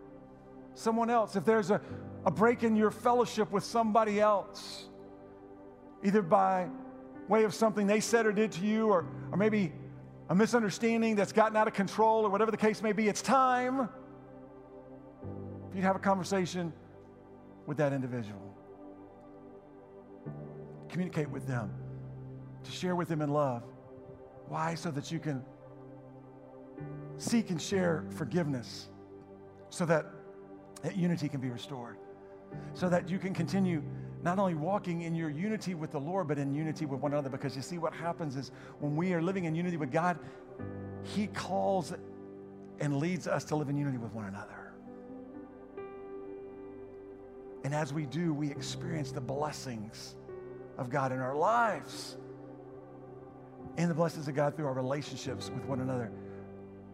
someone 0.74 1.10
else, 1.10 1.36
if 1.36 1.44
there's 1.44 1.70
a, 1.70 1.80
a 2.24 2.30
break 2.30 2.62
in 2.62 2.74
your 2.76 2.90
fellowship 2.90 3.50
with 3.50 3.64
somebody 3.64 4.20
else, 4.20 4.86
either 6.02 6.22
by 6.22 6.68
way 7.28 7.44
of 7.44 7.54
something 7.54 7.86
they 7.86 8.00
said 8.00 8.26
or 8.26 8.32
did 8.32 8.52
to 8.52 8.64
you, 8.64 8.88
or, 8.88 9.06
or 9.30 9.36
maybe 9.36 9.72
a 10.28 10.34
misunderstanding 10.34 11.16
that's 11.16 11.32
gotten 11.32 11.56
out 11.56 11.68
of 11.68 11.74
control 11.74 12.24
or 12.24 12.30
whatever 12.30 12.50
the 12.50 12.56
case 12.56 12.82
may 12.82 12.92
be, 12.92 13.08
it's 13.08 13.22
time 13.22 13.88
for 15.70 15.74
you 15.74 15.80
to 15.80 15.86
have 15.86 15.96
a 15.96 16.00
conversation 16.00 16.72
with 17.66 17.76
that 17.76 17.92
individual. 17.92 18.56
Communicate 20.88 21.28
with 21.28 21.46
them, 21.46 21.72
to 22.62 22.70
share 22.70 22.94
with 22.94 23.08
them 23.08 23.20
in 23.20 23.30
love. 23.30 23.62
Why? 24.48 24.74
So 24.74 24.90
that 24.92 25.10
you 25.10 25.18
can 25.18 25.44
seek 27.16 27.50
and 27.50 27.60
share 27.60 28.04
forgiveness, 28.10 28.88
so 29.70 29.84
that, 29.86 30.06
that 30.82 30.96
unity 30.96 31.28
can 31.28 31.40
be 31.40 31.50
restored, 31.50 31.96
so 32.72 32.88
that 32.88 33.08
you 33.08 33.18
can 33.18 33.34
continue 33.34 33.82
not 34.24 34.38
only 34.38 34.54
walking 34.54 35.02
in 35.02 35.14
your 35.14 35.28
unity 35.28 35.74
with 35.74 35.92
the 35.92 36.00
Lord, 36.00 36.26
but 36.28 36.38
in 36.38 36.54
unity 36.54 36.86
with 36.86 37.00
one 37.00 37.12
another. 37.12 37.28
Because 37.28 37.54
you 37.54 37.60
see, 37.60 37.76
what 37.76 37.92
happens 37.92 38.36
is 38.36 38.50
when 38.80 38.96
we 38.96 39.12
are 39.12 39.20
living 39.20 39.44
in 39.44 39.54
unity 39.54 39.76
with 39.76 39.92
God, 39.92 40.18
He 41.02 41.26
calls 41.26 41.92
and 42.80 42.96
leads 42.96 43.28
us 43.28 43.44
to 43.44 43.56
live 43.56 43.68
in 43.68 43.76
unity 43.76 43.98
with 43.98 44.14
one 44.14 44.24
another. 44.24 44.72
And 47.64 47.74
as 47.74 47.92
we 47.92 48.06
do, 48.06 48.32
we 48.32 48.50
experience 48.50 49.12
the 49.12 49.20
blessings 49.20 50.16
of 50.78 50.88
God 50.88 51.12
in 51.12 51.18
our 51.18 51.36
lives 51.36 52.16
and 53.76 53.90
the 53.90 53.94
blessings 53.94 54.26
of 54.26 54.34
God 54.34 54.56
through 54.56 54.66
our 54.66 54.74
relationships 54.74 55.50
with 55.50 55.64
one 55.66 55.80
another. 55.80 56.10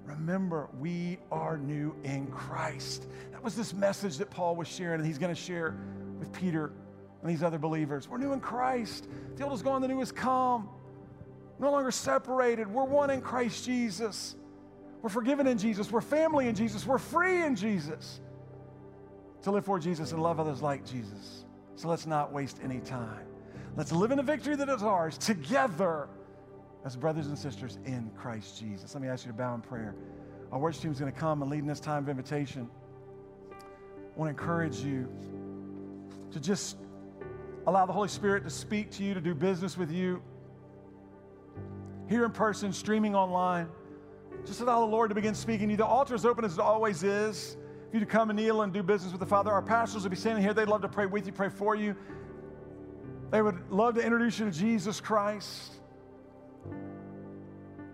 Remember, 0.04 0.68
we 0.80 1.18
are 1.30 1.56
new 1.56 1.94
in 2.02 2.26
Christ. 2.26 3.06
That 3.30 3.42
was 3.42 3.54
this 3.54 3.72
message 3.72 4.18
that 4.18 4.30
Paul 4.30 4.56
was 4.56 4.66
sharing, 4.66 4.98
and 4.98 5.06
he's 5.06 5.18
going 5.18 5.34
to 5.34 5.40
share 5.40 5.76
with 6.18 6.32
Peter 6.32 6.72
and 7.22 7.30
these 7.30 7.42
other 7.42 7.58
believers. 7.58 8.08
We're 8.08 8.18
new 8.18 8.32
in 8.32 8.40
Christ. 8.40 9.08
The 9.36 9.44
old 9.44 9.52
is 9.54 9.62
gone, 9.62 9.82
the 9.82 9.88
new 9.88 9.98
has 9.98 10.12
come. 10.12 10.68
No 11.58 11.70
longer 11.70 11.90
separated. 11.90 12.66
We're 12.66 12.84
one 12.84 13.10
in 13.10 13.20
Christ 13.20 13.66
Jesus. 13.66 14.34
We're 15.02 15.10
forgiven 15.10 15.46
in 15.46 15.58
Jesus. 15.58 15.90
We're 15.90 16.00
family 16.00 16.48
in 16.48 16.54
Jesus. 16.54 16.86
We're 16.86 16.98
free 16.98 17.42
in 17.42 17.54
Jesus 17.54 18.20
to 19.42 19.50
live 19.50 19.64
for 19.64 19.78
Jesus 19.78 20.12
and 20.12 20.22
love 20.22 20.40
others 20.40 20.62
like 20.62 20.84
Jesus. 20.84 21.44
So 21.76 21.88
let's 21.88 22.06
not 22.06 22.32
waste 22.32 22.58
any 22.62 22.80
time. 22.80 23.26
Let's 23.76 23.92
live 23.92 24.10
in 24.10 24.16
the 24.16 24.22
victory 24.22 24.56
that 24.56 24.68
is 24.68 24.82
ours 24.82 25.16
together 25.16 26.08
as 26.84 26.96
brothers 26.96 27.26
and 27.26 27.38
sisters 27.38 27.78
in 27.84 28.10
Christ 28.16 28.58
Jesus. 28.58 28.94
Let 28.94 29.02
me 29.02 29.08
ask 29.08 29.24
you 29.24 29.32
to 29.32 29.36
bow 29.38 29.54
in 29.54 29.60
prayer. 29.60 29.94
Our 30.52 30.58
worship 30.58 30.82
team 30.82 30.92
is 30.92 30.98
going 30.98 31.12
to 31.12 31.18
come 31.18 31.42
and 31.42 31.50
lead 31.50 31.60
in 31.60 31.66
this 31.66 31.80
time 31.80 32.02
of 32.02 32.08
invitation. 32.08 32.68
I 33.52 34.18
want 34.18 34.34
to 34.34 34.42
encourage 34.42 34.78
you 34.78 35.08
to 36.32 36.40
just 36.40 36.76
allow 37.70 37.86
the 37.86 37.92
Holy 37.92 38.08
Spirit 38.08 38.42
to 38.44 38.50
speak 38.50 38.90
to 38.92 39.04
you, 39.04 39.14
to 39.14 39.20
do 39.20 39.34
business 39.34 39.78
with 39.78 39.92
you. 39.92 40.20
Here 42.08 42.24
in 42.24 42.32
person, 42.32 42.72
streaming 42.72 43.14
online. 43.14 43.68
Just 44.44 44.60
allow 44.60 44.80
the 44.80 44.86
Lord 44.86 45.10
to 45.10 45.14
begin 45.14 45.34
speaking 45.34 45.68
to 45.68 45.72
you. 45.72 45.76
The 45.76 45.86
altar 45.86 46.14
is 46.14 46.26
open 46.26 46.44
as 46.44 46.54
it 46.54 46.60
always 46.60 47.04
is. 47.04 47.56
For 47.90 47.96
you 47.96 48.00
to 48.00 48.06
come 48.06 48.30
and 48.30 48.36
kneel 48.36 48.62
and 48.62 48.72
do 48.72 48.82
business 48.82 49.12
with 49.12 49.20
the 49.20 49.26
Father. 49.26 49.52
Our 49.52 49.62
pastors 49.62 50.02
will 50.02 50.10
be 50.10 50.16
standing 50.16 50.42
here. 50.42 50.52
They'd 50.52 50.68
love 50.68 50.82
to 50.82 50.88
pray 50.88 51.06
with 51.06 51.26
you, 51.26 51.32
pray 51.32 51.48
for 51.48 51.76
you. 51.76 51.94
They 53.30 53.42
would 53.42 53.70
love 53.70 53.94
to 53.94 54.00
introduce 54.00 54.38
you 54.40 54.46
to 54.46 54.52
Jesus 54.52 55.00
Christ. 55.00 55.72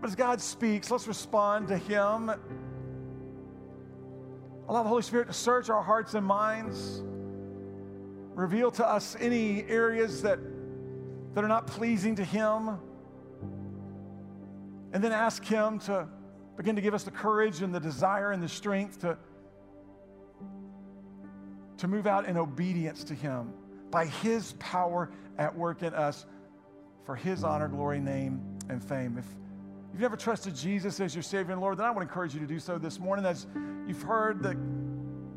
But 0.00 0.08
as 0.08 0.14
God 0.14 0.40
speaks, 0.40 0.90
let's 0.90 1.06
respond 1.06 1.68
to 1.68 1.76
Him. 1.76 2.30
Allow 4.68 4.82
the 4.82 4.88
Holy 4.88 5.02
Spirit 5.02 5.28
to 5.28 5.34
search 5.34 5.68
our 5.68 5.82
hearts 5.82 6.14
and 6.14 6.26
minds. 6.26 7.02
Reveal 8.36 8.70
to 8.72 8.86
us 8.86 9.16
any 9.18 9.64
areas 9.64 10.20
that, 10.20 10.38
that 11.34 11.42
are 11.42 11.48
not 11.48 11.66
pleasing 11.66 12.16
to 12.16 12.24
Him. 12.24 12.78
And 14.92 15.02
then 15.02 15.10
ask 15.10 15.42
Him 15.42 15.78
to 15.80 16.06
begin 16.58 16.76
to 16.76 16.82
give 16.82 16.92
us 16.92 17.02
the 17.02 17.10
courage 17.10 17.62
and 17.62 17.74
the 17.74 17.80
desire 17.80 18.32
and 18.32 18.42
the 18.42 18.48
strength 18.48 19.00
to, 19.00 19.16
to 21.78 21.88
move 21.88 22.06
out 22.06 22.26
in 22.26 22.36
obedience 22.36 23.04
to 23.04 23.14
Him 23.14 23.54
by 23.90 24.04
His 24.04 24.52
power 24.58 25.10
at 25.38 25.56
work 25.56 25.82
in 25.82 25.94
us 25.94 26.26
for 27.06 27.16
His 27.16 27.42
honor, 27.42 27.68
glory, 27.68 28.00
name, 28.00 28.58
and 28.68 28.84
fame. 28.84 29.16
If 29.16 29.24
you've 29.94 30.02
never 30.02 30.16
trusted 30.16 30.54
Jesus 30.54 31.00
as 31.00 31.14
your 31.14 31.22
Savior 31.22 31.52
and 31.52 31.62
Lord, 31.62 31.78
then 31.78 31.86
I 31.86 31.90
would 31.90 32.02
encourage 32.02 32.34
you 32.34 32.40
to 32.40 32.46
do 32.46 32.58
so 32.58 32.76
this 32.76 33.00
morning. 33.00 33.24
As 33.24 33.46
you've 33.88 34.02
heard 34.02 34.42
the 34.42 34.58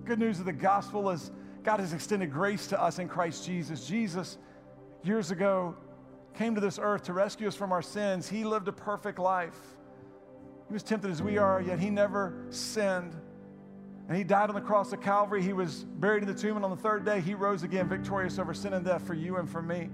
good 0.03 0.19
news 0.19 0.41
of 0.41 0.45
the 0.45 0.51
gospel, 0.51 1.09
as 1.09 1.31
God 1.63 1.79
has 1.79 1.93
extended 1.93 2.31
grace 2.31 2.67
to 2.67 2.81
us 2.81 2.99
in 2.99 3.07
Christ 3.07 3.45
Jesus. 3.45 3.85
Jesus, 3.85 4.37
years 5.03 5.31
ago, 5.31 5.75
came 6.33 6.55
to 6.55 6.61
this 6.61 6.79
earth 6.81 7.03
to 7.03 7.13
rescue 7.13 7.47
us 7.47 7.55
from 7.55 7.71
our 7.71 7.81
sins. 7.81 8.29
He 8.29 8.43
lived 8.43 8.67
a 8.67 8.71
perfect 8.71 9.19
life. 9.19 9.57
He 10.67 10.73
was 10.73 10.83
tempted 10.83 11.11
as 11.11 11.21
we 11.21 11.37
are, 11.37 11.61
yet 11.61 11.79
he 11.79 11.89
never 11.89 12.45
sinned. 12.49 13.15
And 14.07 14.17
he 14.17 14.23
died 14.23 14.49
on 14.49 14.55
the 14.55 14.61
cross 14.61 14.93
of 14.93 15.01
Calvary. 15.01 15.41
He 15.43 15.53
was 15.53 15.83
buried 15.83 16.23
in 16.23 16.27
the 16.27 16.39
tomb, 16.39 16.55
and 16.55 16.65
on 16.65 16.71
the 16.71 16.77
third 16.77 17.05
day, 17.05 17.21
he 17.21 17.33
rose 17.33 17.63
again, 17.63 17.87
victorious 17.87 18.39
over 18.39 18.53
sin 18.53 18.73
and 18.73 18.85
death 18.85 19.05
for 19.05 19.13
you 19.13 19.37
and 19.37 19.49
for 19.49 19.61
me. 19.61 19.89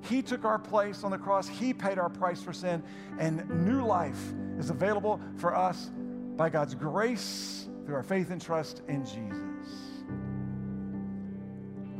He 0.00 0.22
took 0.22 0.44
our 0.44 0.58
place 0.58 1.04
on 1.04 1.10
the 1.10 1.18
cross. 1.18 1.46
He 1.46 1.72
paid 1.72 1.98
our 1.98 2.08
price 2.08 2.42
for 2.42 2.52
sin. 2.52 2.82
And 3.18 3.48
new 3.66 3.84
life 3.84 4.20
is 4.58 4.70
available 4.70 5.20
for 5.36 5.54
us 5.54 5.90
by 6.36 6.48
God's 6.48 6.74
grace 6.74 7.68
through 7.86 7.94
our 7.94 8.02
faith 8.02 8.30
and 8.30 8.40
trust 8.40 8.82
in 8.88 9.04
Jesus. 9.04 9.51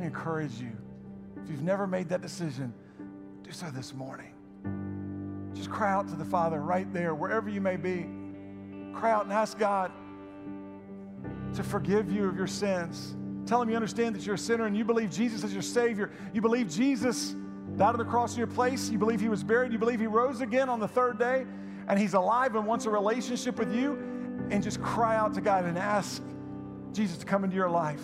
Me 0.03 0.09
encourage 0.09 0.55
you. 0.55 0.73
If 1.45 1.49
you've 1.49 1.63
never 1.63 1.87
made 1.87 2.09
that 2.09 2.23
decision, 2.23 2.75
do 3.45 3.53
so 3.53 3.67
this 3.67 3.95
morning. 3.95 4.35
Just 5.55 5.71
cry 5.71 5.93
out 5.93 6.09
to 6.09 6.17
the 6.17 6.25
Father 6.25 6.61
right 6.61 6.93
there, 6.93 7.15
wherever 7.15 7.49
you 7.49 7.61
may 7.61 7.77
be. 7.77 8.09
Cry 8.93 9.13
out 9.13 9.23
and 9.23 9.33
ask 9.33 9.57
God 9.61 9.93
to 11.55 11.63
forgive 11.63 12.11
you 12.11 12.27
of 12.27 12.37
your 12.37 12.49
sins. 12.49 13.15
Tell 13.47 13.63
him 13.63 13.71
you 13.71 13.77
understand 13.77 14.17
that 14.17 14.27
you're 14.27 14.35
a 14.35 14.39
sinner 14.39 14.67
and 14.67 14.77
you 14.77 14.85
believe 14.85 15.09
Jesus 15.09 15.45
is 15.45 15.53
your 15.53 15.63
Savior. 15.63 16.11
You 16.33 16.41
believe 16.41 16.69
Jesus 16.69 17.37
died 17.77 17.91
on 17.91 17.99
the 17.99 18.05
cross 18.05 18.33
in 18.33 18.39
your 18.39 18.49
place. 18.49 18.91
You 18.91 18.99
believe 18.99 19.21
he 19.21 19.29
was 19.29 19.45
buried. 19.45 19.71
You 19.71 19.79
believe 19.79 20.01
he 20.01 20.09
rose 20.09 20.41
again 20.41 20.69
on 20.69 20.81
the 20.81 20.89
third 20.89 21.17
day 21.17 21.47
and 21.87 21.97
he's 21.97 22.15
alive 22.15 22.57
and 22.57 22.67
wants 22.67 22.87
a 22.87 22.91
relationship 22.91 23.57
with 23.57 23.73
you. 23.73 23.93
And 24.51 24.65
just 24.65 24.83
cry 24.83 25.15
out 25.17 25.33
to 25.35 25.41
God 25.41 25.65
and 25.65 25.79
ask 25.79 26.21
Jesus 26.93 27.19
to 27.19 27.25
come 27.25 27.45
into 27.45 27.55
your 27.55 27.71
life. 27.71 28.03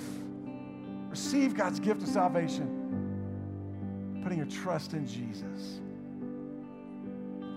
Receive 1.18 1.56
God's 1.56 1.80
gift 1.80 2.02
of 2.02 2.08
salvation, 2.08 4.20
putting 4.22 4.38
your 4.38 4.46
trust 4.46 4.92
in 4.92 5.04
Jesus. 5.04 5.80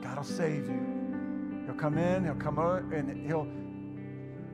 God 0.02 0.18
will 0.18 0.24
save 0.24 0.68
you. 0.68 1.64
He'll 1.68 1.76
come 1.76 2.00
in, 2.00 2.24
He'll 2.24 2.34
come 2.34 2.58
out, 2.58 2.82
and 2.86 3.24
He'll 3.28 3.48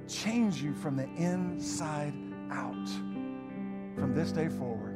change 0.09 0.61
you 0.61 0.73
from 0.73 0.97
the 0.97 1.07
inside 1.15 2.13
out 2.51 2.89
from 3.95 4.13
this 4.13 4.33
day 4.33 4.49
forward. 4.49 4.95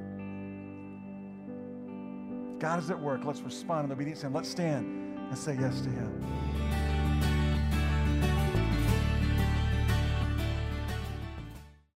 God 2.59 2.79
is 2.79 2.91
at 2.91 2.99
work. 2.99 3.23
Let's 3.23 3.39
respond 3.39 3.85
in 3.85 3.93
obedience 3.93 4.23
and 4.23 4.35
let's 4.35 4.49
stand 4.49 5.17
and 5.29 5.37
say 5.37 5.57
yes 5.57 5.79
to 5.79 5.89
Him. 5.89 6.90